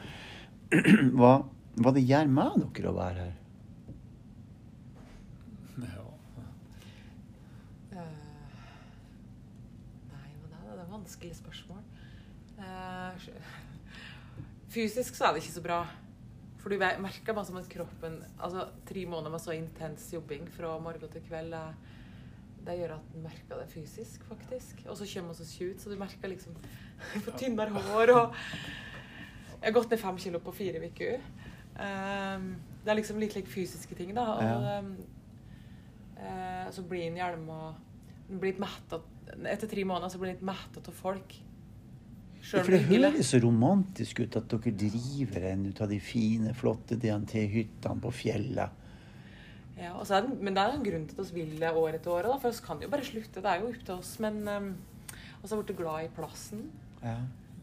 Hva, 1.18 1.37
hva 1.81 1.93
det 1.95 2.03
gjør 2.07 2.28
med 2.31 2.64
dere 2.74 2.91
å 2.91 2.97
være 2.97 3.24
her? 3.24 3.37
Ja. 5.81 6.05
eh, 7.95 8.11
Nei, 10.11 10.28
hva 10.43 10.51
da? 10.51 10.61
Det 10.64 10.74
er 10.74 10.83
et 10.85 10.93
vanskelig 10.93 11.33
spørsmål. 11.39 11.83
Eh, 12.59 13.31
fysisk 14.74 15.18
så 15.18 15.28
er 15.28 15.35
det 15.37 15.45
ikke 15.45 15.59
så 15.59 15.64
bra. 15.66 15.81
For 16.61 16.74
du 16.74 16.76
merker 16.78 17.33
bare 17.33 17.49
som 17.49 17.57
at 17.57 17.70
kroppen 17.72 18.18
Altså, 18.37 18.66
tre 18.87 19.07
måneder 19.09 19.33
med 19.33 19.41
så 19.41 19.55
intens 19.57 20.11
jobbing 20.12 20.51
fra 20.53 20.74
morgen 20.83 21.09
til 21.14 21.24
kveld 21.31 21.55
det 22.66 22.76
gjør 22.78 22.96
at 22.98 23.12
du 23.14 23.18
merker 23.24 23.61
det 23.61 23.68
fysisk, 23.72 24.24
faktisk. 24.28 24.82
Og 24.86 24.96
så 24.98 25.06
kommer 25.08 25.34
vi 25.34 25.44
oss 25.44 25.54
ikke 25.54 25.70
ut, 25.72 25.80
så 25.82 25.92
du 25.92 25.96
merker 26.00 26.32
liksom 26.32 26.56
Får 27.24 27.38
tynnere 27.40 27.82
hår 27.88 28.12
og 28.16 28.34
Jeg 29.61 29.68
har 29.68 29.76
gått 29.76 29.90
ned 29.92 30.00
fem 30.00 30.18
kilo 30.20 30.40
på 30.44 30.52
fire 30.56 30.80
uker. 30.86 31.20
Um, 31.80 32.50
det 32.84 32.92
er 32.92 32.98
liksom 32.98 33.20
litt 33.20 33.36
like 33.36 33.48
fysiske 33.48 33.96
ting, 33.96 34.14
da. 34.16 34.24
Og 34.34 34.42
Ja. 34.44 34.82
eh, 36.20 36.70
så 36.72 36.84
blir 36.88 37.06
en 37.08 37.16
gjerne 37.16 37.61
en 38.30 38.40
blir 38.40 38.58
mettet 38.61 39.06
Etter 39.46 39.68
tre 39.70 39.84
måneder 39.86 40.11
så 40.11 40.18
blir 40.18 40.30
en 40.32 40.36
litt 40.36 40.46
mettet 40.46 40.88
av 40.90 40.94
folk. 40.96 41.36
Ja, 42.40 42.62
for 42.64 42.72
det 42.72 42.80
høres 42.88 43.28
så 43.30 43.38
romantisk 43.42 44.22
ut 44.24 44.36
at 44.40 44.48
dere 44.50 44.72
driver 44.74 45.44
en 45.52 45.66
ut 45.68 45.80
av 45.84 45.90
de 45.92 46.00
fine, 46.02 46.54
flotte 46.56 46.96
DNT-hyttene 46.98 48.00
på 48.02 48.11
fjellet. 48.16 48.70
Ja, 49.81 49.95
og 49.97 50.05
så 50.07 50.18
er 50.18 50.26
det, 50.26 50.37
men 50.45 50.57
det 50.57 50.62
er 50.62 50.74
jo 50.74 50.78
en 50.78 50.85
grunn 50.85 51.05
til 51.09 51.20
at 51.22 51.35
vi 51.35 51.43
vil 51.49 51.61
det 51.62 51.70
år 51.72 51.97
etter 51.97 52.12
år. 52.12 52.26
Da, 52.28 52.39
for 52.43 52.53
vi 52.53 52.64
kan 52.66 52.83
jo 52.85 52.89
bare 52.93 53.07
slutte. 53.07 53.41
Det 53.41 53.53
er 53.53 53.62
jo 53.62 53.70
opp 53.70 53.85
til 53.87 53.95
oss. 53.95 54.11
Men 54.20 54.41
um, 54.49 54.72
Og 55.41 55.47
har 55.49 55.55
jeg 55.57 55.64
blitt 55.64 55.78
glad 55.78 56.05
i 56.05 56.11
plassen. 56.16 56.66
Ja. 57.01 57.16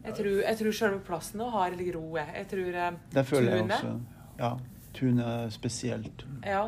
Jeg 0.04 0.14
tror, 0.18 0.40
jeg 0.42 0.58
tror 0.58 0.74
selve 0.74 0.98
plassen 1.06 1.38
nå 1.38 1.46
har 1.54 1.76
litt 1.78 1.94
ro. 1.94 2.02
jeg. 2.16 2.32
Jeg 2.34 2.48
tror 2.50 2.78
um, 2.88 2.98
Det 3.14 3.24
føler 3.26 3.54
jeg 3.54 3.66
også. 3.68 3.92
Ja. 4.40 4.50
Tunet 4.98 5.54
spesielt. 5.54 6.24
Ja. 6.42 6.64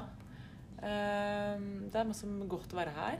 Um, 0.81 1.67
det 1.91 1.99
er 1.99 2.07
masse 2.13 2.31
godt 2.55 2.77
å 2.77 2.79
være 2.79 2.95
her. 2.95 3.19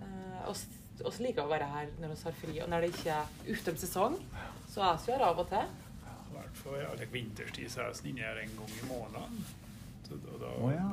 Uh, 0.00 0.48
oss, 0.50 0.64
oss 1.06 1.20
liker 1.22 1.46
å 1.46 1.52
være 1.52 1.68
her 1.70 1.92
når 2.02 2.16
vi 2.16 2.18
har 2.24 2.36
fri. 2.40 2.56
Og 2.64 2.72
når 2.72 2.86
det 2.86 2.90
ikke 2.96 3.20
er 3.20 3.54
utom 3.54 3.78
sesong, 3.78 4.18
så 4.66 4.88
er 4.90 4.98
vi 5.04 5.14
her 5.14 5.26
av 5.28 5.38
og 5.44 5.46
til. 5.54 5.70
I 6.08 6.34
hvert 6.34 6.60
fall 6.64 6.82
ja, 6.82 6.90
like 6.98 7.14
vinterstid 7.14 7.70
så 7.70 7.86
er 7.86 7.94
vi 8.02 8.10
inne 8.10 8.26
her 8.26 8.42
en 8.42 8.58
gang 8.58 8.74
i 8.74 8.90
måneden. 8.90 9.40
Så 10.08 10.18
da, 10.24 10.34
da, 10.40 10.52
oh, 10.64 10.72
ja. 10.72 10.90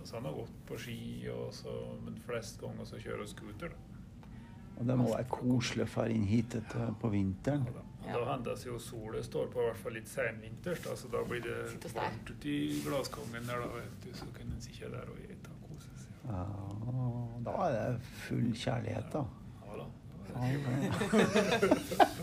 Og 0.00 0.10
han 0.16 0.24
har 0.24 0.32
gått 0.32 0.56
på 0.66 0.78
ski, 0.78 1.28
og 1.34 1.52
så, 1.54 1.74
men 2.04 2.16
flest 2.26 2.60
ganger 2.60 2.84
så 2.88 2.96
kjører 3.02 3.18
han 3.24 3.28
scooter. 3.28 3.68
Da. 3.68 3.76
Og 4.80 4.86
det 4.88 4.96
må 4.96 5.10
være 5.12 5.26
koselig 5.28 5.84
å 5.84 5.88
fare 5.92 6.10
inn 6.16 6.24
hit 6.24 6.54
etter, 6.56 6.94
på 7.00 7.10
vinteren. 7.12 7.66
Ja, 7.68 7.72
da, 7.72 7.86
Ja. 8.06 8.12
da 8.16 8.20
hender 8.32 8.54
det 8.56 8.64
jo 8.66 8.78
solen 8.80 9.22
står 9.22 9.50
på 9.52 9.60
i 9.60 9.64
hvert 9.68 9.76
fall 9.82 9.92
litt 9.92 10.08
senvinters, 10.08 10.80
da, 10.86 10.94
så 10.96 11.08
da 11.12 11.20
blir 11.28 11.42
det 11.44 11.92
varmt 11.94 12.30
ute 12.30 12.48
i 12.48 12.80
glasskongen 12.86 13.44
der, 13.46 13.60
da, 13.60 13.66
vet 13.76 14.00
du, 14.06 14.12
så 14.16 14.24
kan 14.38 14.48
en 14.54 14.60
sitte 14.64 14.88
der 14.90 15.04
og 15.12 15.18
ete 15.26 15.50
og 15.52 15.68
kose 15.68 15.90
seg. 16.00 16.10
Ja, 16.30 16.46
da 17.44 17.58
er 17.66 17.72
det 17.76 18.00
full 18.24 18.48
kjærlighet, 18.56 19.12
da. 19.12 19.24
Ja 19.66 19.76
da. 19.76 19.86
Ja, 20.30 20.40
det- 20.48 21.60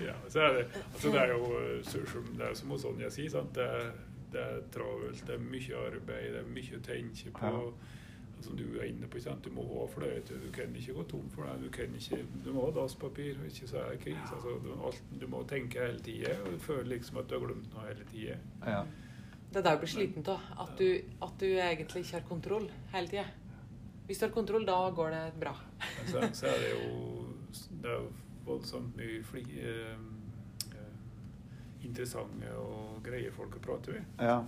Ja, 0.06 0.14
så 0.32 0.40
er 0.40 0.52
det, 0.58 0.66
altså 0.92 1.08
det 1.12 1.20
er 1.20 1.32
jo 1.34 1.44
eh, 1.60 1.82
som- 1.84 2.30
det 2.36 2.46
er 2.50 2.54
som 2.54 2.68
hos 2.70 2.80
Sonja 2.82 3.10
sier, 3.10 3.30
sant? 3.30 3.54
Det, 3.54 3.64
er- 3.64 3.92
det 4.32 4.42
er 4.42 4.60
travelt, 4.74 5.24
det 5.26 5.34
er 5.34 5.42
mye 5.44 5.80
arbeid, 5.86 6.28
det 6.34 6.42
er 6.42 6.52
mye 6.58 6.78
å 6.78 6.84
tenke 6.86 7.32
på. 7.36 7.46
Ja. 7.46 7.64
Og 7.64 8.44
Som 8.44 8.56
du 8.56 8.64
er 8.78 8.86
inne 8.88 9.08
på, 9.10 9.20
sant? 9.20 9.44
du 9.44 9.52
må 9.52 9.66
ha 9.68 9.82
fløyte, 9.92 10.38
du 10.40 10.46
kan 10.52 10.72
ikke 10.76 10.94
gå 10.96 11.02
tom 11.10 11.26
for 11.34 11.44
det. 11.44 11.58
Du, 11.60 11.68
kan 11.74 11.92
ikke, 11.98 12.22
du 12.44 12.52
må 12.56 12.62
ha 12.64 12.70
dasspapir, 12.78 13.36
ikke 13.44 13.68
så 13.68 13.82
er 13.82 13.98
krise. 14.00 14.30
Altså, 14.32 14.54
du, 14.64 14.70
alt, 14.86 15.02
du 15.20 15.26
må 15.28 15.42
tenke 15.44 15.82
hele 15.84 16.00
tida 16.00 16.38
og 16.46 16.56
føle 16.64 16.88
liksom 16.94 17.20
at 17.20 17.28
du 17.28 17.36
har 17.36 17.44
glemt 17.44 17.68
noe 17.74 17.84
hele 17.90 18.06
tida. 18.08 18.38
Ja. 18.64 18.80
Det 19.50 19.60
er 19.60 19.66
det 19.66 19.74
du 19.74 19.82
blir 19.82 19.92
sliten 19.92 20.24
av. 20.30 20.48
At 20.64 20.72
du, 20.78 20.88
at 21.26 21.36
du 21.42 21.46
egentlig 21.50 22.06
ikke 22.06 22.16
har 22.16 22.26
kontroll 22.30 22.70
hele 22.94 23.12
tida. 23.12 23.26
Hvis 24.06 24.22
du 24.22 24.24
har 24.24 24.32
kontroll, 24.32 24.64
da 24.66 24.78
går 24.96 25.12
det 25.18 25.24
bra. 25.42 25.52
Men 25.84 26.08
så, 26.08 26.24
så 26.40 26.48
er 26.54 26.64
det 26.64 26.70
jo 26.78 27.20
det 27.82 27.90
er 27.90 28.00
jo 28.00 28.08
voldsomt 28.46 28.96
mye 28.98 29.20
fli, 29.24 29.42
eh, 29.60 30.00
interessante 31.90 32.54
og 32.56 33.02
greie 33.04 33.30
folk 33.34 33.58
å 33.58 33.62
prate 33.66 33.92
med. 33.98 34.04
ja. 34.22 34.38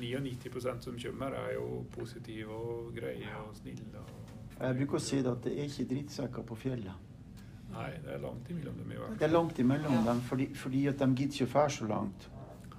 99% 0.00 0.84
som 0.84 0.98
kommer 0.98 1.34
er 1.38 1.54
jo 1.54 1.84
positive 1.94 2.50
og 2.54 2.92
greie 2.96 3.30
og 3.48 3.54
snille. 3.56 4.02
Og, 4.02 4.60
Jeg 4.60 4.76
bruker 4.78 4.98
å 5.00 5.02
si 5.02 5.22
det 5.22 5.30
at 5.32 5.42
det 5.44 5.56
er 5.58 5.64
ikke 5.70 5.88
drittsekker 5.94 6.42
på 6.46 6.56
fjellet. 6.56 7.10
Nei, 7.74 7.90
det 8.04 8.12
er 8.14 8.20
langt 8.22 8.50
imellom 8.50 8.76
dem 8.78 8.92
i 8.92 8.94
hvert 8.94 9.08
fall. 9.08 9.18
Det 9.18 9.26
er 9.26 9.32
langt 9.34 9.58
imellom 9.58 10.04
dem, 10.06 10.20
fordi, 10.28 10.46
fordi 10.54 10.86
at 10.86 10.98
de 11.00 11.08
gidder 11.10 11.34
ikke 11.40 11.48
å 11.48 11.52
fære 11.56 11.74
så 11.78 11.88
langt. 11.90 12.28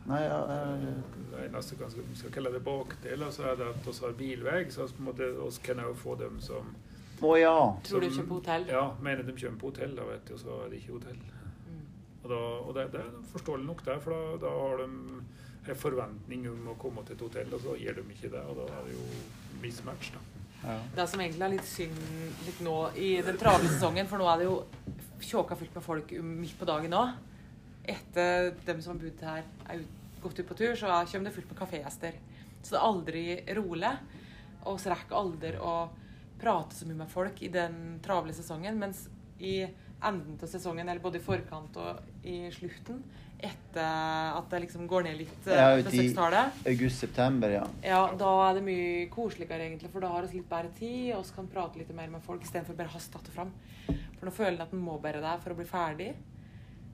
Nei, 0.06 0.22
ja, 0.22 0.38
jeg, 0.48 0.93
Det 1.32 1.46
eneste 1.50 1.76
vi 1.82 2.16
skal 2.16 2.32
kalle 2.32 2.52
det 2.54 2.62
bakdeler, 2.64 3.32
så 3.34 3.48
er 3.50 3.56
det 3.60 3.68
at 3.74 3.88
vi 3.88 3.93
har 4.06 4.14
bilvei, 4.20 4.60
så 4.72 4.86
på 4.88 5.02
en 5.02 5.10
måte 5.10 5.30
oss 5.41 5.58
kan 5.66 5.82
jo 5.82 5.93
få 5.98 6.16
dem 6.20 6.39
som 6.39 6.76
Å 7.22 7.32
ja. 7.39 7.56
Tror 7.84 8.02
du 8.02 8.10
som- 8.10 8.20
ikke 8.24 8.28
på 8.30 8.34
hotell? 8.39 8.66
Ja, 8.68 8.93
mener 9.02 9.24
de 9.24 9.32
kommer 9.34 9.60
på 9.60 9.72
hotell, 9.72 9.96
da 9.96 10.04
vet 10.04 10.26
du, 10.28 10.34
og 10.34 10.39
så 10.39 10.66
er 10.66 10.70
det 10.70 10.80
ikke 10.82 10.93
hotell. 11.00 11.18
Og, 12.26 12.30
da, 12.32 12.38
og 12.65 12.71
det, 12.73 12.88
det 12.95 13.01
er 13.05 13.17
forståelig 13.30 13.65
nok 13.69 13.84
det, 13.86 13.95
for 14.01 14.15
da, 14.15 14.38
da 14.41 14.51
har 14.57 14.80
de 14.82 14.86
en 15.69 15.76
forventning 15.78 16.47
om 16.49 16.71
å 16.73 16.78
komme 16.82 17.03
til 17.05 17.13
et 17.17 17.21
hotell, 17.26 17.51
og 17.53 17.61
så 17.61 17.76
gir 17.78 17.93
de 17.99 18.05
ikke 18.15 18.32
det, 18.34 18.41
og 18.49 18.57
da 18.57 18.65
er 18.80 18.88
det 18.88 18.95
jo 18.95 19.05
mismatch, 19.61 20.09
da. 20.15 20.23
ja. 20.65 20.76
Det 20.97 21.05
som 21.11 21.21
egentlig 21.21 21.45
er 21.45 21.53
litt 21.53 21.69
synd 21.69 22.01
litt 22.47 22.59
nå 22.65 22.76
i 22.97 23.11
den 23.26 23.38
travle 23.41 23.69
sesongen, 23.69 24.09
for 24.09 24.21
nå 24.21 24.30
er 24.32 24.41
det 24.41 24.47
jo 24.49 24.57
tjåka 25.26 25.57
fylt 25.59 25.78
med 25.78 25.86
folk 25.86 26.11
midt 26.26 26.57
på 26.59 26.67
dagen 26.69 26.93
nå. 26.93 27.03
Etter 27.86 28.51
dem 28.65 28.82
som 28.82 28.95
har 28.95 29.03
bodd 29.05 29.21
her, 29.30 29.45
er 29.69 29.84
ut, 29.84 30.01
gått 30.26 30.39
ut 30.41 30.47
på 30.49 30.57
tur, 30.57 30.73
så 30.78 30.89
er- 30.89 31.05
kommer 31.11 31.30
det 31.30 31.36
fullt 31.36 31.51
med 31.53 31.59
kafégjester. 31.59 32.17
Så 32.65 32.73
det 32.73 32.80
er 32.80 32.88
aldri 32.89 33.26
rolig. 33.59 33.91
Og 34.65 34.80
så 34.82 34.89
rekker 34.89 35.13
aldri 35.19 35.51
å 35.61 35.76
prate 36.41 36.73
så 36.73 36.88
mye 36.89 36.97
med 37.03 37.09
folk 37.13 37.41
i 37.45 37.51
den 37.53 37.99
travle 38.01 38.34
sesongen. 38.34 38.80
Mens 38.82 39.03
i 39.39 39.67
enden 40.08 40.38
til 40.41 40.47
sesongen, 40.51 40.88
eller 40.89 41.01
både 41.03 41.20
i 41.20 41.24
forkant 41.26 41.78
og 41.82 42.01
i 42.28 42.49
slutten, 42.53 42.99
etter 43.45 44.36
at 44.39 44.49
det 44.49 44.62
liksom 44.64 44.86
går 44.89 45.03
ned 45.03 45.18
litt 45.20 45.47
Ja, 45.49 45.72
eh, 45.76 45.80
i- 45.80 45.84
besøkstallet, 45.84 46.62
August-september, 46.72 47.49
ja. 47.51 47.64
ja, 47.84 48.01
da 48.18 48.30
er 48.49 48.53
det 48.60 48.64
mye 48.64 49.08
koseligere, 49.12 49.66
egentlig, 49.68 49.91
for 49.91 49.99
da 50.06 50.08
har 50.14 50.26
vi 50.28 50.38
litt 50.39 50.49
bedre 50.49 50.72
tid, 50.78 51.14
og 51.16 51.26
vi 51.26 51.36
kan 51.36 51.47
prate 51.51 51.78
litt 51.82 51.93
mer 51.93 52.08
med 52.14 52.24
folk 52.24 52.41
istedenfor 52.47 52.76
bare 52.80 52.88
å 52.88 52.95
haste 52.95 53.20
det 53.24 53.34
fram. 53.36 53.51
For 53.88 54.26
nå 54.26 54.32
føler 54.34 54.56
en 54.58 54.62
at 54.62 54.74
en 54.74 54.80
må 54.86 54.95
bare 55.01 55.22
det 55.22 55.36
for 55.43 55.51
å 55.53 55.58
bli 55.60 55.66
ferdig. 55.66 56.14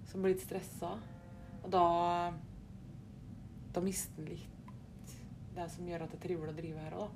Så 0.10 0.16
en 0.18 0.24
blir 0.26 0.34
litt 0.34 0.44
stressa. 0.48 0.96
Og 1.64 1.70
da 1.72 1.86
Da 3.74 3.80
mister 3.80 4.20
en 4.20 4.26
litt 4.28 4.48
det 5.56 5.70
som 5.72 5.86
gjør 5.88 6.02
at 6.04 6.12
det 6.12 6.18
er 6.20 6.28
trivelig 6.28 6.52
å 6.52 6.58
drive 6.58 6.80
her 6.84 6.92
òg. 6.92 7.10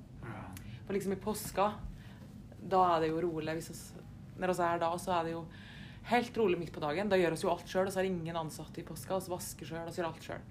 For 0.86 0.94
liksom 0.94 1.12
i 1.12 1.16
påska, 1.20 1.66
da 2.68 2.80
er 2.96 3.00
det 3.00 3.10
jo 3.10 3.20
rolig. 3.20 3.54
Hvis 3.58 3.70
oss, 3.70 3.92
når 4.38 4.54
vi 4.54 4.62
er 4.62 4.78
da, 4.78 4.90
så 4.96 5.12
er 5.18 5.24
det 5.24 5.32
jo 5.32 5.42
helt 6.10 6.38
rolig 6.38 6.58
midt 6.60 6.72
på 6.74 6.82
dagen. 6.82 7.10
Da 7.10 7.18
gjør 7.18 7.36
oss 7.36 7.44
jo 7.44 7.52
alt 7.52 7.68
sjøl, 7.70 7.88
og 7.88 7.94
så 7.94 8.00
er 8.00 8.08
det 8.08 8.14
ingen 8.14 8.38
ansatte 8.38 8.82
i 8.82 8.86
påska. 8.86 9.20
Vi 9.24 9.32
vasker 9.32 9.70
sjøl 9.70 9.84
og 9.84 9.92
så 9.94 10.02
gjør 10.02 10.10
alt 10.10 10.28
sjøl. 10.28 10.44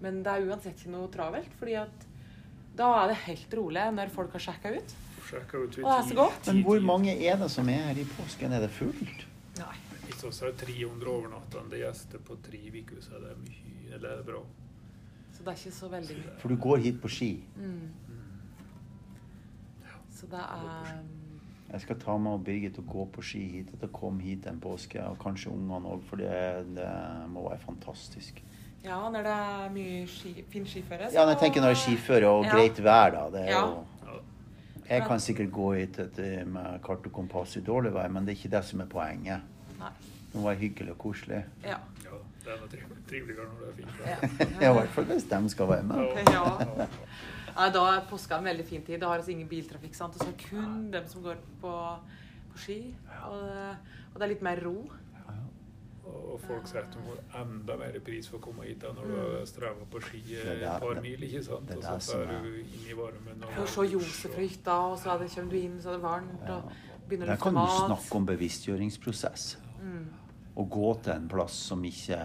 Men 0.00 0.22
det 0.24 0.32
er 0.32 0.48
uansett 0.48 0.80
ikke 0.80 0.94
noe 0.94 1.10
travelt, 1.12 1.52
fordi 1.60 1.76
at 1.80 2.06
da 2.76 2.88
er 3.02 3.10
det 3.10 3.20
helt 3.26 3.54
rolig 3.58 3.86
når 3.96 4.12
folk 4.14 4.36
har 4.36 4.44
sjekka 4.46 4.72
ut. 4.76 4.96
Ut 5.30 5.52
og 5.54 5.76
det 5.76 5.92
er 5.94 6.06
så 6.08 6.16
godt. 6.18 6.48
Men 6.48 6.64
hvor 6.66 6.80
mange 6.82 7.12
er 7.14 7.36
det 7.38 7.50
som 7.52 7.68
er 7.70 7.84
her 7.90 8.00
i 8.02 8.06
påsken? 8.16 8.54
Er 8.56 8.64
det 8.64 8.70
fullt? 8.74 9.26
Nei. 9.60 9.76
Hvis 10.06 10.24
vi 10.24 10.46
har 10.46 10.56
300 10.58 11.10
overnattende 11.10 11.78
gjester 11.78 12.22
på 12.26 12.34
tre 12.42 12.58
uker, 12.74 12.98
så 13.04 13.14
er 13.18 13.28
det 13.28 13.36
mye, 13.44 13.92
eller 13.94 14.08
er 14.10 14.22
det 14.22 14.26
bra. 14.26 14.40
Så 15.30 15.44
det 15.44 15.52
er 15.52 15.60
ikke 15.60 15.76
så 15.76 15.90
veldig 15.92 16.16
mye. 16.18 16.34
For 16.42 16.52
du 16.52 16.56
går 16.66 16.82
hit 16.86 16.98
på 17.02 17.12
ski. 17.12 17.30
Mm. 17.56 18.16
Så 20.18 20.26
det 20.32 20.42
er 20.42 20.98
Jeg 21.72 21.80
skal 21.84 21.96
ta 22.02 22.16
med 22.18 22.40
Birgit 22.44 22.78
og 22.78 22.86
gå 22.90 23.04
på 23.14 23.22
ski 23.22 23.40
hit. 23.52 23.68
etter 23.74 23.86
å 23.86 23.92
komme 23.94 24.20
hit 24.22 24.46
en 24.50 24.58
påske, 24.60 24.98
og 25.06 25.18
kanskje 25.22 25.52
ungene 25.52 25.86
òg, 25.86 26.02
for 26.08 26.16
det, 26.16 26.30
det 26.74 26.88
må 27.30 27.44
være 27.48 27.60
fantastisk. 27.62 28.40
Ja, 28.84 28.96
når 29.12 29.22
det 29.22 29.34
er 29.36 29.70
mye 29.74 30.06
ski, 30.08 30.32
fin 30.50 30.64
skiføre, 30.64 31.12
Ja, 31.12 31.24
men 31.26 31.34
jeg 31.36 31.38
tenker 31.44 31.60
når 31.60 31.74
det 31.74 31.78
er 31.78 31.82
skiføre 31.84 32.26
og 32.28 32.44
Ja. 32.44 32.50
greit 32.56 32.78
vær, 32.82 33.10
da. 33.12 33.30
Det 33.30 33.40
er 33.48 33.50
Ja. 33.52 33.60
jo 33.66 33.86
Jeg 34.90 35.02
kan 35.06 35.18
sikkert 35.20 35.52
gå 35.52 35.76
hit 35.78 35.96
etter- 35.98 36.44
med 36.46 36.82
kart 36.82 37.06
og 37.06 37.12
kompass 37.12 37.56
i 37.56 37.60
dårlig 37.60 37.92
vær, 37.92 38.08
men 38.10 38.24
det 38.26 38.32
er 38.32 38.36
ikke 38.48 38.50
det 38.56 38.64
som 38.64 38.80
er 38.80 38.86
poenget. 38.86 39.40
Nei. 39.78 39.90
Det 40.32 40.40
må 40.40 40.42
være 40.48 40.56
hyggelig 40.58 40.90
og 40.90 40.98
koselig. 40.98 41.44
Ja. 41.62 41.76
Ja, 42.04 42.10
det 42.44 42.52
er 42.52 42.58
noe 42.58 42.68
triv- 42.68 43.06
triveligere 43.08 43.46
når 43.46 43.58
det 43.60 43.68
er 43.68 43.76
fint. 43.76 43.94
Ja. 44.06 44.56
Ja, 44.66 44.70
I 44.72 44.78
hvert 44.80 44.88
fall 44.88 45.04
hvis 45.04 45.22
de 45.28 45.48
skal 45.48 45.66
være 45.68 45.82
med. 45.84 45.96
Ja. 46.32 46.86
Nei, 47.56 47.70
da 47.74 47.82
er 47.96 48.06
påska 48.10 48.38
en 48.38 48.44
veldig 48.44 48.64
fin 48.66 48.82
tid. 48.82 49.00
Da 49.00 49.08
har 49.08 49.22
vi 49.22 49.32
ingen 49.32 49.48
biltrafikk. 49.48 49.94
sant? 49.94 50.14
Og 50.14 50.20
så 50.20 50.28
er 50.28 50.32
det 50.36 50.48
kun 50.50 50.90
dem 50.90 51.06
som 51.06 51.22
går 51.22 51.36
på, 51.60 51.72
på 52.52 52.58
ski. 52.58 52.94
Og, 53.26 53.40
det- 53.42 53.76
og 54.12 54.18
det 54.18 54.22
er 54.22 54.28
litt 54.34 54.42
mer 54.42 54.60
ro. 54.64 54.90
Ja. 55.14 55.34
Og 56.10 56.40
folk 56.42 56.66
sier 56.66 56.82
at 56.82 56.90
du 56.92 56.98
får 57.06 57.18
enda 57.42 57.76
mer 57.76 57.98
pris 58.00 58.26
for 58.28 58.38
å 58.38 58.42
komme 58.42 58.64
hit 58.66 58.80
da 58.80 58.88
når 58.92 59.06
du 59.06 59.16
har 59.16 59.46
streva 59.46 59.84
på 59.90 60.00
ski 60.02 60.22
et 60.34 60.62
par 60.80 60.94
det- 60.94 61.02
mil, 61.02 61.20
ikke 61.28 61.44
sant? 61.44 61.66
det 61.68 61.76
Og 61.76 62.00
så 62.02 62.20
er 62.22 62.42
du 62.42 62.48
inn 62.60 62.86
i 62.90 62.94
varmen. 62.98 63.44
og... 63.58 63.66
så 63.68 63.84
Josef 63.90 64.32
fra 64.34 64.40
hytta, 64.42 64.78
og 64.90 64.98
så 64.98 65.14
er 65.14 65.18
det, 65.24 65.30
kommer 65.34 65.50
du 65.50 65.56
inn, 65.58 65.78
så 65.80 65.88
er 65.88 65.92
det 65.92 66.02
varmt, 66.02 66.46
Ja. 66.48 66.56
og 66.56 66.72
begynner 67.08 67.26
å 67.26 67.26
Der 67.26 67.36
lukte 67.36 67.42
kan 67.42 67.54
du 67.54 67.86
snakke 67.86 68.16
om 68.16 68.26
bevisstgjøringsprosess. 68.26 69.56
Mm. 69.82 70.06
Å 70.56 70.68
gå 70.68 71.02
til 71.02 71.12
en 71.12 71.28
plass 71.28 71.52
som 71.52 71.82
ikke 71.84 72.18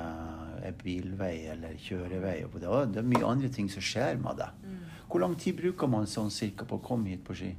er 0.65 0.71
bilvei 0.83 1.45
eller 1.51 1.73
kjørevei. 1.77 2.51
Det 2.91 2.97
er 2.97 3.01
mye 3.03 3.23
andre 3.27 3.49
ting 3.49 3.69
som 3.69 3.81
skjer 3.81 4.17
med 4.19 4.37
det. 4.37 4.49
Mm. 4.63 4.79
Hvor 5.09 5.19
lang 5.19 5.35
tid 5.39 5.55
bruker 5.59 5.87
man 5.87 6.07
sånn 6.09 6.31
cirka 6.33 6.65
på 6.67 6.79
å 6.79 6.83
komme 6.83 7.13
hit 7.13 7.23
på 7.25 7.35
ski? 7.37 7.53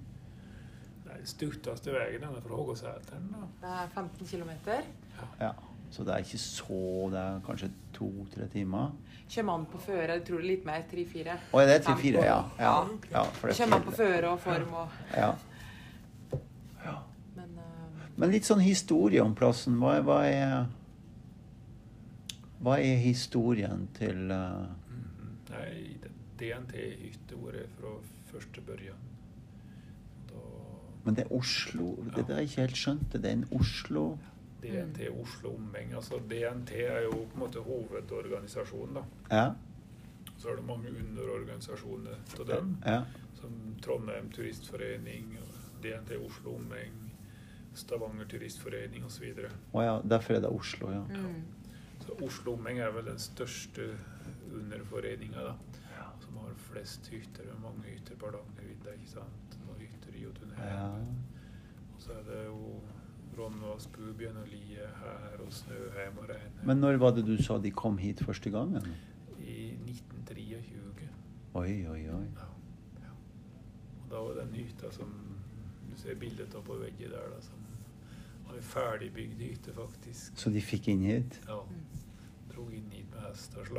Den 1.07 1.27
stutteste 1.27 1.95
veien 1.95 2.23
er 2.27 2.41
fra. 2.43 2.93
Det 3.63 3.71
er 3.71 3.89
15 3.95 4.27
km. 4.27 4.51
Ja, 5.41 5.53
Så 5.91 6.05
det 6.05 6.13
er 6.13 6.25
ikke 6.25 6.39
så 6.39 7.09
Det 7.13 7.19
er 7.19 7.41
kanskje 7.47 7.71
to-tre 7.95 8.49
timer? 8.53 8.91
Kommer 9.35 9.53
an 9.55 9.67
på 9.67 9.79
føre. 9.79 10.13
Jeg 10.13 10.25
tror 10.27 10.41
det 10.41 10.45
er 10.45 10.51
litt 10.51 10.65
mer. 10.67 10.83
Tre-fire. 10.91 11.37
Å, 11.53 11.61
er 11.61 11.67
det 11.67 11.77
tre-fire? 11.87 12.25
Ja. 12.25 12.39
ja. 12.59 12.73
ja 13.11 13.23
for 13.39 13.49
det 13.49 13.55
er 13.55 13.63
Kommer 13.63 13.77
an 13.81 13.87
på 13.87 13.95
føre 13.97 14.33
og 14.33 14.41
form 14.41 14.75
og 14.83 14.89
Ja. 15.17 15.31
ja. 16.85 16.97
Men 17.37 17.59
uh... 17.59 18.09
Men 18.17 18.35
litt 18.35 18.47
sånn 18.49 18.63
historie 18.63 19.23
om 19.23 19.35
plassen. 19.35 19.79
Hva, 19.83 19.99
hva 20.07 20.21
er 20.27 20.67
Hva 22.63 22.79
er 22.81 22.99
historien 23.03 23.89
til 23.99 24.31
eh, 24.35 24.67
Mhm. 24.91 25.33
Nei, 25.51 25.86
det- 26.39 26.55
DNT-hytte 26.55 27.37
vært 27.43 27.69
fra 27.79 27.93
første 28.33 28.61
børjan. 28.61 29.05
Da 30.29 30.41
Men 31.05 31.15
det 31.15 31.25
er 31.25 31.33
Oslo 31.33 31.97
Det 32.05 32.19
er 32.19 32.23
der 32.27 32.35
jeg 32.35 32.43
ikke 32.43 32.61
helt 32.61 32.77
skjønte. 32.77 33.23
Det 33.23 33.25
er 33.25 33.33
en 33.33 33.49
Oslo 33.53 34.17
DNT 34.63 35.09
Oslo 35.23 35.55
Omheng. 35.55 35.95
Altså 35.95 36.19
DNT 36.31 36.73
er 36.87 37.01
jo 37.03 37.11
på 37.11 37.35
en 37.35 37.41
måte 37.41 37.63
hovedorganisasjonen, 37.63 38.95
da. 38.95 39.03
Ja. 39.37 39.51
Så 40.39 40.49
er 40.49 40.57
det 40.57 40.65
mange 40.67 40.89
underorganisasjoner 40.91 42.17
av 42.41 42.47
den, 42.47 42.77
ja. 42.87 43.03
Som 43.35 43.77
Trondheim 43.83 44.31
Turistforening, 44.31 45.39
DNT 45.83 46.17
Oslo 46.27 46.55
Omheng, 46.57 47.13
Stavanger 47.75 48.25
Turistforening 48.29 49.05
osv. 49.05 49.25
Å 49.73 49.83
ja. 49.85 50.01
Derfor 50.05 50.35
er 50.35 50.41
det 50.41 50.51
Oslo, 50.51 50.91
ja. 50.91 51.01
mm. 51.01 51.43
Så 52.07 52.19
Oslo 52.25 52.53
Omheng 52.57 52.79
er 52.79 52.93
vel 52.95 53.05
den 53.05 53.19
største 53.19 53.91
underforeninga, 54.53 55.51
da. 55.51 55.55
Flest 56.57 57.09
hytter. 57.13 57.49
og 57.55 57.61
Mange 57.63 57.83
hytter 57.93 58.17
på 58.17 58.27
Hardangervidda. 58.31 58.91
Og 59.69 59.81
hytter 59.81 60.15
i 60.15 60.23
Jotunheimen. 60.23 60.67
ja. 60.67 60.89
Og 61.97 62.03
så 62.03 62.13
er 62.13 62.23
det 62.27 62.45
jo 62.47 62.81
Rondvassbubien 63.39 64.37
og 64.37 64.47
Lie 64.49 64.89
her 65.01 65.41
og 65.47 65.53
Snøheim 65.53 66.19
og 66.19 66.29
Reine. 66.29 66.67
Men 66.67 66.77
når 66.77 66.97
var 66.97 67.11
det 67.17 67.27
du 67.27 67.37
sa 67.43 67.59
de 67.59 67.71
kom 67.71 67.99
hit 67.99 68.21
første 68.25 68.51
gangen? 68.51 68.87
I 69.41 69.73
1923. 69.73 71.09
Oi, 71.55 71.87
oi, 71.89 72.01
oi. 72.13 72.25
Ja. 72.37 72.49
ja. 73.03 73.13
Og 74.05 74.11
da 74.11 74.17
var 74.17 74.41
den 74.41 74.55
hytta 74.55 74.91
som 74.93 75.13
du 75.91 75.97
ser 76.01 76.15
bildet 76.21 76.55
av 76.55 76.65
på 76.67 76.77
veggen 76.81 77.11
der, 77.11 77.31
da, 77.33 77.41
som 77.41 77.63
var 78.47 78.57
en 78.59 78.63
ferdigbygd 78.63 79.41
hytte, 79.41 79.73
faktisk. 79.77 80.37
Så 80.39 80.51
de 80.53 80.61
fikk 80.61 80.89
inn 80.93 81.05
hit? 81.07 81.41
Ja. 81.49 81.61
Drog 82.57 82.71
inn 82.73 82.87
hit 82.91 83.11
med 83.13 83.21
hest 83.27 83.53
og 83.57 83.63
jeg. 83.69 83.75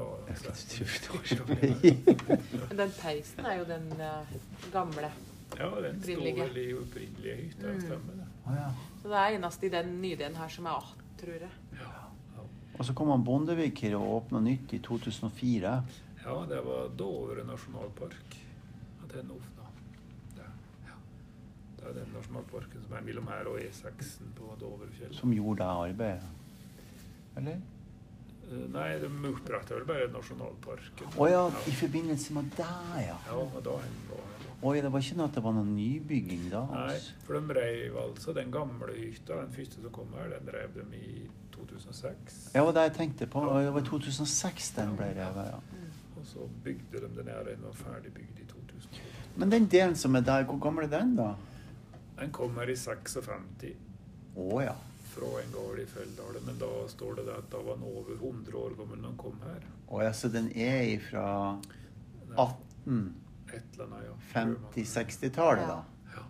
Men 2.70 2.78
den 2.78 2.92
peisen 3.00 3.46
er 3.50 3.56
jo 3.58 3.64
den 3.66 3.88
eh, 3.98 4.26
gamle. 4.74 5.10
Ja, 5.58 5.70
den 5.82 6.02
sto 6.04 6.14
vel 6.22 6.58
i 6.62 6.74
opprinnelige 6.76 7.36
hytta, 7.40 7.68
Mm. 7.72 7.82
stemmer 7.82 8.14
det. 8.20 8.26
Å 8.46 8.48
ja. 8.58 8.68
Så 9.02 9.08
det 9.10 9.18
er 9.22 9.28
eneste 9.38 9.66
i 9.66 9.70
den 9.74 9.90
nydelen 10.02 10.36
her 10.36 10.48
som 10.50 10.66
er 10.66 10.70
att, 10.78 10.94
tror 11.22 11.34
jeg. 11.34 11.50
Ja. 11.80 11.92
Ja. 12.36 12.42
Og 12.78 12.86
så 12.86 12.94
kom 12.94 13.10
han 13.10 13.24
Bondevik 13.24 13.80
her 13.82 13.96
og 13.98 14.14
åpna 14.22 14.40
nytt 14.40 14.74
i 14.74 14.80
2004. 14.80 15.84
ja, 16.26 16.46
det 16.50 16.62
var 16.66 16.90
Dovre 16.98 17.44
nasjonalpark. 17.48 18.38
At 19.04 19.10
den 19.16 19.32
åpna. 19.32 19.64
Det, 20.36 20.44
det 21.78 21.86
er 21.88 21.94
den 21.94 22.12
nasjonalparken 22.14 22.84
som 22.84 22.94
er 22.98 23.02
mellom 23.02 23.28
her 23.28 23.46
og 23.48 23.60
E6-en 23.60 24.34
på 24.36 24.56
Dovrefjell. 24.60 25.16
Som 25.16 25.32
gjorde 25.34 25.58
det 25.64 25.72
arbeidet. 25.72 26.24
Eller? 27.38 27.58
Eh, 28.48 28.68
Nei, 28.72 28.90
de 29.04 29.10
oppretta 29.28 29.76
vel 29.76 29.88
bare 29.88 30.08
nasjonalparken. 30.14 31.16
Å 31.20 31.28
ja, 31.28 31.46
i 31.68 31.74
forbindelse 31.76 32.36
med 32.38 32.52
det, 32.56 32.74
ja. 33.04 33.18
Ja, 33.28 33.42
da 33.64 33.80
her. 33.82 33.96
Det 34.58 34.92
var 34.92 35.04
ikke 35.04 35.18
noe 35.20 35.28
at 35.30 35.36
det 35.38 35.44
var 35.46 35.54
noen 35.54 35.74
nybygging 35.78 36.48
da? 36.50 36.64
Altså. 36.66 37.12
Nei, 37.14 37.26
for 37.28 37.38
de 37.38 37.58
reiv 37.60 37.98
altså 38.02 38.34
den 38.34 38.54
gamle 38.54 38.96
hytta. 38.96 39.42
Den 39.44 39.52
første 39.54 39.84
som 39.84 39.94
kom 39.94 40.16
her, 40.18 40.32
den 40.34 40.50
reiv 40.54 40.74
de 40.78 40.86
i 40.98 41.28
2006. 41.54 42.40
Ja, 42.54 42.60
det 42.60 42.66
var 42.66 42.78
det 42.80 42.86
jeg 42.88 42.96
tenkte 42.98 43.28
på. 43.36 43.44
Ja. 43.46 43.60
Det 43.68 43.76
var 43.76 43.86
i 43.86 43.90
2006 43.92 44.72
den 44.80 44.96
ble 44.98 45.12
revet, 45.20 45.52
ja. 45.52 45.60
Og 46.18 46.26
så 46.26 46.48
bygde 46.66 47.04
de 47.04 47.12
den 47.20 47.30
her, 47.30 47.44
den 47.46 47.68
var 47.68 47.78
ferdig 47.78 48.14
bygd 48.16 48.42
i 48.42 48.48
2008. 48.50 49.04
Men 49.38 49.54
den 49.54 49.68
delen 49.70 49.96
som 49.96 50.16
er 50.18 50.26
der, 50.26 50.48
hvor 50.50 50.58
gammel 50.64 50.88
er 50.88 50.94
den, 50.96 51.14
da? 51.20 51.34
Den 52.18 52.32
kom 52.34 52.56
her 52.58 52.72
i 52.74 52.76
56 52.76 53.76
Å 54.38 54.62
ja. 54.64 54.74
Fra 55.18 55.34
en 55.42 55.52
gård 55.56 55.82
i 55.82 55.88
Felldalen, 55.90 56.46
men 56.46 56.62
da 56.62 56.72
står 56.94 57.20
det 57.20 57.28
at 57.34 57.50
da 57.52 57.62
var 57.66 57.78
han 57.78 57.90
over 57.90 58.16
100 58.16 58.58
år 58.62 58.78
gammel 58.78 59.02
når 59.02 59.10
han 59.12 59.20
kom 59.26 59.38
her. 59.44 59.68
Å 59.88 60.02
ja, 60.06 60.14
så 60.14 60.32
den 60.32 60.50
er 60.54 60.82
ifra 60.94 61.28
Nei, 62.38 62.48
1850-60-tallet, 63.58 65.18
Et 65.18 65.38
eller 65.38 65.54
annet, 65.58 65.68
ja. 65.68 65.68
da? 65.68 66.16
Ja. 66.16 66.26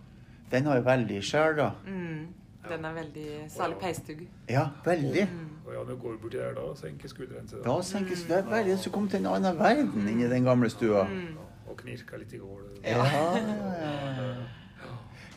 Den 0.52 0.70
har 0.70 0.80
jo 0.80 0.86
veldig 0.88 1.22
sjel, 1.26 1.58
da. 1.60 1.72
Mm. 1.86 2.28
Den 2.68 2.86
er 2.86 2.94
veldig 2.94 3.28
Særlig 3.52 3.78
peistugg. 3.82 4.24
Ja, 4.50 4.70
veldig. 4.86 5.28
Mm. 5.32 5.58
Og 5.68 5.74
ja, 5.74 5.80
når 5.84 5.90
du 5.90 6.02
går 6.02 6.18
borti 6.22 6.40
der 6.40 6.56
da, 6.56 6.66
senker 6.80 7.12
skuldrene 7.12 7.50
seg. 7.50 7.62
Da 7.66 7.76
senkes 7.84 8.24
det 8.28 8.38
er 8.38 8.48
veldig 8.48 8.78
så 8.84 8.92
kom 8.96 9.08
til 9.12 9.20
en 9.24 9.30
annen 9.34 9.60
verden 9.60 10.08
inni 10.08 10.28
den 10.32 10.48
gamle 10.48 10.70
stua. 10.72 11.04
Mm. 11.12 11.38
Og 11.68 11.76
knirka 11.82 12.20
litt 12.20 12.34
i 12.36 12.40
gulvet. 12.40 12.80
Ja, 12.88 13.04
ja. 13.04 14.30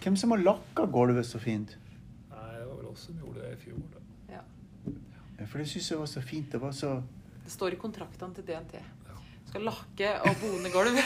Hvem 0.00 0.16
som 0.16 0.30
har 0.32 0.42
lakka 0.42 0.86
gulvet 0.90 1.26
så 1.26 1.40
fint? 1.42 1.74
Nei, 2.30 2.52
det 2.56 2.66
var 2.68 2.76
vel 2.78 2.86
oss 2.92 3.02
som 3.08 3.18
gjorde 3.18 3.42
det 3.42 3.50
i 3.56 3.58
fjor, 3.64 3.80
da. 3.92 4.04
Ja. 4.36 4.42
Ja, 4.86 5.24
For 5.48 5.58
det 5.62 5.68
syns 5.70 5.90
jeg 5.90 5.98
var 5.98 6.06
så 6.10 6.20
fint. 6.22 6.50
Det 6.52 6.60
var 6.60 6.72
så 6.76 7.02
Det 7.44 7.50
står 7.52 7.72
i 7.72 7.76
kontraktene 7.80 8.34
til 8.36 8.44
DNT. 8.44 8.72
Du 8.80 9.48
Skal 9.50 9.62
lakke 9.66 10.10
og 10.28 10.36
bone 10.42 10.68
gulv. 10.70 10.96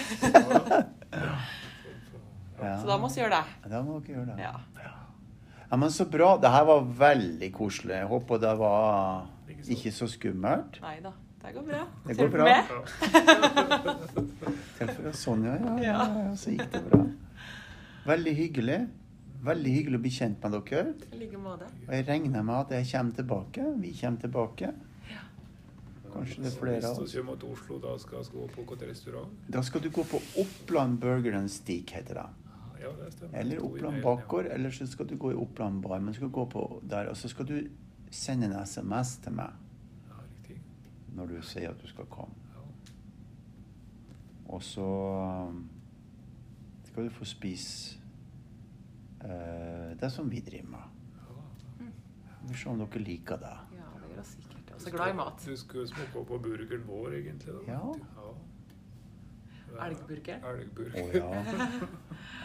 ja. 2.62 2.76
Så 2.80 2.86
da 2.88 2.96
må 3.00 3.08
vi 3.08 3.20
gjøre 3.22 3.38
det. 3.38 3.70
Da 3.70 3.82
må 3.82 4.00
dere 4.00 4.14
gjøre 4.18 4.26
det. 4.32 4.36
Ja. 4.42 4.54
Ja, 5.70 5.76
men 5.80 5.90
så 5.90 6.04
bra. 6.06 6.36
Det 6.38 6.50
her 6.52 6.64
var 6.68 6.80
veldig 7.00 7.52
koselig. 7.56 7.94
Jeg 8.02 8.06
håper 8.10 8.38
det 8.42 8.54
var 8.60 9.26
ikke 9.74 9.92
så 9.94 10.06
skummelt. 10.10 10.80
Nei 10.84 10.98
da. 11.02 11.12
Det 11.44 11.50
går 11.54 11.64
bra. 11.68 11.80
Det 12.06 12.14
går 12.16 12.28
bra. 12.32 12.44
med? 12.48 12.62
Sånn, 15.14 15.44
ja, 15.44 15.54
ja, 15.60 15.74
ja, 15.84 15.96
så 16.40 16.50
gikk 16.54 16.70
det 16.72 16.80
bra. 16.88 17.00
Veldig 18.08 18.34
hyggelig. 18.38 18.78
Veldig 19.44 19.72
hyggelig 19.74 19.98
å 19.98 20.02
bli 20.04 20.12
kjent 20.14 20.44
med 20.44 20.54
dere. 20.56 20.94
I 21.12 21.20
like 21.20 21.40
måte. 21.40 21.68
Og 21.84 21.92
jeg 21.92 22.06
regner 22.08 22.44
med 22.46 22.54
at 22.62 22.74
jeg 22.78 22.90
kommer 22.94 23.18
tilbake. 23.18 23.66
Vi 23.82 23.92
kommer 24.00 24.22
tilbake. 24.22 24.72
Kanskje 26.14 26.44
det 26.44 26.50
er 26.52 26.56
flere 26.60 26.88
av 26.88 27.00
Hvis 27.00 27.12
du 27.12 27.18
kommer 27.18 27.38
til 27.42 27.50
Oslo, 27.56 27.78
da 27.82 27.96
skal 27.98 28.22
du 28.22 28.30
gå 28.36 28.46
på 28.54 28.62
hvilken 28.62 28.88
restaurant? 28.88 29.38
Da 29.50 29.62
skal 29.66 29.82
du 29.82 29.90
gå 29.90 30.04
på 30.06 30.20
Oppland 30.40 31.00
Burger 31.02 31.38
and 31.40 31.50
Steak, 31.50 31.90
heter 31.90 32.20
det. 32.20 32.26
Ja, 32.84 32.92
det 33.00 33.12
stemmer. 33.12 33.38
Eller 33.40 33.64
Oppland 33.64 33.96
ja. 33.96 34.02
Bakgård, 34.02 34.46
eller 34.54 34.70
så 34.70 34.86
skal 34.86 35.08
du 35.10 35.16
gå 35.16 35.32
i 35.32 35.34
Oppland 35.34 35.82
Bar. 35.82 35.98
Men 35.98 36.14
skal 36.14 36.30
gå 36.30 36.46
på 36.50 36.64
der, 36.82 37.10
og 37.10 37.16
så 37.16 37.28
skal 37.28 37.48
du 37.48 37.58
sende 38.10 38.46
en 38.46 38.56
SMS 38.62 39.16
til 39.24 39.34
meg 39.34 39.50
Ja, 40.08 40.56
når 41.16 41.34
du 41.34 41.42
sier 41.42 41.74
at 41.74 41.82
du 41.82 41.88
skal 41.90 42.06
komme. 42.10 42.34
Og 44.46 44.62
så 44.62 44.86
um, 45.48 45.64
skal 46.84 47.04
du 47.04 47.10
få 47.10 47.24
spise 47.24 47.98
det 50.00 50.10
som 50.12 50.28
vi 50.30 50.40
driver 50.44 50.68
med. 50.74 50.94
Vi 52.44 52.48
får 52.48 52.58
se 52.60 52.68
om 52.68 52.80
dere 52.82 53.04
liker 53.04 53.40
det. 53.40 53.52
Ja, 53.78 53.86
det 54.00 54.10
gjør 54.10 54.20
oss 54.20 54.32
sikkert. 54.34 54.66
Jeg 54.68 54.76
er 54.76 54.82
så 54.84 54.90
glad 54.92 55.12
i 55.14 55.16
mat. 55.16 55.46
Du 55.46 55.56
skulle 55.56 55.86
smake 55.88 56.24
på 56.28 56.38
burgeren 56.44 56.82
vår, 56.88 57.14
egentlig. 57.20 57.54
da. 57.54 57.62
Ja. 57.72 57.94
ja. 58.18 58.34
Elgburger. 59.86 60.42
Å 60.44 60.52
Elgburger. 60.54 61.16
ja. 61.18 61.78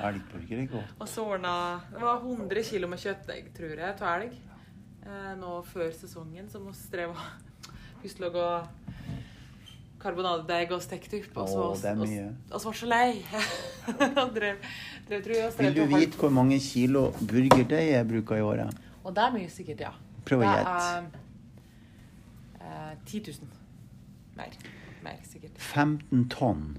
Elgburger 0.07 0.61
er 0.63 0.69
godt. 0.71 0.95
Og 0.99 1.09
så 1.09 1.25
ordna 1.35 1.53
Det 1.91 2.01
var 2.01 2.23
100 2.23 2.63
kg 2.69 2.89
med 2.89 3.03
kjøttdeig, 3.03 3.51
tror 3.57 3.75
jeg, 3.75 3.97
av 3.99 4.07
elg. 4.15 4.39
Eh, 5.05 5.33
nå 5.39 5.51
før 5.67 5.91
sesongen, 5.95 6.49
så 6.51 6.61
vi 6.63 6.73
drev 6.93 7.13
og 7.15 7.69
pusla 8.01 8.29
lage 8.29 8.47
karbonadedeig 9.99 10.71
og 10.71 10.81
stekt 10.81 11.13
opp. 11.17 11.37
Og 11.43 11.49
så 11.49 11.87
det 11.87 11.95
mye. 11.99 12.27
Og 12.51 12.61
så 12.61 12.69
var 12.69 12.77
så 12.79 12.89
lei. 12.89 13.09
Drev, 14.35 14.55
drev, 15.09 15.23
tror 15.23 15.33
jeg, 15.35 15.53
Vil 15.59 15.75
du 15.75 15.85
vite 15.95 16.17
hvor 16.21 16.29
mange 16.33 16.59
kilo 16.63 17.09
burgerdeig 17.19 17.87
jeg 17.91 18.07
bruker 18.07 18.35
i 18.37 18.41
året? 18.45 18.77
Og 19.03 19.15
det 19.15 19.23
er 19.23 19.31
mye 19.33 19.49
sikkert, 19.49 19.79
ja. 19.87 19.91
Prøv 20.27 20.43
å 20.43 20.45
Det 20.45 20.51
gjette. 20.59 21.21
eh, 22.61 22.93
10 23.05 23.23
000. 23.41 23.49
Mer. 24.37 24.57
Mer, 25.03 25.17
sikkert. 25.23 25.57
15 25.57 26.27
tonn. 26.29 26.77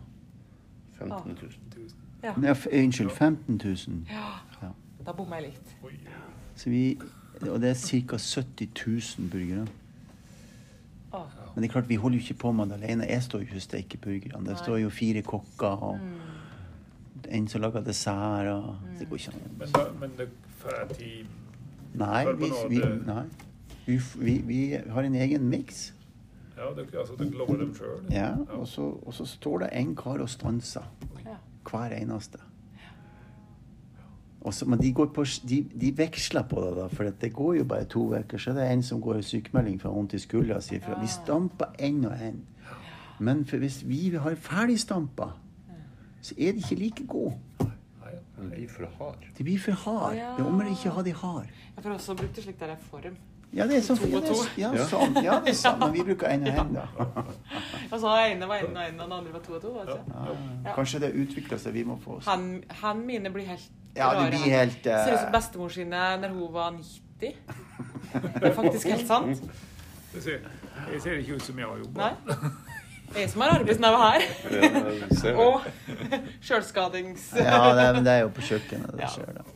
15 0.98 1.36
000. 1.42 1.90
Ja. 2.22 2.34
Nei, 2.36 2.52
unnskyld, 2.52 3.10
15 3.16 3.60
000. 3.64 4.04
ja. 4.12 4.28
Ja. 4.62 4.72
Da 5.06 5.12
bomma 5.16 5.38
jeg 5.40 5.50
litt. 5.50 5.76
Vi, 6.68 6.82
og 7.48 7.60
det 7.62 7.70
er 7.72 7.78
ca. 7.80 8.18
70 8.20 8.68
000 9.18 9.30
burgere. 9.32 9.66
Åh. 11.16 11.39
Men 11.54 11.62
det 11.62 11.68
er 11.68 11.72
klart, 11.72 11.88
vi 11.88 11.94
holder 11.94 12.18
jo 12.18 12.22
ikke 12.22 12.40
på 12.40 12.52
med 12.52 12.66
det 12.70 12.78
alene. 12.82 13.06
Jeg 13.10 13.22
står 13.22 13.38
jo 13.38 13.48
ikke 13.48 13.56
og 13.56 13.62
steker 13.62 13.98
burgerne. 13.98 14.46
Det 14.48 14.58
står 14.58 14.76
jo 14.76 14.90
fire 14.90 15.22
kokker 15.22 15.66
og 15.90 15.98
en 17.30 17.48
som 17.48 17.60
lager 17.60 17.84
dessert. 17.84 18.46
Og, 18.46 18.76
Det 18.98 19.08
går 19.08 19.16
ikke 19.16 19.34
an. 19.34 19.54
Men, 19.58 19.68
da, 19.74 19.84
men 20.00 20.10
det 20.18 20.28
får 20.58 20.94
tid 20.94 21.26
Nei, 21.94 22.24
vi, 22.38 22.50
vi, 22.68 22.82
nei. 23.06 23.24
Vi, 23.86 23.96
vi, 24.16 24.34
vi 24.46 24.60
har 24.90 25.02
en 25.02 25.14
egen 25.14 25.48
miks. 25.50 25.94
Ja, 26.56 26.68
dere, 26.76 26.86
altså, 27.00 27.16
dere 27.18 27.34
lager 27.40 27.56
dem 27.64 27.72
sjøl? 27.74 28.04
Ja, 28.12 28.28
og, 28.54 28.68
så, 28.68 28.84
og 29.02 29.14
så 29.16 29.26
står 29.26 29.64
det 29.64 29.70
en 29.80 29.96
kar 29.96 30.22
og 30.22 30.28
stanser. 30.30 30.86
Ja. 31.24 31.38
Hver 31.66 31.96
eneste. 31.96 32.38
Og 34.40 34.54
så, 34.54 34.64
men 34.64 34.80
de, 34.80 34.92
går 34.96 35.10
på, 35.12 35.24
de, 35.48 35.58
de 35.80 35.90
veksler 35.96 36.46
på 36.48 36.62
det, 36.64 36.70
da, 36.78 36.86
for 36.88 37.10
det 37.20 37.32
går 37.36 37.56
jo 37.58 37.64
bare 37.68 37.84
to 37.84 38.06
uker. 38.14 38.38
Så 38.40 38.54
det 38.56 38.64
er 38.64 38.72
en 38.72 38.82
som 38.82 39.00
går 39.04 39.18
i 39.20 39.22
sykemelding 39.22 39.76
for 39.82 39.92
vondt 39.92 40.14
i 40.16 40.20
skuldra 40.22 40.60
si. 40.64 40.78
For 40.80 40.96
vi 41.00 41.10
stamper 41.12 41.74
én 41.78 42.06
og 42.08 42.14
én. 42.16 42.40
Men 43.20 43.44
for 43.44 43.60
hvis 43.60 43.82
vi 43.88 44.14
har 44.16 44.34
ferdigstampa, 44.40 45.28
så 46.22 46.34
er 46.38 46.56
de 46.56 46.64
ikke 46.64 46.78
like 46.80 47.06
gode. 47.06 47.36
De 48.40 48.46
blir 48.48 48.68
for 48.72 48.88
hard. 48.98 49.26
De 49.38 49.44
blir 49.44 49.58
for 49.60 49.72
harde. 49.72 50.16
Ja. 50.16 50.30
Det 50.38 50.44
er 50.44 50.48
om 50.48 50.62
å 50.62 50.68
ikke 50.72 50.94
ha 50.96 51.02
de 51.04 51.12
hard. 51.12 51.50
Jeg 51.76 51.84
får 51.84 51.92
også 51.98 52.16
brukt 52.16 52.36
det 52.38 52.44
slik 52.46 52.56
der 52.60 52.72
er 52.72 52.80
form. 52.90 53.18
Ja, 53.52 53.66
det 53.66 53.80
er 53.80 53.82
sånn. 53.82 53.98
To 53.98 54.06
og 54.16 54.56
Ja, 54.56 54.70
to. 54.72 54.84
sånn. 54.88 55.16
Ja, 55.24 55.36
det 55.44 55.52
er 55.52 55.58
sånn. 55.58 55.78
Men 55.82 55.92
vi 55.92 56.04
bruker 56.06 56.30
én 56.30 56.46
og 56.48 56.60
én, 56.62 56.72
da. 56.78 56.86
Og 57.90 57.96
så 57.98 58.14
den 58.14 58.36
ene 58.36 58.48
var 58.48 58.62
en 58.64 58.76
og 58.76 58.82
en, 58.86 59.00
og 59.02 59.04
den 59.04 59.16
andre 59.18 59.34
var 59.34 59.44
to 59.44 59.56
og 59.58 59.62
to. 59.64 59.74
Altså. 59.82 59.98
Ja. 60.64 60.74
Kanskje 60.78 61.02
det 61.04 61.12
utvikler 61.18 61.60
seg. 61.60 61.74
Vi 61.76 61.84
må 61.84 61.98
få 62.00 62.16
oss 62.20 62.30
Han, 62.30 62.62
han 62.80 63.04
mine 63.04 63.32
blir 63.34 63.48
helt 63.50 63.68
Ja, 63.96 64.10
du 64.20 64.28
blir 64.30 64.44
helt 64.52 64.86
uh... 64.86 64.92
Ser 65.04 65.14
ut 65.16 65.20
som 65.24 65.32
bestemor 65.34 65.68
sine 65.74 66.02
når 66.22 66.34
hun 66.36 66.52
var 66.54 66.70
90. 66.76 67.34
Det 68.12 68.42
er 68.48 68.54
faktisk 68.56 68.86
helt 68.92 69.06
sant. 69.08 69.42
Det 70.14 70.22
ser, 70.24 70.40
jeg 70.92 71.00
ser 71.04 71.18
ikke 71.20 71.36
ut 71.38 71.42
som 71.46 71.58
jeg 71.58 71.66
har 71.68 71.78
jobba. 71.84 72.10
Jeg 73.16 73.30
som 73.32 73.42
har 73.42 73.56
arbeidsneve 73.58 73.98
her. 74.04 74.24
Ja, 74.54 74.82
det. 74.90 75.32
Og 75.34 75.64
sjølskadings... 76.46 77.30
Ja, 77.36 77.72
det, 77.74 77.84
er- 77.88 77.96
men 77.98 78.04
det 78.06 78.12
er 78.18 78.22
jo 78.24 78.30
på 78.34 78.44
kjøkkenet 78.46 78.94
det 78.98 79.10
skjer, 79.14 79.32
da. 79.40 79.46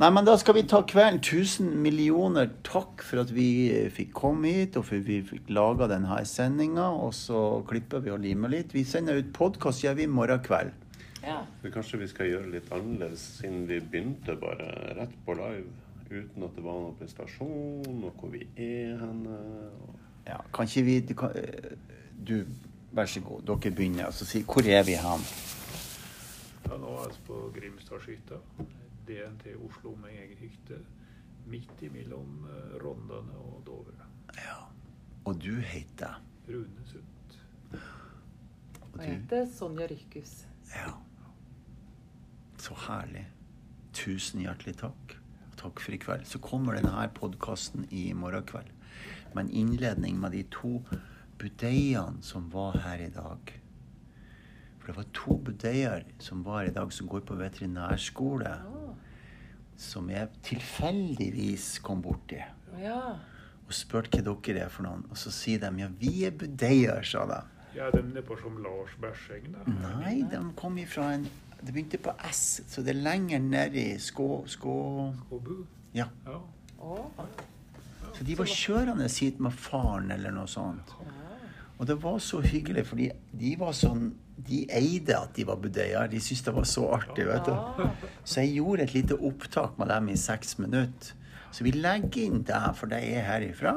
Nei, 0.00 0.08
men 0.16 0.24
da 0.24 0.32
skal 0.40 0.56
vi 0.56 0.62
ta 0.64 0.78
kvelden. 0.88 1.18
Tusen 1.20 1.66
millioner 1.84 2.46
takk 2.64 3.02
for 3.04 3.20
at 3.20 3.28
vi 3.36 3.48
eh, 3.68 3.90
fikk 3.92 4.14
komme 4.16 4.48
hit, 4.48 4.78
og 4.80 4.86
for 4.88 5.02
vi 5.04 5.18
fikk 5.28 5.50
laga 5.52 5.90
denne 5.90 6.22
sendinga. 6.24 6.86
Og 7.04 7.12
så 7.12 7.42
klipper 7.68 8.00
vi 8.06 8.14
og 8.14 8.22
limer 8.24 8.48
litt. 8.54 8.72
Vi 8.72 8.80
sender 8.88 9.18
ut 9.20 9.28
podkast 9.36 9.84
gjør 9.84 9.98
vi 9.98 10.06
i 10.06 10.10
morgen 10.10 10.40
kveld. 10.46 10.72
Ja. 11.22 11.42
Men 11.62 11.72
kanskje 11.72 11.98
vi 12.00 12.06
skal 12.08 12.26
gjøre 12.30 12.50
litt 12.50 12.70
annerledes, 12.72 13.20
siden 13.40 13.66
vi 13.68 13.80
begynte 13.80 14.36
bare 14.40 14.70
rett 14.96 15.16
på 15.26 15.34
live. 15.36 15.68
Uten 16.10 16.42
at 16.42 16.54
det 16.56 16.64
var 16.64 16.78
noen 16.80 16.96
prestasjon, 16.98 18.04
og 18.04 18.12
hvor 18.18 18.30
vi 18.32 18.40
er 18.56 18.96
henne. 18.98 19.36
og- 19.82 19.96
Ja, 20.26 20.38
kan 20.52 20.66
ikke 20.66 20.82
vi 20.84 21.00
du, 21.00 21.14
kan, 21.14 21.30
eh, 21.36 21.76
du, 22.26 22.44
vær 22.92 23.06
så 23.06 23.20
god, 23.20 23.42
dere 23.46 23.70
begynner. 23.74 24.06
Og 24.06 24.12
så 24.14 24.24
si 24.26 24.42
hvor 24.42 24.62
er 24.66 24.82
vi 24.84 24.92
hen? 24.98 25.22
Ja, 26.68 26.76
nå 26.76 26.96
er 27.04 27.08
vi 27.08 27.16
på 27.26 27.52
Grimstadshytta. 27.54 28.34
DNT 29.08 29.54
Oslo 29.66 29.94
med 29.96 30.10
egen 30.10 30.36
hytte. 30.38 30.80
Midt 31.46 31.82
imellom 31.82 32.46
eh, 32.46 32.76
Rondane 32.84 33.32
og 33.38 33.62
Dovre. 33.66 34.06
Ja. 34.36 34.58
Og 35.24 35.38
du 35.42 35.54
heter 35.60 36.20
Rune 36.48 36.84
Sundt. 36.86 37.38
Og 37.72 37.78
Og 38.94 39.04
jeg 39.04 39.14
heter 39.20 39.46
Sonja 39.58 39.86
Rykhus 39.86 40.46
Ja. 40.74 40.92
Så 42.60 42.76
herlig. 42.86 43.24
Tusen 43.96 44.42
hjertelig 44.44 44.76
takk. 44.82 45.14
Og 45.48 45.56
takk 45.62 45.80
for 45.80 45.96
i 45.96 46.00
kveld. 46.00 46.26
Så 46.28 46.40
kommer 46.44 46.76
denne 46.76 47.06
podkasten 47.16 47.86
i 47.88 48.10
morgen 48.16 48.44
kveld 48.48 48.76
med 49.30 49.46
en 49.46 49.52
innledning 49.54 50.18
med 50.20 50.34
de 50.34 50.42
to 50.52 50.80
budeiene 51.40 52.20
som 52.26 52.48
var 52.52 52.76
her 52.84 53.04
i 53.06 53.10
dag. 53.14 53.52
For 54.80 54.90
det 54.90 54.96
var 54.98 55.08
to 55.16 55.36
budeier 55.46 56.04
som 56.20 56.42
var 56.44 56.64
her 56.64 56.72
i 56.72 56.76
dag, 56.76 56.92
som 56.92 57.08
går 57.08 57.24
på 57.28 57.38
veterinærskole. 57.40 58.54
Som 59.80 60.10
jeg 60.12 60.28
tilfeldigvis 60.44 61.78
kom 61.84 62.02
borti. 62.04 62.42
Ja. 62.82 63.16
Og 63.64 63.72
spurte 63.76 64.20
hva 64.20 64.34
dere 64.44 64.66
er 64.66 64.72
for 64.72 64.84
noen. 64.84 65.06
Og 65.08 65.16
så 65.16 65.32
sier 65.32 65.62
de 65.62 65.70
ja, 65.80 65.88
vi 66.00 66.26
er 66.28 66.36
budeier, 66.36 67.06
sa 67.06 67.24
de. 67.30 67.40
Ja, 67.78 67.86
de 67.94 68.02
er 68.18 68.26
på 68.26 68.36
som 68.40 68.58
Lars 68.60 68.96
Bæsjeng, 69.00 69.52
da. 69.54 69.64
Nei, 69.70 70.18
de 70.28 70.42
kom 70.58 70.76
ifra 70.82 71.12
en 71.14 71.28
Det 71.60 71.72
begynte 71.74 71.98
på 72.00 72.14
S, 72.30 72.62
så 72.68 72.82
det 72.82 72.94
er 72.94 73.02
lenger 73.04 73.42
nedi 73.44 73.92
Skå... 74.00 74.28
Skå... 74.48 74.74
Skåbu. 75.26 75.56
Ja. 75.94 76.06
Ja. 76.26 76.40
Så 78.16 78.24
de 78.24 78.36
var 78.38 78.48
kjørende 78.48 79.08
hit 79.12 79.40
med 79.40 79.52
faren 79.52 80.10
eller 80.14 80.32
noe 80.34 80.48
sånt. 80.48 80.94
Og 81.80 81.86
det 81.88 81.96
var 82.02 82.18
så 82.20 82.40
hyggelig, 82.44 82.86
fordi 82.90 83.10
de 83.40 83.54
var 83.60 83.76
sånn 83.76 84.10
De 84.40 84.62
eide 84.72 85.16
at 85.16 85.34
de 85.36 85.44
var 85.44 85.58
budeier. 85.60 86.08
De 86.08 86.16
syntes 86.20 86.46
det 86.46 86.52
var 86.56 86.64
så 86.68 86.86
artig, 86.96 87.26
vet 87.28 87.44
du. 87.44 87.82
Så 88.24 88.40
jeg 88.40 88.54
gjorde 88.56 88.86
et 88.86 88.94
lite 88.94 89.18
opptak 89.20 89.76
med 89.78 89.90
dem 89.92 90.08
i 90.08 90.16
seks 90.16 90.56
minutter. 90.58 91.12
Så 91.52 91.66
vi 91.66 91.74
legger 91.76 92.22
inn 92.24 92.40
det, 92.48 92.56
her, 92.56 92.72
for 92.78 92.88
det 92.88 93.02
er 93.04 93.26
herifra. 93.26 93.74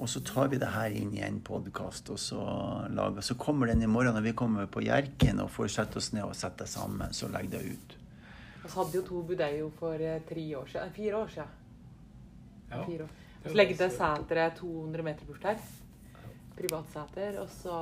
Og 0.00 0.08
så 0.08 0.22
tar 0.24 0.48
vi 0.48 0.56
det 0.56 0.70
her 0.72 0.94
inn 0.96 1.12
i 1.12 1.20
en 1.20 1.42
podkast, 1.44 2.08
og 2.14 2.18
så, 2.18 2.40
lager, 2.88 3.20
så 3.20 3.34
kommer 3.36 3.68
den 3.68 3.82
i 3.84 3.88
morgen 3.90 4.16
når 4.16 4.24
vi 4.30 4.32
kommer 4.36 4.68
på 4.72 4.80
Hjerken 4.86 5.42
og 5.44 5.50
får 5.52 5.68
sette 5.74 6.00
oss 6.00 6.14
ned 6.16 6.24
og 6.24 6.36
sette 6.38 6.64
det 6.64 6.72
sammen. 6.72 7.12
Så 7.12 7.28
legger 7.28 7.58
det 7.58 7.74
ut. 7.74 7.96
Vi 8.62 8.70
hadde 8.74 8.96
jo 8.96 9.02
to 9.04 9.20
budeio 9.28 9.66
for 9.76 10.00
eh, 10.00 10.22
tre 10.28 10.44
år 10.56 10.70
siden. 10.72 10.94
Fire 10.96 11.20
år 11.20 11.34
siden. 11.34 11.52
Ja. 12.70 12.80
Fire 12.86 13.04
år. 13.04 13.12
Så 13.44 13.54
legget 13.56 13.82
det 13.82 13.90
seteret 13.92 14.56
200 14.60 15.04
meter 15.04 15.28
bort 15.28 15.44
her. 15.44 15.60
Privatseter. 16.56 17.38
Og 17.44 17.52
så 17.52 17.76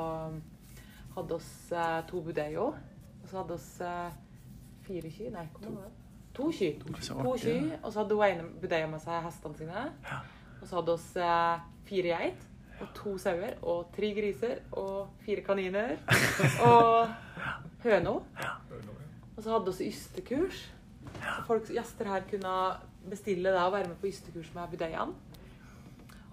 hadde 1.14 1.38
oss 1.38 1.52
eh, 1.70 2.00
to 2.10 2.22
budeio. 2.26 2.66
Og 3.22 3.30
så 3.30 3.40
hadde 3.44 3.58
oss 3.60 3.70
eh, 3.80 4.10
fire 4.86 5.14
kyr. 5.14 5.32
Nei, 5.38 5.46
hvor 5.54 5.68
mange 5.68 5.84
var 5.84 5.86
det? 5.86 6.04
To 6.34 6.50
kyr. 6.50 6.82
Så 6.98 7.22
To 7.22 7.38
kyr. 7.38 7.72
Og 7.82 7.92
så 7.92 8.02
hadde 8.02 8.18
hun 8.18 8.26
ene 8.26 8.50
budeia 8.58 8.90
med 8.90 9.06
seg 9.06 9.22
hestene 9.26 9.62
sine. 9.62 9.88
Og 10.58 10.66
så 10.66 10.80
hadde 10.80 10.98
oss 10.98 11.10
fire 11.88 12.14
geit. 12.14 12.44
Og 12.78 12.90
to 12.94 13.14
sauer. 13.18 13.56
Og 13.66 13.88
tre 13.96 14.12
griser. 14.16 14.60
Og 14.78 15.08
fire 15.26 15.42
kaniner. 15.46 15.96
Og 16.62 17.08
høno. 17.86 18.20
Og 19.36 19.42
så 19.44 19.54
hadde 19.56 19.74
vi 19.78 19.88
ystekurs. 19.92 20.66
Så 21.18 21.40
folk, 21.48 21.66
gjester 21.72 22.06
her 22.10 22.26
kunne 22.30 22.52
bestille 23.08 23.50
det 23.54 23.62
og 23.62 23.72
være 23.72 23.88
med 23.90 23.96
på 24.02 24.10
ystekurs 24.10 24.52
med 24.54 24.70
budeiene. 24.70 25.14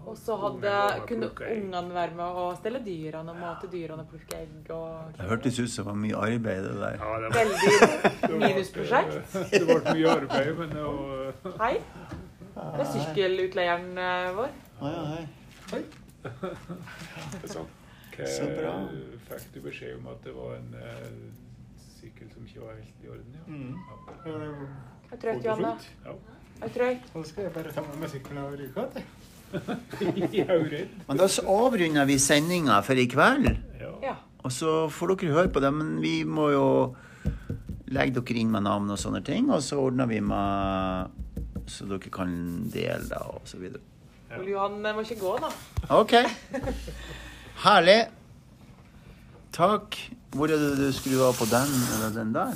Og 0.05 0.13
så 0.21 0.35
hadde, 0.37 0.71
kunne 1.09 1.31
ungene 1.33 1.93
være 1.93 2.11
med 2.13 2.23
og 2.41 2.57
stelle 2.59 2.77
dyrene 2.85 3.31
og 3.33 3.39
mate 3.39 3.65
dyrene 3.71 4.03
og 4.03 4.09
plukke 4.11 4.37
egg. 4.37 4.67
Og 4.69 5.15
Det 5.17 5.25
hørtes 5.31 5.57
ut 5.59 5.71
som 5.73 5.87
det 5.87 5.87
var 5.89 5.97
mye 6.03 6.19
arbeid, 6.27 6.67
det 6.67 6.75
der. 6.77 6.99
Ja, 7.01 7.15
det 7.23 7.31
var, 7.31 7.39
Veldig 7.39 8.37
minusprosjekt. 8.43 9.33
det 9.53 9.63
ble 9.65 9.79
mye 9.95 10.11
arbeid, 10.11 10.51
men 10.59 10.75
det 10.75 10.83
var 10.85 11.57
Hei. 11.63 11.71
Det 12.53 12.85
er 12.85 12.91
sykkelutleieren 12.91 13.97
eh, 13.97 14.29
vår. 14.37 14.53
Ja, 14.83 14.93
ja, 14.93 15.25
hei. 15.72 15.82
sånn. 17.53 17.68
Så 18.16 18.47
bra. 18.55 18.76
fikk 19.28 19.49
du 19.53 19.59
beskjed 19.66 19.97
om 19.99 20.07
at 20.13 20.24
det 20.24 20.34
var 20.36 20.55
en 20.55 20.70
uh, 20.80 21.09
sykkel 21.97 22.30
som 22.32 22.45
ikke 22.47 22.63
var 22.63 22.78
helt 22.80 23.03
i 23.03 23.11
orden? 23.11 23.36
Ja. 23.36 23.45
Mm. 23.51 23.74
Ja. 24.26 24.41
Jeg 25.11 25.20
tror 25.22 25.32
ikke, 25.34 25.47
Johanna. 25.49 25.74
Ja. 26.05 26.16
Jeg 26.61 26.70
ikke. 26.72 27.09
Så 27.13 27.24
skal 27.30 27.43
jeg 27.43 27.53
bare 27.57 27.74
ta 27.76 27.84
med 27.84 27.97
meg 27.99 28.13
sykkelen 28.13 28.43
og 28.45 28.59
ryke 28.59 28.86
igjen. 30.32 30.93
Men 31.07 31.20
da 31.20 31.28
så 31.32 31.43
avrunder 31.51 32.07
vi 32.07 32.16
sendinga 32.20 32.80
for 32.84 32.99
i 32.99 33.05
kveld. 33.11 33.51
Ja. 33.80 33.91
Ja. 34.03 34.16
Og 34.45 34.53
så 34.53 34.86
får 34.93 35.16
dere 35.16 35.36
høre 35.36 35.51
på 35.51 35.61
det, 35.63 35.72
men 35.74 35.95
vi 36.03 36.20
må 36.28 36.51
jo 36.53 36.66
legge 37.89 38.20
dere 38.20 38.41
inn 38.41 38.51
med 38.53 38.66
navn 38.68 38.91
og 38.93 38.99
sånne 39.01 39.24
ting, 39.26 39.49
og 39.49 39.63
så 39.66 39.80
ordner 39.82 40.09
vi 40.09 40.20
med 40.22 41.24
så 41.66 41.88
dere 41.89 42.11
kan 42.13 42.36
dele 42.70 43.07
da, 43.09 43.24
og 43.39 43.47
så 43.49 43.57
videre. 43.57 43.82
Ole 44.39 44.51
Johan 44.51 44.86
eh, 44.86 44.95
må 44.95 45.03
ikke 45.05 45.19
gå, 45.21 45.33
da. 45.41 45.49
OK. 45.95 46.13
Herlig. 47.65 47.99
Takk. 49.55 49.99
Hvor 50.36 50.51
er 50.51 50.59
det 50.59 50.71
du 50.79 50.88
skrur 50.95 51.29
av 51.29 51.38
på 51.39 51.47
den 51.47 51.75
eller 51.95 52.15
den 52.15 52.33
der? 52.36 52.55